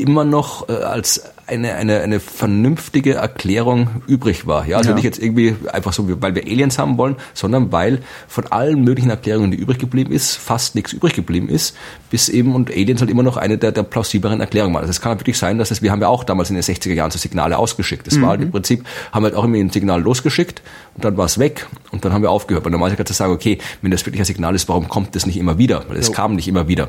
[0.00, 4.66] immer noch äh, als eine, eine, eine vernünftige Erklärung übrig war.
[4.66, 4.94] Ja, also ja.
[4.94, 9.10] nicht jetzt irgendwie einfach so, weil wir Aliens haben wollen, sondern weil von allen möglichen
[9.10, 11.76] Erklärungen, die übrig geblieben ist, fast nichts übrig geblieben ist,
[12.10, 14.80] bis eben und Aliens halt immer noch eine der, der plausibleren Erklärungen war.
[14.80, 16.62] Also es kann halt wirklich sein, dass es, wir haben ja auch damals in den
[16.62, 18.06] 60er Jahren so Signale ausgeschickt.
[18.06, 18.22] Das mhm.
[18.22, 20.62] war halt im Prinzip, haben wir halt auch immer ein Signal losgeschickt
[20.94, 22.64] und dann war es weg und dann haben wir aufgehört.
[22.64, 25.26] Und normalerweise kannst du sagen, okay, wenn das wirklich ein Signal ist, warum kommt das
[25.26, 25.84] nicht immer wieder?
[25.88, 26.14] Weil es jo.
[26.14, 26.88] kam nicht immer wieder.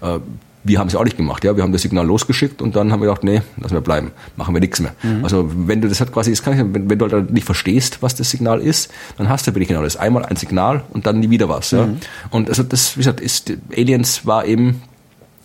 [0.00, 0.18] Äh,
[0.64, 1.44] wir haben es auch nicht gemacht.
[1.44, 4.12] Ja, wir haben das Signal losgeschickt und dann haben wir gedacht, nee, lassen wir bleiben,
[4.36, 4.94] machen wir nichts mehr.
[5.02, 5.24] Mhm.
[5.24, 7.98] Also wenn du das halt quasi, das kann ich, wenn, wenn du halt nicht verstehst,
[8.00, 9.96] was das Signal ist, dann hast du wirklich genau das.
[9.96, 11.72] Einmal ein Signal und dann nie wieder was.
[11.72, 11.86] Ja.
[11.86, 11.98] Mhm.
[12.30, 14.82] Und also das, wie gesagt, ist Aliens war eben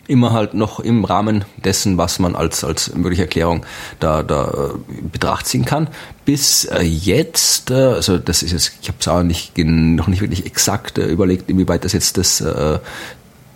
[0.08, 3.66] immer halt noch im Rahmen dessen, was man als, als mögliche Erklärung
[4.00, 5.90] da, da äh, Betracht ziehen kann.
[6.26, 10.22] Bis äh, jetzt, äh, also das ist jetzt, ich habe es auch nicht, noch nicht
[10.22, 12.44] wirklich exakt überlegt, inwieweit das jetzt das,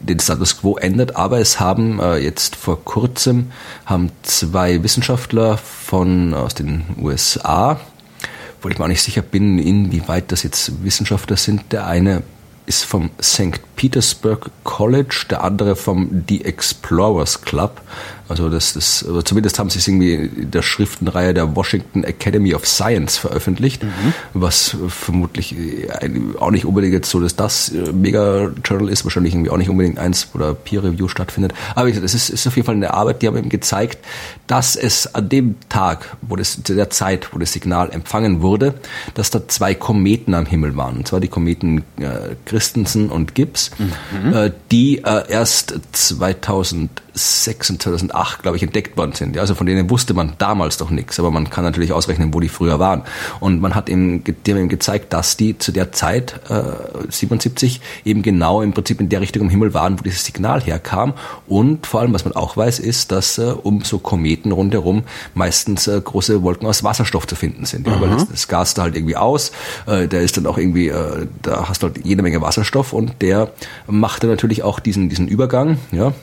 [0.04, 3.52] den Status quo ändert, aber es haben äh, jetzt vor kurzem
[3.86, 7.80] haben zwei Wissenschaftler von aus den USA,
[8.62, 11.72] wo ich mir auch nicht sicher bin, inwieweit das jetzt Wissenschaftler sind.
[11.72, 12.24] Der eine
[12.66, 13.60] ist vom St.
[13.76, 17.82] Petersburg College, der andere vom The Explorers Club.
[18.32, 22.56] Also das, das also zumindest haben sie es irgendwie in der Schriftenreihe der Washington Academy
[22.56, 24.14] of Science veröffentlicht, mhm.
[24.34, 25.54] was vermutlich
[26.40, 30.00] auch nicht unbedingt jetzt so, dass das äh, Mega-Journal ist, wahrscheinlich irgendwie auch nicht unbedingt
[30.00, 31.54] eins, wo da Peer-Review stattfindet.
[31.76, 34.00] Aber wie gesagt, es ist, ist auf jeden Fall eine Arbeit, die haben eben gezeigt,
[34.48, 38.76] dass es an dem Tag, wo das, zu der Zeit, wo das Signal empfangen wurde,
[39.14, 40.98] dass da zwei Kometen am Himmel waren.
[40.98, 44.34] Und zwar die Kometen äh, Christensen und Gibbs, mhm.
[44.34, 45.80] äh, die äh, erst
[47.14, 49.36] 2006 und 2008, glaube ich, entdeckt worden sind.
[49.36, 52.40] Ja, also von denen wusste man damals doch nichts, aber man kann natürlich ausrechnen, wo
[52.40, 53.04] die früher waren.
[53.40, 56.64] Und man hat eben, die haben eben gezeigt, dass die zu der Zeit, äh,
[57.10, 61.14] 77, eben genau im Prinzip in der Richtung im Himmel waren, wo dieses Signal herkam.
[61.48, 65.04] Und vor allem, was man auch weiß, ist, dass äh, um so Kometen rundherum
[65.34, 67.88] meistens äh, große Wolken aus Wasserstoff zu finden sind.
[67.88, 69.52] Ja, weil das, das Gas da halt irgendwie aus,
[69.86, 73.22] äh, der ist dann auch irgendwie, äh, da hast du halt jede Menge Wasserstoff und
[73.22, 73.52] der
[73.88, 76.14] machte natürlich auch diesen, diesen Übergang, ja,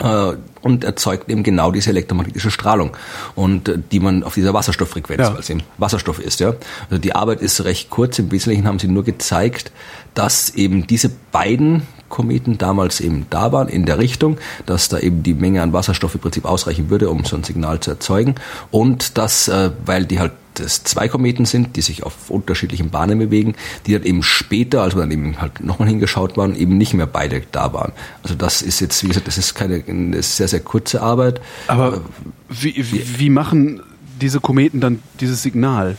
[0.00, 2.96] und erzeugt eben genau diese elektromagnetische Strahlung
[3.34, 5.32] und äh, die man auf dieser Wasserstofffrequenz, ja.
[5.32, 6.54] weil es eben Wasserstoff ist, ja.
[6.90, 8.18] Also die Arbeit ist recht kurz.
[8.18, 9.72] Im Wesentlichen haben sie nur gezeigt,
[10.14, 15.22] dass eben diese beiden Kometen damals eben da waren in der Richtung, dass da eben
[15.22, 18.36] die Menge an Wasserstoff im Prinzip ausreichen würde, um so ein Signal zu erzeugen
[18.70, 23.18] und dass, äh, weil die halt es zwei Kometen sind, die sich auf unterschiedlichen Bahnen
[23.18, 23.54] bewegen,
[23.86, 27.06] die dann eben später, als wir dann eben halt nochmal hingeschaut waren, eben nicht mehr
[27.06, 27.92] beide da waren.
[28.22, 31.40] Also das ist jetzt, wie gesagt, das ist keine eine sehr, sehr kurze Arbeit.
[31.66, 32.02] Aber
[32.48, 33.80] wie, wie, wie machen
[34.20, 35.96] diese Kometen dann dieses Signal?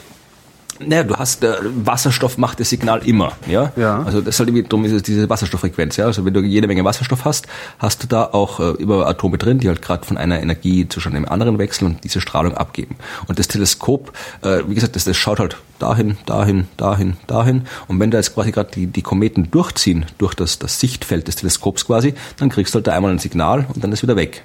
[0.79, 3.71] Naja, du hast, äh, Wasserstoff macht das Signal immer, ja.
[3.75, 4.01] Ja.
[4.03, 6.05] Also das ist halt darum ist es diese Wasserstofffrequenz, ja.
[6.05, 7.47] Also wenn du jede Menge Wasserstoff hast,
[7.79, 11.27] hast du da auch äh, über Atome drin, die halt gerade von einer Energiezustand im
[11.27, 12.95] anderen wechseln und diese Strahlung abgeben.
[13.27, 17.63] Und das Teleskop, äh, wie gesagt, das, das schaut halt dahin, dahin, dahin, dahin.
[17.87, 21.35] Und wenn da jetzt quasi gerade die, die Kometen durchziehen durch das, das Sichtfeld des
[21.35, 24.43] Teleskops quasi, dann kriegst du halt da einmal ein Signal und dann ist wieder weg.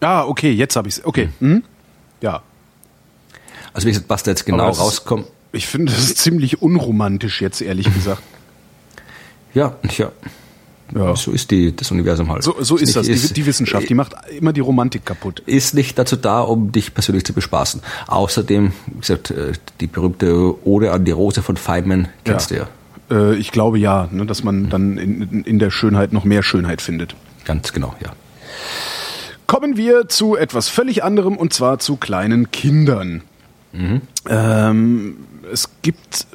[0.00, 1.04] Ah, okay, jetzt habe ich es.
[1.04, 1.28] Okay.
[1.40, 1.62] Mhm.
[2.22, 2.42] Ja.
[3.72, 5.26] Also wie gesagt, was da jetzt genau ist- rauskommt.
[5.52, 8.22] Ich finde das ist ziemlich unromantisch jetzt, ehrlich gesagt.
[9.52, 10.12] Ja, ja.
[10.94, 11.14] Ja.
[11.14, 12.42] So ist die, das Universum halt.
[12.42, 15.40] So, so ist das, die, die Wissenschaft, die macht immer die Romantik kaputt.
[15.46, 17.80] ist nicht dazu da, um dich persönlich zu bespaßen.
[18.08, 22.66] Außerdem, wie gesagt, äh, die berühmte Ode an die Rose von Feynman kennst Ja.
[23.08, 23.30] du ja.
[23.30, 26.82] Äh, ich glaube ja, ne, dass man dann in, in der Schönheit noch mehr Schönheit
[26.82, 27.14] findet.
[27.44, 28.10] Ganz genau, ja.
[29.46, 33.22] Kommen wir zu etwas völlig anderem und zwar zu kleinen Kindern.
[34.28, 35.16] Ähm,
[35.52, 36.26] es gibt.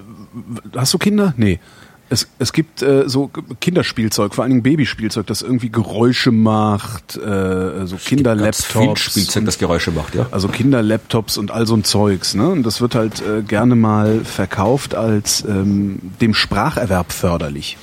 [0.75, 1.33] Hast du Kinder?
[1.37, 1.59] Nee.
[2.07, 3.31] Es, es gibt äh, so
[3.61, 8.99] Kinderspielzeug, vor allen Dingen Babyspielzeug, das irgendwie Geräusche macht, äh, so Kinderlaptops.
[9.01, 10.27] Spielzeug, und- das Geräusche macht, ja.
[10.29, 12.35] Also Kinderlaptops und all so ein Zeugs.
[12.35, 12.47] Ne?
[12.47, 17.75] Und das wird halt äh, gerne mal verkauft als ähm, dem Spracherwerb förderlich.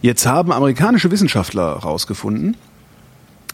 [0.00, 2.56] Jetzt haben amerikanische Wissenschaftler herausgefunden,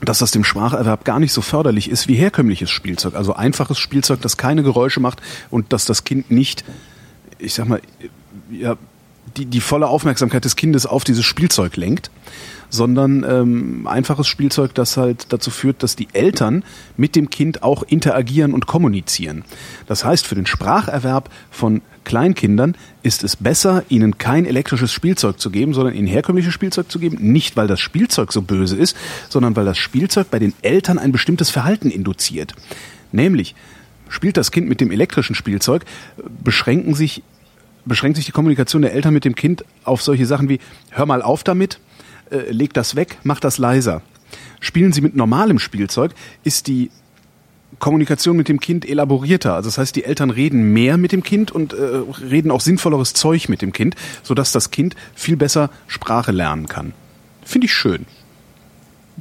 [0.04, 3.14] dass das dem Spracherwerb gar nicht so förderlich ist wie herkömmliches Spielzeug.
[3.14, 5.20] Also einfaches Spielzeug, das keine Geräusche macht
[5.50, 6.64] und dass das Kind nicht,
[7.38, 7.80] ich sag mal,
[8.50, 8.76] ja,
[9.36, 12.10] die, die volle Aufmerksamkeit des Kindes auf dieses Spielzeug lenkt,
[12.68, 16.64] sondern ähm, einfaches Spielzeug, das halt dazu führt, dass die Eltern
[16.96, 19.44] mit dem Kind auch interagieren und kommunizieren.
[19.86, 25.50] Das heißt, für den Spracherwerb von Kleinkindern ist es besser, ihnen kein elektrisches Spielzeug zu
[25.50, 27.18] geben, sondern ihnen herkömmliches Spielzeug zu geben.
[27.20, 28.96] Nicht, weil das Spielzeug so böse ist,
[29.28, 32.54] sondern weil das Spielzeug bei den Eltern ein bestimmtes Verhalten induziert.
[33.12, 33.54] Nämlich,
[34.08, 35.84] spielt das Kind mit dem elektrischen Spielzeug,
[36.42, 37.22] beschränken sich
[37.84, 40.60] beschränkt sich die Kommunikation der Eltern mit dem Kind auf solche Sachen wie
[40.90, 41.80] hör mal auf damit,
[42.30, 44.02] äh, leg das weg, mach das leiser.
[44.60, 46.12] Spielen Sie mit normalem Spielzeug,
[46.44, 46.90] ist die
[47.78, 49.54] Kommunikation mit dem Kind elaborierter.
[49.54, 51.76] Also das heißt, die Eltern reden mehr mit dem Kind und äh,
[52.30, 56.92] reden auch sinnvolleres Zeug mit dem Kind, sodass das Kind viel besser Sprache lernen kann.
[57.44, 58.06] Finde ich schön.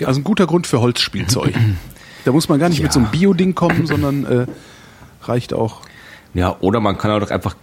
[0.04, 1.54] Also ein guter Grund für Holzspielzeug.
[2.26, 4.46] da muss man gar nicht mit so einem Bio-Ding kommen, sondern äh,
[5.24, 5.82] reicht auch.
[6.34, 7.56] Ja, oder man kann auch einfach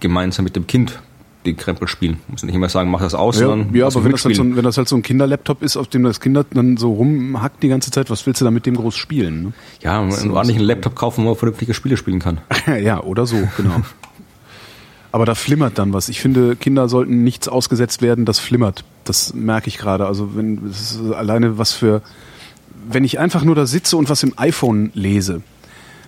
[0.00, 1.00] gemeinsam mit dem Kind
[1.46, 2.20] den Krempel spielen.
[2.28, 4.42] Muss nicht immer sagen, mach das aus, Ja, sondern ja aber wenn das, halt so
[4.42, 7.62] ein, wenn das halt so ein Kinderlaptop ist, auf dem das Kind dann so rumhackt
[7.62, 9.54] die ganze Zeit, was willst du da mit dem groß spielen?
[9.80, 12.40] ja, einen ordentlichen Laptop kaufen, wo man vernünftige Spiele spielen kann.
[12.66, 12.80] Ne?
[12.82, 13.82] ja, oder so, genau.
[15.12, 16.08] aber da flimmert dann was.
[16.08, 18.84] Ich finde, Kinder sollten nichts ausgesetzt werden, das flimmert.
[19.04, 20.06] Das merke ich gerade.
[20.06, 20.72] Also wenn
[21.14, 22.02] alleine was für,
[22.88, 25.42] wenn ich einfach nur da sitze und was im iPhone lese,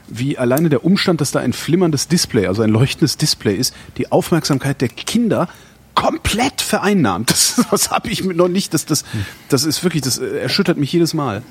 [0.08, 4.10] wie alleine der Umstand, dass da ein flimmerndes Display, also ein leuchtendes Display ist, die
[4.12, 5.48] Aufmerksamkeit der Kinder
[5.94, 7.30] komplett vereinnahmt.
[7.56, 8.74] Das, das habe ich noch nicht.
[8.74, 9.04] Das, das,
[9.48, 11.42] das ist wirklich, das äh, erschüttert mich jedes Mal.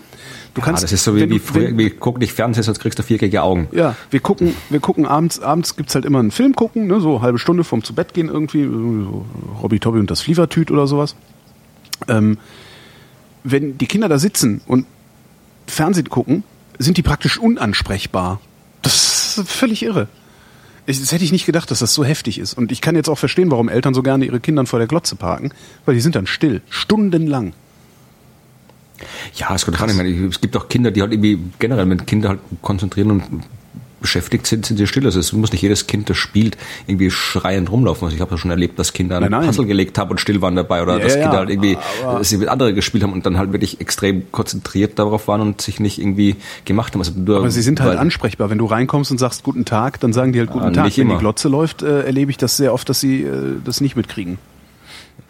[0.54, 2.80] Du Ja, das ist so wie, wenn wie früher, wenn- wie guck nicht Fernsehen, sonst
[2.80, 3.68] kriegst du viereckige Augen.
[3.74, 7.22] ja, wir gucken, wir gucken abends, abends gibt's halt immer einen Film gucken, ne, so
[7.22, 9.26] halbe Stunde vorm zu Bett gehen irgendwie, so
[9.62, 11.16] Robby Tobby und das Flievertüt oder sowas.
[12.08, 12.38] Ähm,
[13.44, 14.86] wenn die Kinder da sitzen und
[15.68, 16.44] Fernsehen gucken,
[16.80, 18.40] sind die praktisch unansprechbar.
[18.86, 20.08] Das ist völlig irre.
[20.86, 22.54] Ich, das hätte ich nicht gedacht, dass das so heftig ist.
[22.54, 25.16] Und ich kann jetzt auch verstehen, warum Eltern so gerne ihre Kinder vor der Glotze
[25.16, 25.52] parken,
[25.86, 27.54] weil die sind dann still, stundenlang.
[29.34, 29.90] Ja, es kommt dran.
[29.90, 33.24] Ich meine, es gibt auch Kinder, die halt irgendwie generell, wenn Kinder halt konzentrieren und
[34.06, 35.06] beschäftigt sind, sind sie still.
[35.06, 38.06] Also es muss nicht jedes Kind, das spielt, irgendwie schreiend rumlaufen.
[38.06, 39.50] Also ich habe ja schon erlebt, dass Kinder einen Nein, nein.
[39.50, 41.78] Puzzle gelegt haben und still waren dabei oder Ja, dass ja, Kinder halt irgendwie
[42.22, 45.80] sie mit anderen gespielt haben und dann halt wirklich extrem konzentriert darauf waren und sich
[45.80, 47.02] nicht irgendwie gemacht haben.
[47.02, 48.52] Also nur, Aber sie sind halt ansprechbar.
[48.52, 50.96] Wenn du reinkommst und sagst Guten Tag, dann sagen die halt Guten Ah, Tag.
[50.96, 51.16] Wenn immer.
[51.16, 54.38] die Glotze läuft, äh, erlebe ich das sehr oft, dass sie äh, das nicht mitkriegen.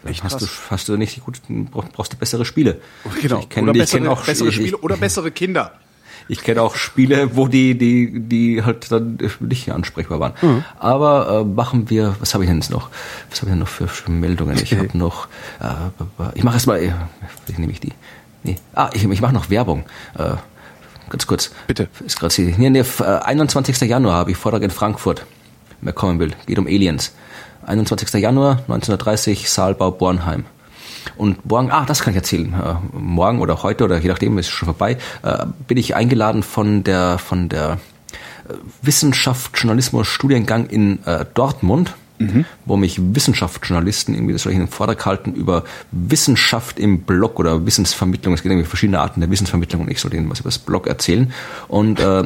[0.04, 2.80] Echt hast du, hast du nicht guten, brauchst du bessere Spiele.
[3.22, 3.40] Genau.
[3.40, 5.72] Ich kenne ich kenn auch bessere ich, Spiele oder bessere Kinder.
[6.28, 10.32] Ich kenne auch Spiele, wo die, die, die halt dann nicht ansprechbar waren.
[10.42, 10.64] Mhm.
[10.78, 12.88] Aber äh, machen wir, was habe ich denn jetzt noch?
[13.30, 14.56] Was habe ich denn noch für, Meldungen?
[14.60, 15.28] Ich habe noch,
[15.60, 15.66] äh,
[16.34, 16.92] ich mache erstmal, äh,
[17.46, 17.92] welche nehme ich die?
[18.42, 18.56] Nee.
[18.74, 19.84] Ah, ich, ich mache noch Werbung.
[20.18, 20.34] Äh,
[21.10, 21.52] ganz kurz.
[21.68, 21.88] Bitte.
[22.04, 22.54] Ist gerade sie.
[22.58, 23.80] Nee, nee, f- äh, 21.
[23.82, 25.24] Januar habe ich Vortrag in Frankfurt.
[25.80, 26.32] Wer kommen will.
[26.46, 27.12] Geht um Aliens.
[27.66, 28.12] 21.
[28.20, 30.44] Januar 1930, Saalbau Bornheim.
[31.16, 32.52] Und morgen, ah, das kann ich erzählen.
[32.52, 36.84] Äh, morgen oder heute oder je nachdem, ist schon vorbei, äh, bin ich eingeladen von
[36.84, 37.78] der von der
[38.82, 42.44] Wissenschaft, Journalismus, Studiengang in äh, Dortmund Mhm.
[42.64, 47.38] wo mich Wissenschaftsjournalisten irgendwie das soll ich in den Vortrag halten über Wissenschaft im Blog
[47.38, 48.34] oder Wissensvermittlung.
[48.34, 50.86] Es gibt irgendwie verschiedene Arten der Wissensvermittlung und ich soll denen was über das Blog
[50.86, 51.32] erzählen.
[51.68, 52.24] Und äh,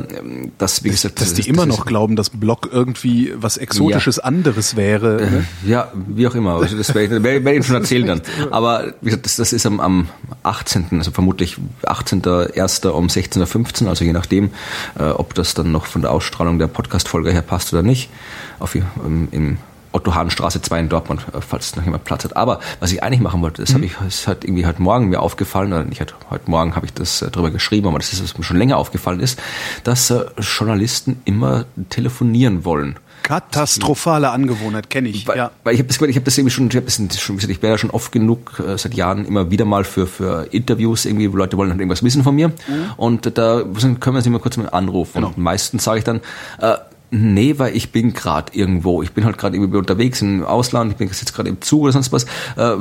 [0.59, 4.17] das, wie gesagt, dass das, die das, immer noch glauben, dass Blog irgendwie was Exotisches
[4.17, 4.25] ja.
[4.25, 5.21] anderes wäre.
[5.21, 5.47] Äh, ne?
[5.67, 6.55] Ja, wie auch immer.
[6.55, 8.23] Also das werde ich, werd ich schon erzählen dann.
[8.51, 10.09] Aber wie gesagt, das, das ist am, am
[10.43, 12.89] 18., also vermutlich 18.01.
[12.89, 14.51] um 16.15 Uhr, also je nachdem,
[14.99, 18.11] äh, ob das dann noch von der Ausstrahlung der Podcast-Folge her passt oder nicht.
[18.59, 19.59] Auf, im, im
[19.93, 22.37] Otto-Hahn-Straße 2 in Dortmund, äh, falls noch jemand Platz hat.
[22.37, 23.75] Aber was ich eigentlich machen wollte, das mhm.
[23.75, 26.93] habe ich, ist halt irgendwie heute Morgen mir aufgefallen, oder nicht heute Morgen habe ich
[26.93, 29.41] das äh, drüber geschrieben, aber das ist, was mir schon länger aufgefallen ist,
[29.85, 32.99] dass äh, Journalisten immer telefonieren wollen.
[33.23, 35.27] Katastrophale Angewohnheit, kenne ich.
[35.27, 35.51] Weil, ja.
[35.63, 37.71] weil ich habe das, ich hab das irgendwie schon, ich, hab das schon, ich bin
[37.71, 41.37] ja schon oft genug äh, seit Jahren immer wieder mal für, für Interviews, irgendwie, wo
[41.37, 42.49] Leute wollen halt irgendwas wissen von mir.
[42.49, 42.55] Mhm.
[42.97, 45.15] Und da können wir sie mal kurz mal anrufen.
[45.15, 45.29] Genau.
[45.29, 46.21] Und meistens sage ich dann,
[46.61, 46.77] äh,
[47.13, 49.03] Nee, weil ich bin gerade irgendwo.
[49.03, 51.93] Ich bin halt gerade irgendwie unterwegs im Ausland, ich bin jetzt gerade im Zug oder
[51.93, 52.25] sonst was.
[52.57, 52.77] Äh,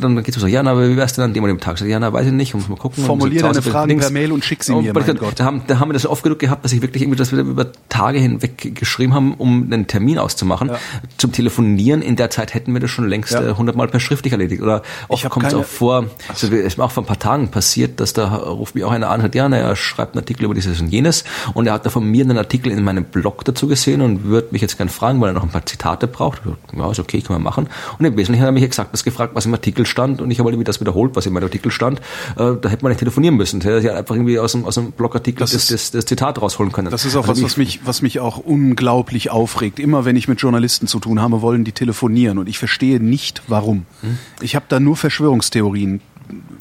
[0.00, 1.80] dann geht's so, ja, na, aber wie wär's denn an dem und dem Tag?
[1.82, 3.04] Ja, na, weiß ich nicht, muss mal gucken.
[3.04, 4.06] Formulier deine Fragen links.
[4.06, 5.38] per Mail und schick sie mir, mein Gott.
[5.38, 7.40] Da haben, da haben wir das oft genug gehabt, dass ich wirklich irgendwie, dass wir
[7.40, 10.68] über Tage hinweg geschrieben haben, um einen Termin auszumachen.
[10.68, 10.78] Ja.
[11.18, 13.90] Zum Telefonieren in der Zeit hätten wir das schon längst äh, hundertmal ja.
[13.90, 14.62] per schriftlich erledigt.
[14.62, 17.48] Oder oft kommt es auch vor, also es ist mir auch vor ein paar Tagen
[17.48, 20.44] passiert, dass da ruft mich auch einer an, hat, ja, na, er schreibt einen Artikel
[20.44, 23.44] über dieses und jenes und er hat da von mir einen Artikel in meinem Blog
[23.44, 26.42] dazu gesehen und würde mich jetzt gerne fragen, weil er noch ein paar Zitate braucht.
[26.76, 27.68] Ja, ist okay, kann man machen.
[27.98, 30.38] Und im Wesentlichen hat er mich exakt das gefragt, was im Artikel stand und ich
[30.38, 32.00] habe irgendwie das wiederholt, was in meinem Artikel stand.
[32.36, 33.60] Äh, da hätte man nicht telefonieren müssen.
[33.60, 36.40] Da hätte er einfach irgendwie aus dem, aus dem Blogartikel das, das, das, das, Zitat
[36.40, 36.90] rausholen können.
[36.90, 39.78] Das ist auch also was, was mich, was mich auch unglaublich aufregt.
[39.78, 43.42] Immer wenn ich mit Journalisten zu tun habe, wollen die telefonieren und ich verstehe nicht,
[43.48, 43.86] warum.
[44.02, 44.18] Hm?
[44.40, 46.00] Ich habe da nur Verschwörungstheorien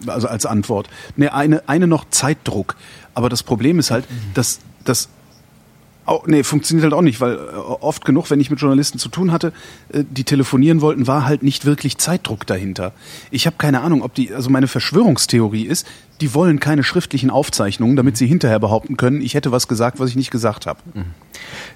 [0.07, 0.89] also als Antwort.
[1.15, 2.75] Ne, eine, eine noch Zeitdruck.
[3.13, 5.09] Aber das Problem ist halt, dass, dass
[6.05, 9.09] auch, nee, funktioniert halt auch nicht, weil äh, oft genug, wenn ich mit Journalisten zu
[9.09, 9.53] tun hatte,
[9.91, 12.93] äh, die telefonieren wollten, war halt nicht wirklich Zeitdruck dahinter.
[13.31, 15.87] Ich habe keine Ahnung, ob die, also meine Verschwörungstheorie ist,
[16.21, 20.09] die wollen keine schriftlichen Aufzeichnungen, damit sie hinterher behaupten können, ich hätte was gesagt, was
[20.09, 20.79] ich nicht gesagt habe.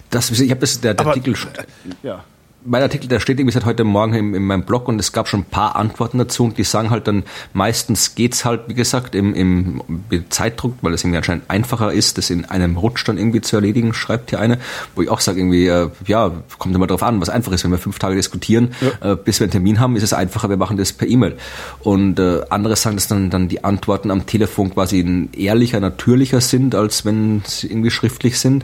[0.10, 1.34] Das, ich habe das der, der Aber, Artikel.
[1.34, 2.24] Äh, ja
[2.70, 5.28] mein Artikel, der steht irgendwie seit heute Morgen in, in, meinem Blog und es gab
[5.28, 9.16] schon ein paar Antworten dazu und die sagen halt dann, meistens geht's halt, wie gesagt,
[9.16, 9.82] im, im
[10.30, 13.94] Zeitdruck, weil es irgendwie anscheinend einfacher ist, das in einem Rutsch dann irgendwie zu erledigen,
[13.94, 14.60] schreibt hier eine,
[14.96, 17.72] wo ich auch sage irgendwie, äh, ja, kommt immer drauf an, was einfach ist, wenn
[17.72, 19.14] wir fünf Tage diskutieren, ja.
[19.14, 21.38] äh, bis wir einen Termin haben, ist es einfacher, wir machen das per E-Mail.
[21.80, 26.76] Und äh, andere sagen, dass dann, dann die Antworten am Telefon quasi ehrlicher, natürlicher sind,
[26.76, 28.64] als wenn sie irgendwie schriftlich sind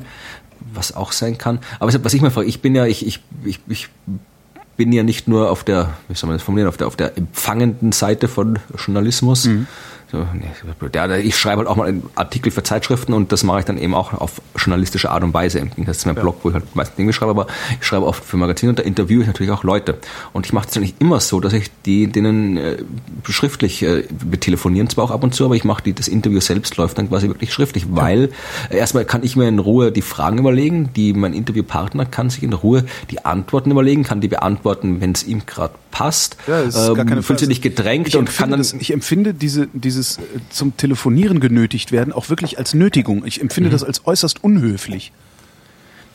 [0.73, 1.59] was auch sein kann.
[1.79, 3.89] Aber was ich mal frage, ich bin ja, ich, ich, ich, ich
[4.77, 7.17] bin ja nicht nur auf der, wie soll man das formulieren, auf der, auf der
[7.17, 9.67] empfangenden Seite von Journalismus, mhm.
[10.11, 10.45] So, nee,
[10.94, 13.95] ja, ich schreibe halt auch mal Artikel für Zeitschriften und das mache ich dann eben
[13.95, 15.61] auch auf journalistische Art und Weise.
[15.61, 16.22] Gegensatz zu meinem ja.
[16.22, 17.48] Blog, wo ich halt meistens Dinge schreibe, aber
[17.80, 19.98] ich schreibe oft für Magazine und da interviewe ich natürlich auch Leute.
[20.32, 22.77] Und ich mache das nicht immer so, dass ich die denen äh,
[23.27, 24.03] schriftlich äh,
[24.40, 27.10] telefonieren zwar auch ab und zu, aber ich mache die, das Interview selbst läuft dann
[27.10, 28.30] quasi wirklich schriftlich, weil
[28.69, 32.44] äh, erstmal kann ich mir in Ruhe die Fragen überlegen, die mein Interviewpartner kann sich
[32.44, 36.38] in Ruhe die Antworten überlegen, kann die beantworten, wenn es ihm gerade passt.
[36.45, 38.60] Ja, ist ähm, gar keine Fühlt sich nicht gedrängt ich und kann dann.
[38.60, 43.26] Das, ich empfinde diese, dieses äh, zum Telefonieren genötigt werden auch wirklich als Nötigung.
[43.26, 43.73] Ich empfinde mhm.
[43.73, 45.11] das als äußerst unhöflich.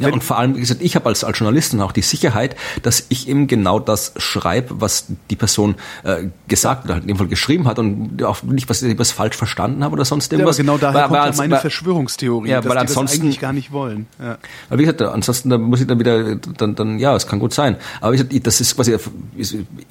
[0.00, 3.04] Ja, und vor allem, wie gesagt, ich habe als, als Journalistin auch die Sicherheit, dass
[3.08, 5.74] ich eben genau das schreibe, was die Person
[6.04, 9.12] äh, gesagt oder halt in dem Fall geschrieben hat und auch nicht, was ich was
[9.12, 10.58] falsch verstanden habe oder sonst irgendwas.
[10.58, 13.40] Ja, genau daher weil, kommt weil, ja meine weil, Verschwörungstheorie, ja, weil ansonsten, das eigentlich
[13.40, 14.06] gar nicht wollen.
[14.18, 14.38] Ja.
[14.68, 17.52] Aber wie gesagt, ansonsten da muss ich dann wieder, dann, dann ja, es kann gut
[17.52, 17.76] sein.
[18.00, 18.96] Aber wie gesagt, das ist quasi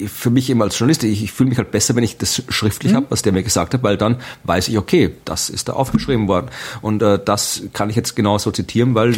[0.07, 2.93] für mich eben als Journalist, ich, ich fühle mich halt besser, wenn ich das schriftlich
[2.93, 2.97] mhm.
[2.97, 6.27] habe, was der mir gesagt hat, weil dann weiß ich, okay, das ist da aufgeschrieben
[6.27, 6.47] worden.
[6.81, 9.13] Und äh, das kann ich jetzt genauso zitieren, weil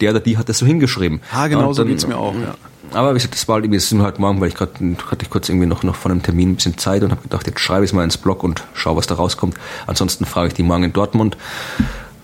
[0.00, 1.20] der oder die hat das so hingeschrieben.
[1.32, 2.54] Ah, genau so geht's mir auch, ja.
[2.92, 4.72] Aber wie gesagt, das war halt irgendwie, das ist heute Morgen, weil ich gerade,
[5.10, 7.46] hatte ich kurz irgendwie noch, noch von einem Termin ein bisschen Zeit und habe gedacht,
[7.46, 9.56] jetzt schreibe ich es mal ins Blog und schaue, was da rauskommt.
[9.86, 11.36] Ansonsten frage ich die morgen in Dortmund.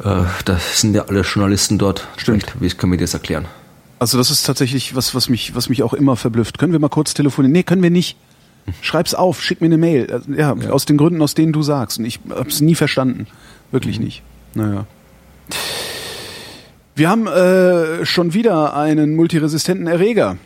[0.05, 2.07] Äh, da sind ja alle Journalisten dort.
[2.17, 2.55] Stimmt.
[2.61, 3.47] Wie können wir das erklären?
[3.99, 6.59] Also das ist tatsächlich was, was mich, was mich auch immer verblüfft.
[6.59, 7.53] Können wir mal kurz telefonieren?
[7.53, 8.17] Nee, können wir nicht.
[8.81, 10.11] Schreib's auf, schick mir eine Mail.
[10.13, 10.71] Also, ja, ja.
[10.71, 11.99] aus den Gründen, aus denen du sagst.
[11.99, 13.27] Und ich hab's nie verstanden.
[13.73, 14.05] Wirklich mhm.
[14.05, 14.23] nicht.
[14.55, 14.87] Naja.
[17.01, 20.37] Wir haben äh, schon wieder einen multiresistenten Erreger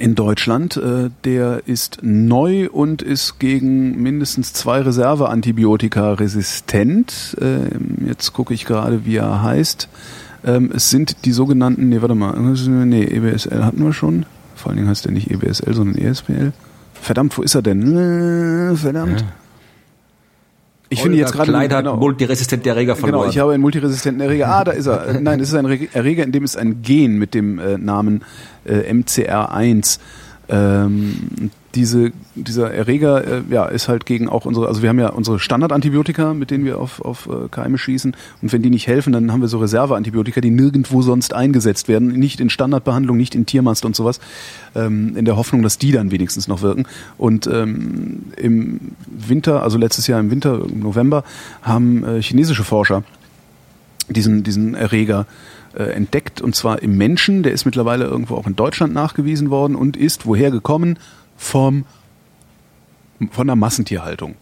[0.00, 0.76] in Deutschland.
[0.76, 7.36] Äh, der ist neu und ist gegen mindestens zwei Reserveantibiotika resistent.
[7.40, 9.88] Äh, jetzt gucke ich gerade, wie er heißt.
[10.44, 14.26] Ähm, es sind die sogenannten, nee, warte mal, nee, EBSL hatten wir schon.
[14.56, 16.52] Vor allen Dingen heißt der nicht EBSL, sondern ESPL.
[16.94, 17.96] Verdammt, wo ist er denn?
[17.96, 19.20] Äh, verdammt.
[19.20, 19.26] Ja.
[20.92, 23.20] Ich finde jetzt gerade Kleid hat genau, multiresistente Erreger verloren.
[23.22, 24.48] genau, ich habe einen multiresistenten Erreger.
[24.48, 25.18] Ah, da ist er.
[25.20, 28.22] Nein, es ist ein Re- Erreger, in dem ist ein Gen mit dem äh, Namen
[28.64, 29.98] äh, MCR1.
[30.50, 35.10] Ähm, diese, dieser Erreger äh, ja, ist halt gegen auch unsere, also wir haben ja
[35.10, 38.16] unsere Standardantibiotika, mit denen wir auf, auf äh, Keime schießen.
[38.42, 42.08] Und wenn die nicht helfen, dann haben wir so Reserveantibiotika, die nirgendwo sonst eingesetzt werden.
[42.08, 44.18] Nicht in Standardbehandlung, nicht in Tiermast und sowas.
[44.74, 46.86] Ähm, in der Hoffnung, dass die dann wenigstens noch wirken.
[47.16, 51.22] Und ähm, im Winter, also letztes Jahr im Winter, im November,
[51.62, 53.04] haben äh, chinesische Forscher
[54.08, 55.26] diesen, diesen Erreger
[55.74, 57.42] äh, entdeckt und zwar im Menschen.
[57.42, 60.98] Der ist mittlerweile irgendwo auch in Deutschland nachgewiesen worden und ist woher gekommen?
[61.36, 61.86] Vom,
[63.30, 64.34] von der Massentierhaltung.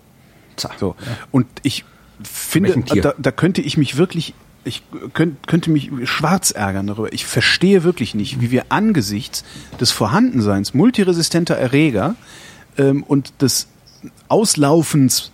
[0.79, 0.97] So.
[1.31, 1.85] Und ich
[2.23, 4.35] finde, da, da könnte ich mich wirklich,
[4.65, 4.83] ich
[5.15, 7.13] könnt, könnte mich schwarz ärgern darüber.
[7.13, 9.45] Ich verstehe wirklich nicht, wie wir angesichts
[9.81, 12.17] des Vorhandenseins multiresistenter Erreger
[12.77, 13.69] ähm, und des
[14.29, 15.31] Auslaufens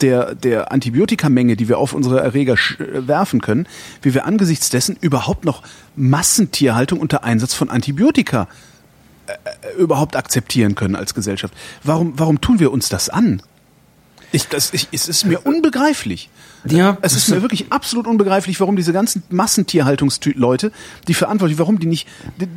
[0.00, 3.66] der, der Antibiotikamenge, die wir auf unsere Erreger äh, werfen können,
[4.02, 5.62] wie wir angesichts dessen überhaupt noch
[5.96, 8.48] Massentierhaltung unter Einsatz von Antibiotika
[9.26, 11.54] äh, überhaupt akzeptieren können als Gesellschaft.
[11.82, 13.42] Warum, warum tun wir uns das an?
[14.32, 16.30] Ich, das, ich, es ist mir unbegreiflich.
[16.64, 20.70] Ja, es ist mir wirklich absolut unbegreiflich, warum diese ganzen Massentierhaltungsleute,
[21.08, 22.06] die verantwortlich, warum die nicht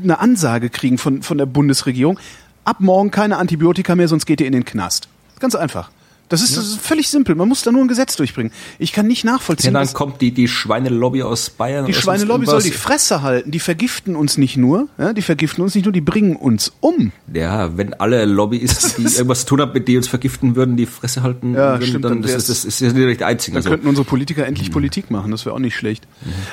[0.03, 2.19] eine Ansage kriegen von, von der Bundesregierung,
[2.63, 5.07] ab morgen keine Antibiotika mehr, sonst geht ihr in den Knast.
[5.39, 5.89] Ganz einfach.
[6.33, 7.35] Das ist, das ist völlig simpel.
[7.35, 8.51] Man muss da nur ein Gesetz durchbringen.
[8.79, 11.85] Ich kann nicht Ja, nachvollziehen, dann dass kommt die, die Schweinelobby aus Bayern.
[11.85, 13.51] die Schweinelobby soll die Fresse halten.
[13.51, 17.11] Die vergiften uns nicht nur, ja, die vergiften uns nicht nur, die bringen uns um.
[17.31, 20.87] Ja, wenn alle Lobbys, die irgendwas zu tun haben, mit die uns vergiften würden, die
[20.87, 23.53] Fresse halten Ja, würden, stimmt, dann dann das, ist, das ist ja nicht die einzige.
[23.53, 26.07] Dann Also, könnten unsere Politiker endlich Politik machen, das wäre auch nicht schlecht.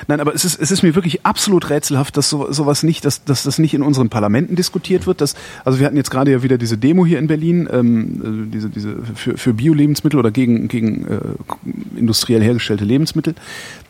[0.09, 3.24] Nein, aber es ist, es ist mir wirklich absolut rätselhaft, dass so, sowas nicht, dass,
[3.24, 5.20] dass das nicht in unseren Parlamenten diskutiert wird.
[5.23, 5.35] Dass,
[5.65, 8.69] also wir hatten jetzt gerade ja wieder diese Demo hier in Berlin, ähm, äh, diese,
[8.69, 13.35] diese für, für Bio-Lebensmittel oder gegen, gegen äh, industriell hergestellte Lebensmittel.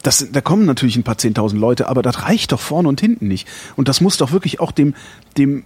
[0.02, 3.28] Das, da kommen natürlich ein paar zehntausend Leute, aber das reicht doch vorne und hinten
[3.28, 3.48] nicht.
[3.76, 4.94] Und das muss doch wirklich auch dem,
[5.38, 5.64] dem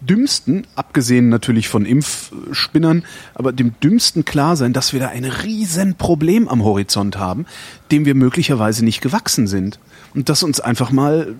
[0.00, 3.04] dümmsten, abgesehen natürlich von Impfspinnern,
[3.34, 7.46] aber dem dümmsten klar sein, dass wir da ein riesen Problem am Horizont haben,
[7.90, 9.80] dem wir möglicherweise nicht gewachsen sind.
[10.14, 11.34] Und dass uns einfach mal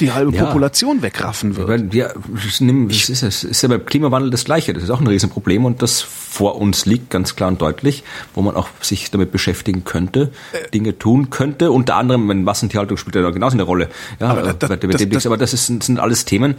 [0.00, 0.44] die halbe Ja.
[0.46, 1.68] Population wegraffen wird.
[1.68, 2.14] Weil wir,
[2.44, 4.72] das nimm- das ist, es ist ja beim Klimawandel das Gleiche.
[4.72, 8.02] Das ist auch ein Riesenproblem und das vor uns liegt, ganz klar und deutlich,
[8.34, 10.68] wo man auch sich damit beschäftigen könnte, Äh.
[10.70, 11.70] Dinge tun könnte.
[11.70, 13.88] Unter anderem, wenn Massentierhaltung spielt ja genauso eine Rolle.
[14.20, 16.56] Ja, Aber da- da- das- das- aber das ist, sind alles Themen.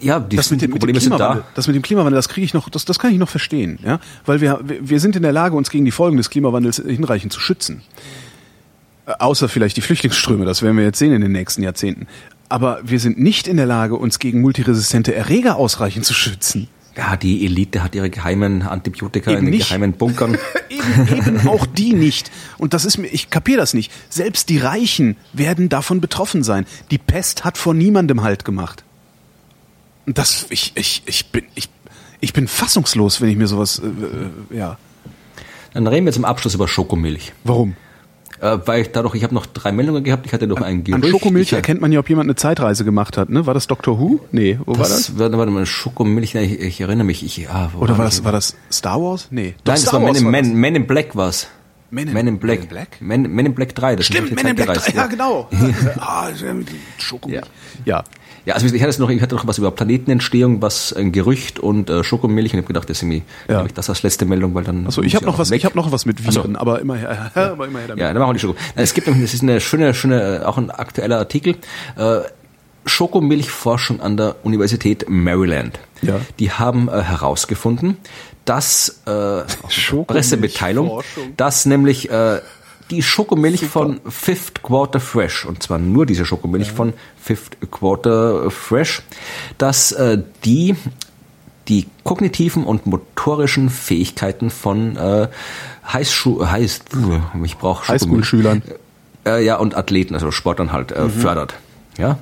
[0.00, 1.48] Ja, die, das mit dem, mit dem Probleme sind Klimawandel, da.
[1.54, 3.98] das mit dem Klimawandel, das kriege ich noch, das, das kann ich noch verstehen, ja,
[4.26, 7.32] weil wir, wir wir sind in der Lage, uns gegen die Folgen des Klimawandels hinreichend
[7.32, 7.82] zu schützen.
[9.06, 12.06] Äh, Außer vielleicht die Flüchtlingsströme, das werden wir jetzt sehen in den nächsten Jahrzehnten.
[12.48, 16.68] Aber wir sind nicht in der Lage, uns gegen multiresistente Erreger ausreichend zu schützen.
[16.96, 19.68] Ja, die Elite hat ihre geheimen Antibiotika Eben in den nicht.
[19.68, 20.38] geheimen Bunkern.
[20.70, 22.30] eben, eben auch die nicht.
[22.56, 23.92] Und das ist mir, ich kapiere das nicht.
[24.08, 26.64] Selbst die Reichen werden davon betroffen sein.
[26.90, 28.82] Die Pest hat vor niemandem Halt gemacht.
[30.06, 31.68] Und das, ich, ich, ich bin, ich,
[32.20, 34.78] ich bin fassungslos, wenn ich mir sowas, äh, äh, ja.
[35.74, 37.34] Dann reden wir zum Abschluss über Schokomilch.
[37.44, 37.76] Warum?
[38.40, 40.84] Äh, weil ich dadurch, ich habe noch drei Meldungen gehabt, ich hatte noch ein An
[40.84, 41.08] Gerücht.
[41.08, 43.46] Schokomilch ich, erkennt man ja, ob jemand eine Zeitreise gemacht hat, ne?
[43.46, 44.20] War das Doctor Who?
[44.32, 45.06] Nee, wo war das?
[45.06, 45.18] das?
[45.18, 47.24] Warte, warte mal, Schokomilch, ich, ich erinnere mich.
[47.24, 48.16] Ich, ah, Oder war ich?
[48.16, 49.28] das, war das Star Wars?
[49.30, 49.54] Nee.
[49.64, 50.52] Doch, Nein, das Star war Men Wars in, war Men, das.
[50.54, 51.48] Men in Black war's.
[51.90, 52.58] Men in- Men in Black.
[52.58, 53.00] Men in Black?
[53.00, 53.96] Men, Men in Black 3.
[53.96, 55.48] Das Stimmt, Men in Black, Zeitgereist, ja, genau.
[56.00, 56.28] ah,
[56.98, 57.44] Schokomilch.
[57.84, 57.98] Ja.
[57.98, 58.04] Ja,
[58.54, 62.04] also ich hatte noch, ich hatte noch was über Planetenentstehung, was ein Gerücht und äh,
[62.04, 62.52] Schokomilch.
[62.52, 63.64] Und ich habe gedacht, das ist irgendwie, Ja.
[63.64, 64.86] ich das als letzte Meldung, weil dann.
[64.86, 65.58] Also ich habe noch was, weg.
[65.58, 66.40] ich habe noch was mit Ach so.
[66.42, 68.02] Viren, aber immer her, aber immer her damit.
[68.02, 68.54] Ja, dann machen wir die Schoko.
[68.74, 71.56] Nein, Es gibt, das ist eine schöne, schöne, äh, auch ein aktueller Artikel.
[71.96, 72.20] Äh,
[72.84, 75.78] Schokomilchforschung an der Universität Maryland.
[76.02, 76.20] Ja.
[76.38, 77.96] Die haben äh, herausgefunden,
[78.44, 79.42] dass äh,
[80.06, 81.02] Pressemitteilung,
[81.36, 82.38] dass nämlich äh,
[82.90, 89.02] die Schokomilch von Fifth Quarter Fresh, und zwar nur diese Schokomilch von Fifth Quarter Fresh,
[89.58, 90.76] dass äh, die
[91.68, 95.28] die kognitiven und motorischen Fähigkeiten von äh,
[95.92, 96.90] Highschu heißt,
[97.42, 98.62] ich brauche Highschool-Schülern.
[99.26, 101.54] äh, ja, und Athleten, also Sportlern halt, äh, fördert.
[101.98, 102.18] Ja.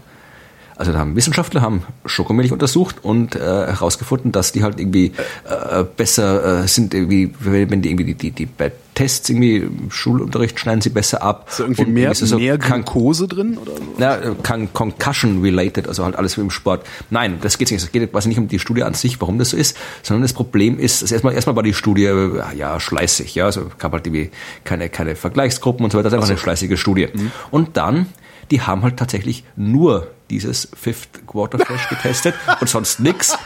[0.76, 5.12] Also da haben Wissenschaftler haben Schokomilch untersucht und äh, herausgefunden, dass die halt irgendwie
[5.48, 9.90] äh, besser äh, sind, irgendwie, wenn die irgendwie die, die, die bei Tests irgendwie im
[9.90, 11.46] Schulunterricht schneiden sie besser ab.
[11.48, 13.82] Ist da irgendwie Und mehr, ist so mehr Kan- Glukose drin oder so?
[13.98, 16.86] na, äh, Con Concussion related, also halt alles wie im Sport.
[17.10, 17.82] Nein, das geht nicht.
[17.82, 20.32] Es geht quasi nicht um die Studie an sich, warum das so ist, sondern das
[20.32, 24.06] Problem ist, also erstmal, erstmal war die Studie äh, ja schleißig, ja, also gab halt
[24.06, 24.30] irgendwie
[24.64, 27.08] keine, keine Vergleichsgruppen und so weiter, das ist einfach eine schleißige Studie.
[27.50, 28.06] Und dann,
[28.50, 33.36] die haben halt tatsächlich nur dieses Fifth Quarter Flash getestet und sonst nix.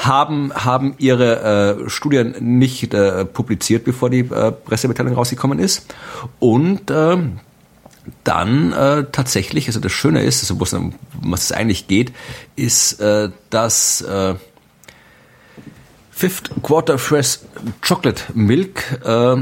[0.00, 5.94] haben, haben ihre äh, Studien nicht äh, publiziert, bevor die äh, Pressemitteilung rausgekommen ist.
[6.40, 7.16] Und äh,
[8.24, 12.12] dann äh, tatsächlich, also das Schöne ist, also um was es eigentlich geht,
[12.56, 14.34] ist, äh, dass äh,
[16.10, 17.40] Fifth Quarter Fresh
[17.80, 19.36] Chocolate Milk äh,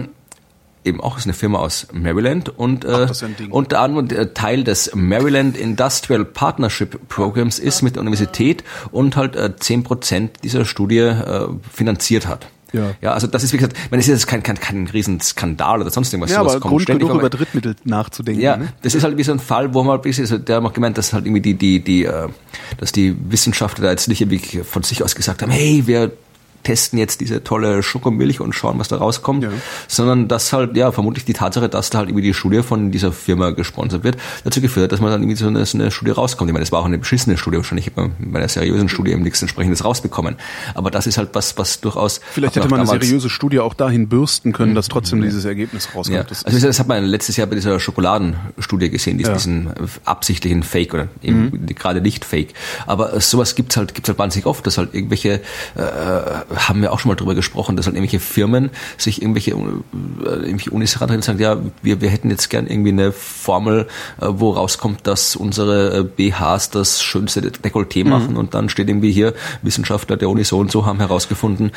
[0.85, 4.93] eben auch ist eine Firma aus Maryland und äh, Ach, unter anderem äh, Teil des
[4.95, 10.65] Maryland Industrial Partnership Programs ist mit der Universität und halt äh, zehn äh, Prozent dieser
[10.65, 12.47] Studie äh, finanziert hat.
[12.73, 12.95] Ja.
[13.01, 16.13] ja, also das ist wie gesagt, man ist jetzt kein, kein, kein Riesenskandal oder sonst
[16.13, 16.31] irgendwas.
[16.31, 18.41] Ja, aber Grund genug über Drittmittel nachzudenken.
[18.41, 18.69] Ja, ne?
[18.83, 20.97] das ist halt wie so ein Fall, wo man ein bisschen, also der hat gemeint,
[20.97, 22.29] dass halt irgendwie die, die, die, äh,
[22.79, 26.13] dass die Wissenschaftler da jetzt nicht irgendwie von sich aus gesagt haben, hey, wir
[26.63, 29.51] testen jetzt diese tolle Schokomilch und schauen, was da rauskommt, ja.
[29.89, 33.13] sondern dass halt, ja, vermutlich die Tatsache, dass da halt irgendwie die Studie von dieser
[33.13, 36.11] Firma gesponsert wird, dazu geführt hat, dass man dann irgendwie so eine, so eine Studie
[36.13, 36.49] rauskommt.
[36.49, 39.13] Ich meine, das war auch eine beschissene Studie, wahrscheinlich hätte man bei einer seriösen Studie
[39.13, 40.37] eben nichts entsprechendes rausbekommen.
[40.75, 42.21] Aber das ist halt was, was durchaus...
[42.33, 46.17] Vielleicht hätte man eine seriöse Studie auch dahin bürsten können, dass trotzdem dieses Ergebnis rauskommt.
[46.17, 46.25] Ja.
[46.25, 49.33] Das also das hat man letztes Jahr bei dieser Schokoladenstudie gesehen, ja.
[49.33, 49.71] diesen
[50.05, 51.67] absichtlichen Fake oder eben mhm.
[51.75, 52.55] gerade nicht Fake.
[52.87, 55.41] Aber sowas gibt's halt, gibt's halt wahnsinnig oft, dass halt irgendwelche
[55.77, 55.81] äh,
[56.57, 60.71] haben wir auch schon mal drüber gesprochen, dass halt irgendwelche Firmen sich irgendwelche, äh, irgendwelche
[60.71, 63.87] Unis herantreten und sagen, ja, wir, wir hätten jetzt gern irgendwie eine Formel,
[64.21, 68.11] äh, wo rauskommt, dass unsere äh, BHs das schönste Dekolleté mhm.
[68.11, 71.73] machen und dann steht irgendwie hier, Wissenschaftler der Uni so und so haben herausgefunden,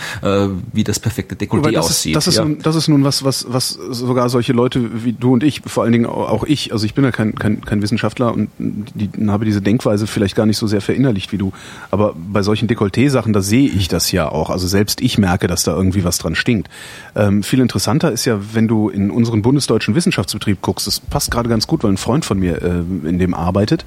[0.72, 2.16] wie das perfekte Dekolleté das aussieht.
[2.16, 2.46] Ist, das, ist ja.
[2.46, 5.84] nun, das ist nun was, was, was sogar solche Leute wie du und ich, vor
[5.84, 9.46] allen Dingen auch ich, also ich bin ja kein, kein, kein Wissenschaftler und die, habe
[9.46, 11.52] diese Denkweise vielleicht gar nicht so sehr verinnerlicht wie du,
[11.92, 14.50] aber bei solchen Dekolleté-Sachen, da sehe ich das ja auch.
[14.50, 16.70] Also selbst ich merke, dass da irgendwie was dran stinkt.
[17.16, 21.50] Ähm, viel interessanter ist ja, wenn du in unseren bundesdeutschen Wissenschaftsbetrieb guckst, das passt gerade
[21.50, 23.86] ganz gut, weil ein Freund von mir äh, in dem arbeitet,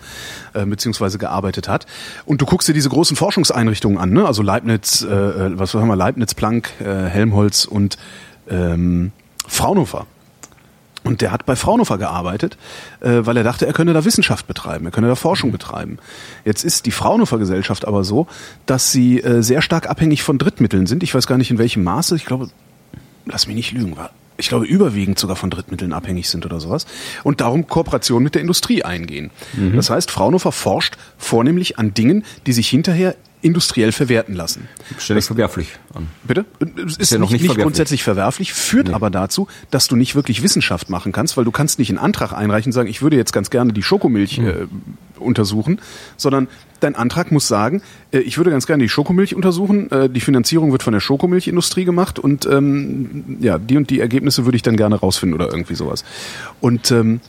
[0.54, 1.86] äh, beziehungsweise gearbeitet hat.
[2.24, 4.26] Und du guckst dir diese großen Forschungseinrichtungen an, ne?
[4.26, 7.96] also Leibniz, äh, äh was haben wir, Leibniz, Planck, äh, Helmholtz und
[8.48, 9.12] ähm,
[9.46, 10.06] Fraunhofer.
[11.06, 12.56] Und der hat bei Fraunhofer gearbeitet,
[13.00, 15.98] äh, weil er dachte, er könne da Wissenschaft betreiben, er könne da Forschung betreiben.
[16.44, 18.26] Jetzt ist die Fraunhofer Gesellschaft aber so,
[18.66, 21.02] dass sie äh, sehr stark abhängig von Drittmitteln sind.
[21.02, 22.16] Ich weiß gar nicht in welchem Maße.
[22.16, 22.48] Ich glaube,
[23.24, 26.86] lass mich nicht lügen, war ich glaube, überwiegend sogar von Drittmitteln abhängig sind oder sowas.
[27.24, 29.30] Und darum Kooperation mit der Industrie eingehen.
[29.54, 29.76] Mhm.
[29.76, 33.14] Das heißt, Fraunhofer forscht vornehmlich an Dingen, die sich hinterher
[33.46, 34.68] industriell verwerten lassen.
[34.98, 36.08] Ständig verwerflich an.
[36.24, 36.44] Bitte?
[36.58, 37.62] Es ist, ist ja noch nicht, nicht verwerflich.
[37.62, 38.94] grundsätzlich verwerflich, führt nee.
[38.94, 42.32] aber dazu, dass du nicht wirklich Wissenschaft machen kannst, weil du kannst nicht einen Antrag
[42.32, 44.48] einreichen und sagen, ich würde jetzt ganz gerne die Schokomilch mhm.
[44.48, 44.54] äh,
[45.20, 45.80] untersuchen,
[46.16, 46.48] sondern
[46.80, 50.72] dein Antrag muss sagen, äh, ich würde ganz gerne die Schokomilch untersuchen, äh, die Finanzierung
[50.72, 54.76] wird von der Schokomilchindustrie gemacht und ähm, ja, die und die Ergebnisse würde ich dann
[54.76, 56.04] gerne rausfinden oder irgendwie sowas.
[56.60, 57.20] Und ähm,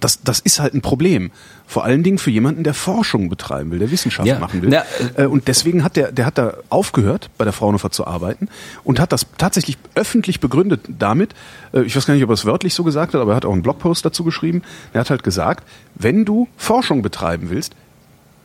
[0.00, 1.30] das, das ist halt ein Problem.
[1.66, 4.38] Vor allen Dingen für jemanden, der Forschung betreiben will, der Wissenschaft ja.
[4.38, 4.72] machen will.
[4.72, 4.84] Ja.
[5.16, 8.48] Äh, und deswegen hat der, der hat da aufgehört, bei der Fraunhofer zu arbeiten
[8.82, 11.34] und hat das tatsächlich öffentlich begründet damit,
[11.72, 13.44] äh, ich weiß gar nicht, ob er es wörtlich so gesagt hat, aber er hat
[13.44, 14.62] auch einen Blogpost dazu geschrieben.
[14.92, 17.74] Er hat halt gesagt, wenn du Forschung betreiben willst,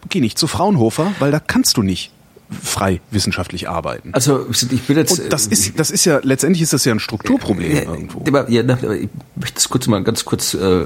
[0.08, 2.12] geh nicht zu Fraunhofer, weil da kannst du nicht
[2.50, 4.14] frei wissenschaftlich arbeiten.
[4.14, 5.20] Also ich bin jetzt.
[5.20, 8.24] Und das ist das ist ja letztendlich ist das ja ein Strukturproblem ja, irgendwo.
[8.28, 10.86] Aber, ja, ich möchte das kurz mal ganz kurz äh,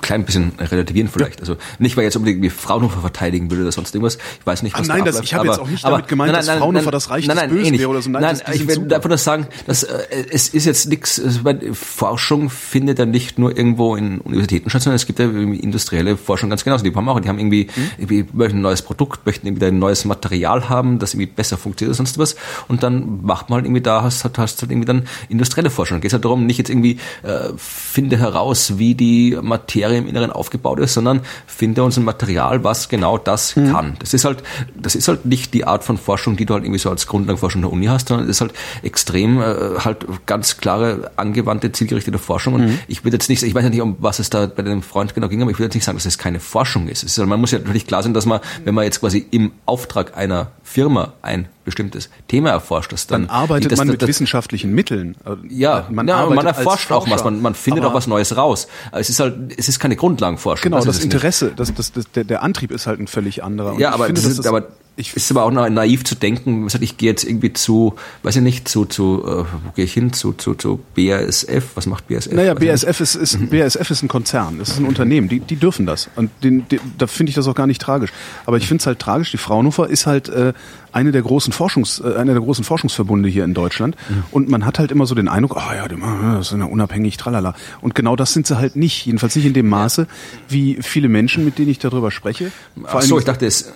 [0.00, 1.36] klein bisschen relativieren vielleicht.
[1.36, 1.40] Ja.
[1.40, 4.16] Also nicht, weil jetzt unbedingt wie Fraunhofer verteidigen würde oder sonst irgendwas.
[4.16, 6.32] Ich weiß nicht, was ah, Nein, das, ich habe jetzt auch nicht aber, damit gemeint,
[6.32, 8.10] nein, nein, dass Fraunhofer nein, das Reich nein, nein, des Bösen wäre oder so.
[8.10, 9.98] Nein, nein ich will einfach nur sagen, dass äh,
[10.30, 11.40] es ist jetzt nichts, also,
[11.72, 16.50] Forschung findet ja nicht nur irgendwo in Universitäten statt, sondern es gibt ja industrielle Forschung
[16.50, 16.84] ganz genauso.
[16.84, 17.90] Die haben auch, die haben irgendwie, mhm.
[17.98, 21.90] irgendwie möchten ein neues Produkt, möchten irgendwie ein neues Material haben, das irgendwie besser funktioniert
[21.90, 22.36] oder sonst was.
[22.68, 25.96] Und dann macht man halt irgendwie da, hast, hast halt irgendwie dann industrielle Forschung.
[25.96, 30.06] Dann geht es halt darum, nicht jetzt irgendwie äh, finde heraus, wie die Materie im
[30.06, 33.72] Inneren aufgebaut ist, sondern finde uns ein Material, was genau das mhm.
[33.72, 33.96] kann.
[33.98, 34.42] Das ist halt,
[34.76, 37.62] das ist halt nicht die Art von Forschung, die du halt irgendwie so als Grundlagenforschung
[37.62, 38.52] der Uni hast, sondern es ist halt
[38.82, 42.54] extrem äh, halt ganz klare, angewandte, zielgerichtete Forschung.
[42.54, 42.78] Und mhm.
[42.88, 45.14] ich würde jetzt nicht, ich weiß ja nicht, um was es da bei dem Freund
[45.14, 47.02] genau ging, aber ich würde jetzt nicht sagen, dass es keine Forschung ist.
[47.02, 50.16] ist man muss ja natürlich klar sein, dass man, wenn man jetzt quasi im Auftrag
[50.16, 54.72] einer Firma ein bestimmtes Thema erforscht, das dann, dann arbeitet das, man mit das, wissenschaftlichen
[54.72, 55.16] Mitteln.
[55.48, 58.68] Ja, man, ja, man erforscht auch was, man, man findet auch was Neues raus.
[58.92, 60.64] Es ist halt, es ist keine Grundlagenforschung.
[60.64, 63.72] Genau, das, das Interesse, das, das, der, der Antrieb ist halt ein völlig anderer.
[63.72, 67.10] Und ja, aber, finde, ist, aber ich ist aber auch naiv zu denken, ich gehe
[67.10, 70.54] jetzt irgendwie zu, weiß ich nicht, zu, zu äh, wo gehe ich hin, zu, zu,
[70.54, 72.32] zu BASF, was macht BASF?
[72.32, 73.48] Naja, BASF ist, ist, mhm.
[73.48, 76.10] BASF ist ein Konzern, das ist ein Unternehmen, die, die dürfen das.
[76.16, 78.12] Und den, den, da finde ich das auch gar nicht tragisch.
[78.46, 80.52] Aber ich finde es halt tragisch, die Fraunhofer ist halt äh,
[80.92, 83.96] eine der großen Forschungs, äh, einer der großen Forschungsverbunde hier in Deutschland.
[84.08, 84.24] Mhm.
[84.30, 86.66] Und man hat halt immer so den Eindruck, ah oh ja, die das sind ja
[86.66, 87.54] unabhängig, tralala.
[87.80, 90.06] Und genau das sind sie halt nicht, jedenfalls nicht in dem Maße,
[90.48, 92.52] wie viele Menschen, mit denen ich darüber spreche.
[92.84, 93.72] Ach so, ich dachte, es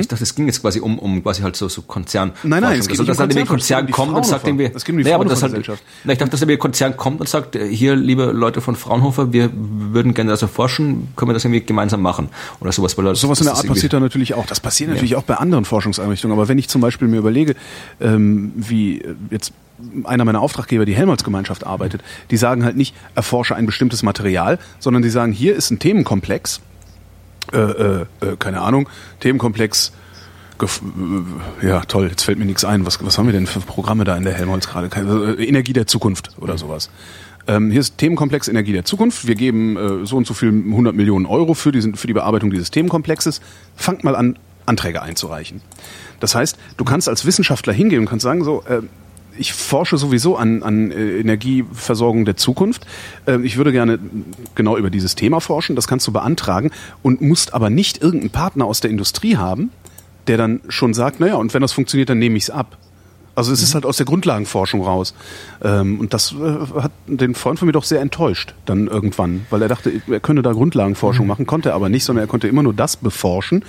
[0.00, 2.32] Ich dachte, es ging jetzt quasi um, um quasi halt so, so Konzern.
[2.42, 4.70] Nein, nein, es geht geht nicht um dass halt Konzern, Konzern kommt und sagt irgendwie,
[4.74, 5.52] Es geht um die naja, aber das halt,
[6.04, 8.76] na, ich dachte, dass irgendwie ein Konzern kommt und sagt, äh, hier, liebe Leute von
[8.76, 12.28] Fraunhofer, wir würden gerne das erforschen, können wir das irgendwie gemeinsam machen?
[12.60, 14.46] Oder sowas, weil Sowas in der Art passiert da natürlich auch.
[14.46, 16.36] Das passiert natürlich auch bei anderen Forschungseinrichtungen.
[16.36, 17.54] Aber wenn ich zum Beispiel mir überlege,
[18.00, 19.52] ähm, wie äh, jetzt
[20.04, 25.02] einer meiner Auftraggeber, die Helmholtz-Gemeinschaft arbeitet, die sagen halt nicht, erforsche ein bestimmtes Material, sondern
[25.02, 26.60] die sagen, hier ist ein Themenkomplex,
[27.52, 28.88] äh, äh, äh, keine Ahnung,
[29.20, 29.92] Themenkomplex,
[30.58, 30.80] gef-
[31.62, 32.86] äh, ja toll, jetzt fällt mir nichts ein.
[32.86, 34.88] Was, was haben wir denn für Programme da in der Helmholtz gerade?
[34.88, 36.90] Keine- äh, Energie der Zukunft oder sowas.
[37.48, 39.26] Ähm, hier ist Themenkomplex Energie der Zukunft.
[39.28, 42.50] Wir geben äh, so und so viel 100 Millionen Euro für, diesen, für die Bearbeitung
[42.50, 43.40] dieses Themenkomplexes.
[43.76, 44.36] Fangt mal an,
[44.66, 45.60] Anträge einzureichen.
[46.18, 48.80] Das heißt, du kannst als Wissenschaftler hingehen und kannst sagen, so, äh,
[49.38, 52.86] ich forsche sowieso an, an äh, Energieversorgung der Zukunft.
[53.26, 53.98] Äh, ich würde gerne
[54.54, 55.76] genau über dieses Thema forschen.
[55.76, 56.70] Das kannst du beantragen
[57.02, 59.70] und musst aber nicht irgendeinen Partner aus der Industrie haben,
[60.26, 62.76] der dann schon sagt, naja, und wenn das funktioniert, dann nehme ich es ab.
[63.36, 65.14] Also es ist halt aus der Grundlagenforschung raus.
[65.62, 69.60] Ähm, und das äh, hat den Freund von mir doch sehr enttäuscht dann irgendwann, weil
[69.60, 72.62] er dachte, er könne da Grundlagenforschung machen, konnte er aber nicht, sondern er konnte immer
[72.62, 73.62] nur das beforschen,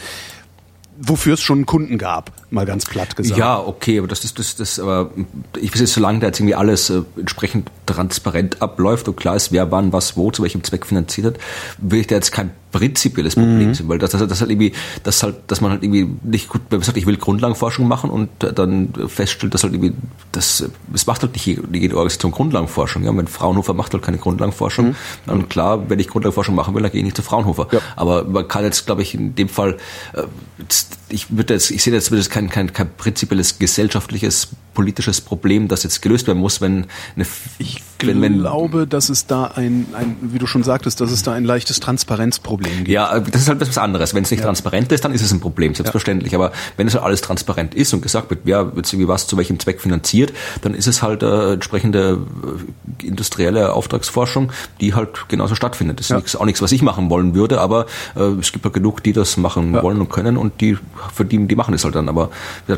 [0.99, 3.39] wofür es schon einen Kunden gab, mal ganz platt gesagt.
[3.39, 5.11] Ja, okay, aber das ist das, das, aber
[5.59, 9.51] ich weiß jetzt, solange da jetzt irgendwie alles äh, entsprechend transparent abläuft und klar ist,
[9.51, 11.41] wer wann was wo zu welchem Zweck finanziert hat,
[11.77, 14.71] will ich da jetzt kein prinzipielles Problem sehen, weil das, das, das halt irgendwie,
[15.03, 18.11] das halt, dass man halt irgendwie nicht gut, wenn man sagt, ich will Grundlagenforschung machen
[18.11, 19.93] und dann feststellt, dass halt irgendwie,
[20.31, 20.63] das,
[20.93, 24.95] es macht halt nicht jede, Organisation Grundlagenforschung, ja, wenn Fraunhofer macht halt keine Grundlagenforschung,
[25.25, 27.67] dann klar, wenn ich Grundlagenforschung machen will, dann gehe ich nicht zu Fraunhofer.
[27.71, 27.79] Ja.
[27.95, 29.77] Aber man kann jetzt, glaube ich, in dem Fall,
[30.13, 30.23] äh,
[31.09, 35.81] ich würde jetzt, ich sehe jetzt das kein, kein, kein prinzipielles gesellschaftliches, politisches Problem, das
[35.81, 36.85] jetzt gelöst werden muss, wenn
[37.15, 37.25] eine,
[37.57, 41.23] Ich wenn, wenn, glaube, dass es da ein, ein, wie du schon sagtest, dass es
[41.23, 42.87] da ein leichtes Transparenzproblem gibt.
[42.89, 44.13] Ja, äh, das ist halt was anderes.
[44.13, 46.35] Wenn es nicht transparent ist, dann ist es ein Problem, selbstverständlich.
[46.35, 49.37] Aber wenn es halt alles transparent ist und gesagt wird, wer jetzt irgendwie was zu
[49.37, 52.19] welchem Zweck finanziert, dann ist es halt äh, entsprechende
[53.01, 55.99] äh, industrielle Auftragsforschung, die halt genauso stattfindet.
[55.99, 56.15] Das ist Ja.
[56.17, 57.85] nichts, auch nichts, was ich machen wollen würde, aber
[58.15, 59.83] äh, es gibt ja genug, die das machen Ja.
[59.83, 60.77] wollen und können und die
[61.13, 62.09] für die, die machen es halt dann.
[62.09, 62.29] Aber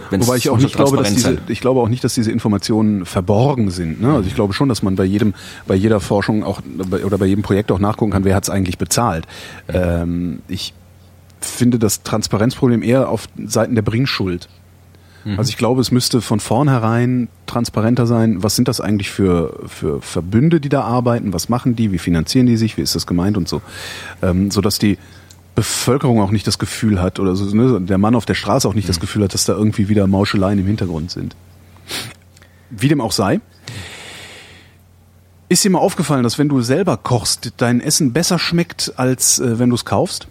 [0.09, 3.05] wenn Wobei ich auch nicht glaube, dass diese, ich glaube auch nicht, dass diese Informationen
[3.05, 4.01] verborgen sind.
[4.01, 4.13] Ne?
[4.13, 5.33] Also ich glaube schon, dass man bei jedem,
[5.67, 6.61] bei jeder Forschung auch
[7.05, 9.25] oder bei jedem Projekt auch nachgucken kann, wer hat es eigentlich bezahlt.
[9.73, 10.73] Ähm, ich
[11.41, 14.49] finde das Transparenzproblem eher auf Seiten der Bringschuld.
[15.37, 20.01] Also ich glaube, es müsste von vornherein transparenter sein, was sind das eigentlich für, für
[20.01, 23.37] Verbünde, die da arbeiten, was machen die, wie finanzieren die sich, wie ist das gemeint
[23.37, 23.61] und so.
[24.21, 24.97] Ähm, sodass die
[25.55, 28.75] Bevölkerung auch nicht das Gefühl hat, oder so, ne, der Mann auf der Straße auch
[28.75, 31.35] nicht das Gefühl hat, dass da irgendwie wieder Mauscheleien im Hintergrund sind.
[32.69, 33.41] Wie dem auch sei.
[35.49, 39.57] Ist dir mal aufgefallen, dass wenn du selber kochst, dein Essen besser schmeckt, als äh,
[39.57, 40.27] wenn du es kaufst?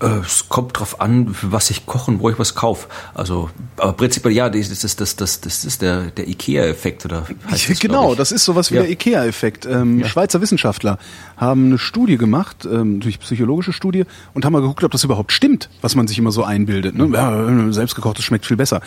[0.00, 2.88] Äh, Es kommt drauf an, was ich koche und wo ich was kaufe.
[3.12, 7.26] Also, aber prinzipiell ja, das ist das, das, das, das ist der, der Ikea-Effekt oder
[7.50, 8.16] das, genau, ich.
[8.18, 8.82] das ist sowas wie Ja.
[8.82, 9.66] der IKEA-Effekt.
[9.66, 10.98] Ähm, Schweizer Wissenschaftler
[11.36, 15.30] haben eine Studie gemacht, ähm, durch psychologische Studie, und haben mal geguckt, ob das überhaupt
[15.30, 16.94] stimmt, was man sich immer so einbildet.
[16.96, 17.10] Ne?
[17.12, 18.80] Ja, selbstgekochtes schmeckt viel besser.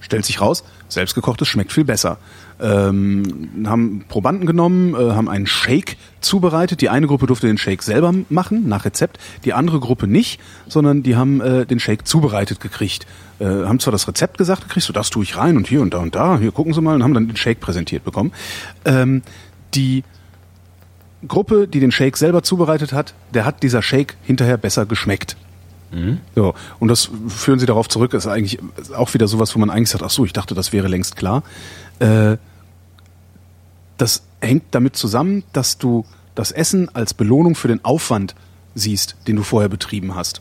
[0.00, 2.16] Stellt sich raus, selbstgekochtes schmeckt viel besser.
[2.60, 6.80] Ähm, haben Probanden genommen, äh, haben einen Shake zubereitet.
[6.80, 9.18] Die eine Gruppe durfte den Shake selber machen, nach Rezept.
[9.44, 13.06] Die andere Gruppe nicht, sondern die haben äh, den Shake zubereitet gekriegt.
[13.38, 15.94] Äh, haben zwar das Rezept gesagt, gekriegt, so das tue ich rein und hier und
[15.94, 18.32] da und da, hier gucken Sie mal, und haben dann den Shake präsentiert bekommen.
[18.84, 19.22] Ähm,
[19.74, 20.04] die
[21.26, 25.36] Gruppe, die den Shake selber zubereitet hat, der hat dieser Shake hinterher besser geschmeckt.
[26.36, 28.58] So, und das führen sie darauf zurück, ist eigentlich
[28.96, 31.42] auch wieder sowas, wo man eigentlich sagt, ach so, ich dachte, das wäre längst klar.
[31.98, 32.36] Äh,
[34.00, 36.04] das hängt damit zusammen, dass du
[36.34, 38.34] das Essen als Belohnung für den Aufwand
[38.74, 40.40] siehst, den du vorher betrieben hast.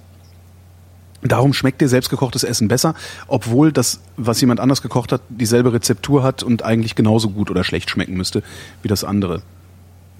[1.22, 2.96] Darum schmeckt dir selbstgekochtes Essen besser,
[3.28, 7.66] obwohl das, was jemand anders gekocht hat, dieselbe Rezeptur hat und eigentlich genauso gut oder
[7.66, 8.42] schlecht schmecken müsste
[8.82, 9.42] wie das andere.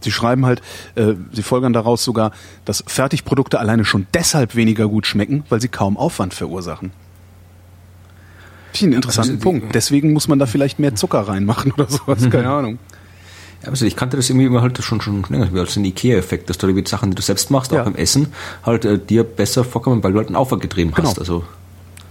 [0.02, 0.62] Sie schreiben halt,
[0.96, 2.32] äh, sie folgern daraus sogar,
[2.66, 6.92] dass Fertigprodukte alleine schon deshalb weniger gut schmecken, weil sie kaum Aufwand verursachen.
[8.74, 9.76] Finde ich einen interessanten Punkt.
[9.76, 12.80] Deswegen muss man da vielleicht mehr Zucker reinmachen oder sowas, keine Ahnung.
[13.64, 16.50] Ja, also ich kannte das irgendwie immer halt schon schon länger, wie als ein Ikea-Effekt,
[16.50, 17.82] dass du die Sachen, die du selbst machst, Ja.
[17.82, 18.28] auch beim Essen,
[18.66, 21.10] halt äh, dir besser vorkommen, weil du halt einen Aufwand getrieben Genau.
[21.10, 21.20] hast.
[21.20, 21.44] Also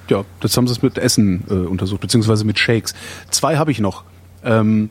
[0.09, 2.95] Ja, das haben sie es mit Essen äh, untersucht, beziehungsweise mit Shakes.
[3.31, 4.05] Zwei habe ich noch.
[4.45, 4.91] Ähm,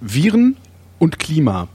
[0.00, 0.56] Viren
[0.98, 1.68] und Klima.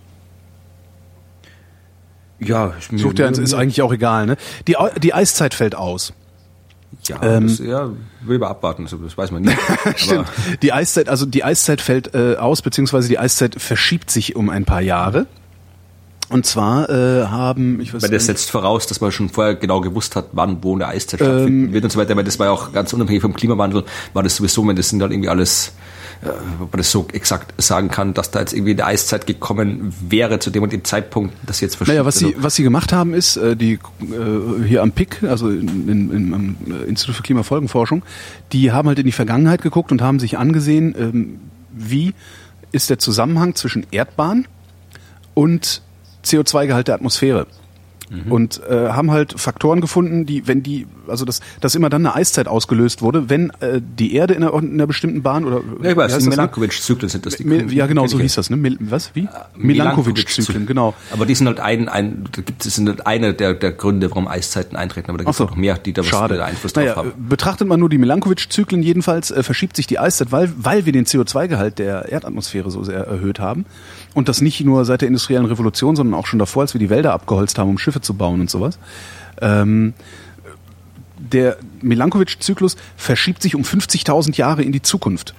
[2.39, 4.37] ja, Sucht ihr eins, ist eigentlich auch egal, ne?
[4.67, 6.13] Die, die Eiszeit fällt aus.
[7.07, 7.89] Ja, ähm, das, ja,
[8.21, 9.57] will aber abwarten, also das weiß man nicht.
[9.95, 10.27] Stimmt.
[10.61, 14.65] Die Eiszeit, also die Eiszeit fällt äh, aus, beziehungsweise die Eiszeit verschiebt sich um ein
[14.65, 15.27] paar Jahre.
[16.29, 19.81] Und zwar äh, haben, ich weiß Weil das setzt voraus, dass man schon vorher genau
[19.81, 22.47] gewusst hat, wann wo eine Eiszeit stattfinden Ähm, wird und so weiter, weil das war
[22.47, 23.83] ja auch ganz unabhängig vom Klimawandel,
[24.13, 25.73] war das sowieso, wenn das sind halt irgendwie alles,
[26.59, 30.39] ob man das so exakt sagen kann, dass da jetzt irgendwie eine Eiszeit gekommen wäre
[30.39, 31.95] zu dem und dem Zeitpunkt, das jetzt verschiebt.
[31.95, 35.23] Naja, was sie, Also, was sie gemacht haben, ist, äh, die äh, hier am PIC,
[35.23, 38.03] also in, in, äh, Institut für Klimafolgenforschung,
[38.51, 41.39] die haben halt in die Vergangenheit geguckt und haben sich angesehen, ähm,
[41.71, 42.13] wie
[42.71, 44.47] ist der Zusammenhang zwischen Erdbahn
[45.33, 45.81] und
[46.25, 47.47] CO2-Gehalt der Atmosphäre.
[48.29, 52.15] Und äh, haben halt Faktoren gefunden, die, wenn die, also dass, dass immer dann eine
[52.15, 55.91] Eiszeit ausgelöst wurde, wenn äh, die Erde in einer, in einer bestimmten Bahn oder ja,
[55.91, 56.29] ich weiß, die ne?
[56.31, 57.37] Milankovic-Zyklen sind das.
[57.37, 58.57] Die Mil- ja, genau, so hieß das, ne?
[58.57, 59.11] Mil was?
[59.15, 59.27] Wie?
[59.55, 60.93] Milankovic-Zyklen, Milankovic-Zyklen, genau.
[61.11, 64.09] Aber die sind halt ein, ein da gibt es sind halt eine der, der Gründe,
[64.11, 65.45] warum Eiszeiten eintreten, aber da gibt es so.
[65.45, 66.35] noch mehr, die da was Schade.
[66.35, 67.09] wieder Einfluss drauf naja, haben.
[67.09, 70.93] äh, Betrachtet man nur die Milankovic-Zyklen jedenfalls, äh, verschiebt sich die Eiszeit, weil, weil wir
[70.93, 73.65] den CO2-Gehalt der Erdatmosphäre so sehr erhöht haben.
[74.13, 76.89] Und das nicht nur seit der industriellen Revolution, sondern auch schon davor, als wir die
[76.89, 78.77] Wälder abgeholzt haben, um Schiffe zu bauen und sowas.
[79.41, 79.93] Ähm,
[81.17, 85.33] der Milankovic-Zyklus verschiebt sich um 50.000 Jahre in die Zukunft.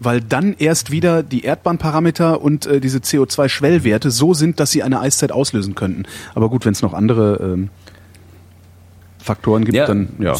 [0.00, 5.00] Weil dann erst wieder die Erdbahnparameter und äh, diese CO2-Schwellwerte so sind, dass sie eine
[5.00, 6.04] Eiszeit auslösen könnten.
[6.34, 7.70] Aber gut, wenn es noch andere ähm,
[9.18, 10.34] Faktoren gibt, Ja, dann ja.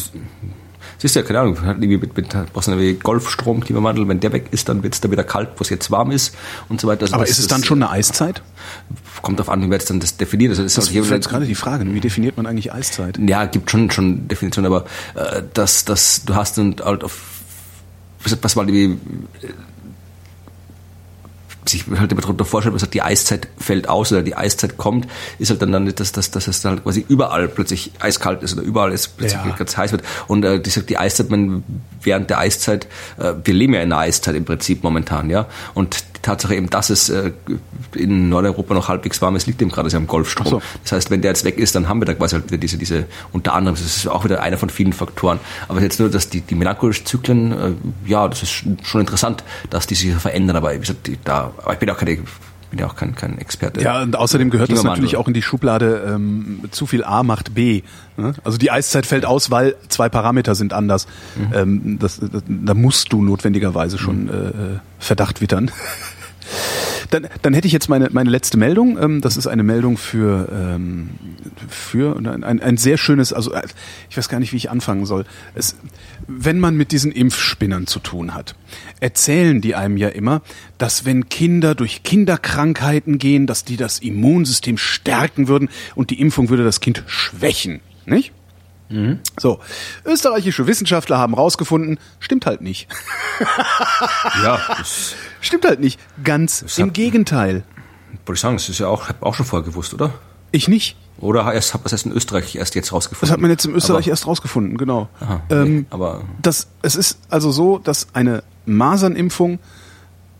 [0.97, 4.47] Siehst du, ja, keine Ahnung, irgendwie mit, mit brauchst du Golfstrom, Klimawandel, wenn der weg
[4.51, 6.35] ist, dann wird es da wieder kalt, wo es jetzt warm ist
[6.69, 7.03] und so weiter.
[7.03, 8.41] Also Aber ist es dann schon eine Eiszeit?
[9.21, 10.51] Kommt auf an, wie wir jetzt dann das definiert.
[10.51, 13.17] Also das Das ist halt ist jetzt gerade die Frage, wie definiert man eigentlich Eiszeit?
[13.17, 14.85] ja, gibt schon schon Definitionen, aber
[15.15, 17.21] äh, dass dass du hast dann halt auf
[18.41, 18.97] was mal äh,
[21.67, 25.07] sich halt immer darunter vorstellt, was halt die Eiszeit fällt aus oder die Eiszeit kommt,
[25.39, 28.43] ist halt dann, dann nicht, dass, dass, dass es dann halt quasi überall plötzlich eiskalt
[28.43, 29.55] ist oder überall es plötzlich Ja.
[29.55, 30.03] ganz heiß wird.
[30.27, 31.63] Und äh, die, sagt, die Eiszeit, man,
[32.01, 32.87] während der Eiszeit,
[33.17, 35.47] äh, wir leben ja in einer Eiszeit im Prinzip momentan, ja.
[35.73, 37.31] Und Tatsache eben, dass es äh,
[37.93, 40.47] in Nordeuropa noch halbwegs warm ist, liegt eben gerade am Golfstrom.
[40.47, 40.61] So.
[40.83, 42.77] Das heißt, wenn der jetzt weg ist, dann haben wir da quasi halt wieder diese,
[42.77, 45.39] diese, unter anderem, das ist auch wieder einer von vielen Faktoren.
[45.67, 47.71] Aber jetzt nur, dass die, die melancholischen Zyklen, äh,
[48.05, 51.73] ja, das ist schon interessant, dass die sich verändern, aber wie gesagt, die, da, aber
[51.73, 52.17] ich bin auch keine,
[52.71, 53.81] bin ja auch kein, kein Experte.
[53.81, 57.53] Ja, und außerdem gehört das natürlich auch in die Schublade, ähm, zu viel A macht
[57.53, 57.83] B.
[58.17, 58.33] Ne?
[58.43, 61.07] Also die Eiszeit fällt aus, weil zwei Parameter sind anders.
[61.53, 65.71] Ähm, das, das, da musst du notwendigerweise schon äh, Verdacht wittern.
[67.09, 68.97] Dann, dann hätte ich jetzt meine, meine letzte Meldung.
[69.01, 71.11] Ähm, das ist eine Meldung für, ähm,
[71.67, 73.63] für ein, ein, sehr schönes, also äh,
[74.09, 75.25] ich weiß gar nicht, wie ich anfangen soll.
[75.53, 75.75] Es,
[76.27, 78.55] wenn man mit diesen Impfspinnern zu tun hat,
[78.99, 80.41] erzählen die einem ja immer,
[80.77, 86.49] dass wenn Kinder durch Kinderkrankheiten gehen, dass die das Immunsystem stärken würden und die Impfung
[86.49, 87.81] würde das Kind schwächen.
[88.05, 88.31] Nicht?
[89.39, 89.59] So,
[90.05, 92.87] österreichische Wissenschaftler haben rausgefunden, stimmt halt nicht.
[94.43, 95.99] ja das Stimmt halt nicht.
[96.23, 97.63] Ganz im hat- Gegenteil.
[98.25, 100.13] wollte ich sagen, das ist ja auch, hab auch schon vorher gewusst, oder?
[100.51, 100.97] Ich nicht.
[101.17, 103.27] Oder erst, das erst in Österreich erst jetzt rausgefunden.
[103.27, 105.07] Das hat man jetzt in Österreich aber, erst rausgefunden, genau.
[105.19, 109.59] Aha, ähm, nee, aber das, es ist also so, dass eine Masernimpfung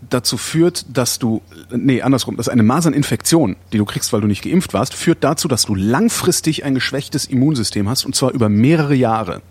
[0.10, 1.42] dazu führt, dass du,
[1.72, 5.48] nee, andersrum, dass eine Maserninfektion, die du kriegst, weil du nicht geimpft warst, führt dazu,
[5.48, 9.42] dass du langfristig ein geschwächtes Immunsystem hast und zwar über mehrere Jahre.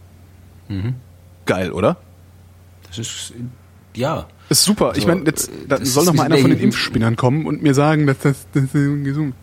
[0.69, 0.95] Mhm.
[1.47, 1.97] Geil, oder?
[2.97, 3.33] das ist,
[3.95, 4.27] ja.
[4.51, 4.93] Ist super.
[4.95, 7.47] ich So, meine, jetzt äh, da das soll noch mal einer von den Impfspinnern kommen
[7.47, 9.35] und mir sagen, dass das, das ist gesund.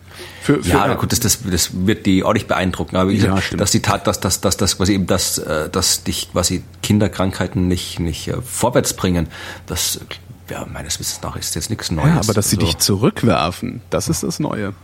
[0.42, 3.34] Für, für Ja, na gut, das, das, das wird die auch nicht beeindrucken, aber Ja,
[3.34, 6.62] gesagt, dass die Tat, dass, dass, dass, dass quasi eben das, äh, dass dich quasi
[6.82, 9.28] Kinderkrankheiten nicht, nicht äh, vorwärts bringen,
[9.66, 10.00] das,
[10.50, 12.08] ja, meines Wissens nach ist jetzt nichts Neues.
[12.08, 14.74] ja, aber dass sie Also, dich zurückwerfen, das ist das Neue.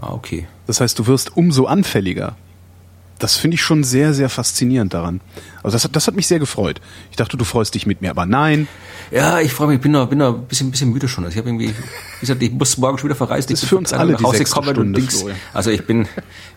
[0.00, 0.46] Ah, okay.
[0.66, 2.36] Das heißt, du wirst umso anfälliger.
[3.18, 5.20] Das finde ich schon sehr, sehr faszinierend daran.
[5.62, 6.80] Also das hat, das hat mich sehr gefreut.
[7.10, 8.68] Ich dachte, du freust dich mit mir, aber nein.
[9.10, 11.24] Ja, ich freue mich, ich bin noch, bin noch ein bisschen, bisschen müde schon.
[11.24, 13.48] Also ich habe irgendwie, wie gesagt, ich muss morgen schon wieder verreisen.
[13.50, 15.16] Das Ich ist für uns alle nach die sechste gekommen und Stunde, Dings.
[15.18, 15.38] Florian.
[15.52, 16.06] Also ich bin,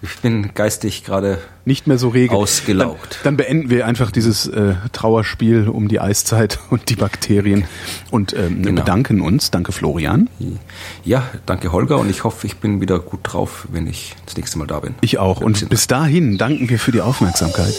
[0.02, 2.36] ich bin geistig gerade Nicht mehr so rege.
[2.36, 3.20] Ausgelaugt.
[3.24, 7.66] Dann, dann beenden wir einfach dieses äh, Trauerspiel um die Eiszeit und die Bakterien
[8.12, 8.82] und ähm, Genau.
[8.82, 9.50] bedanken uns.
[9.52, 10.30] Danke, Florian.
[11.04, 14.58] Ja, danke Holger und ich hoffe, ich bin wieder gut drauf, wenn ich das nächste
[14.60, 14.94] Mal da bin.
[15.02, 15.42] Ich auch.
[15.42, 17.73] Und bis dahin danken wir für die Aufmerksamkeit.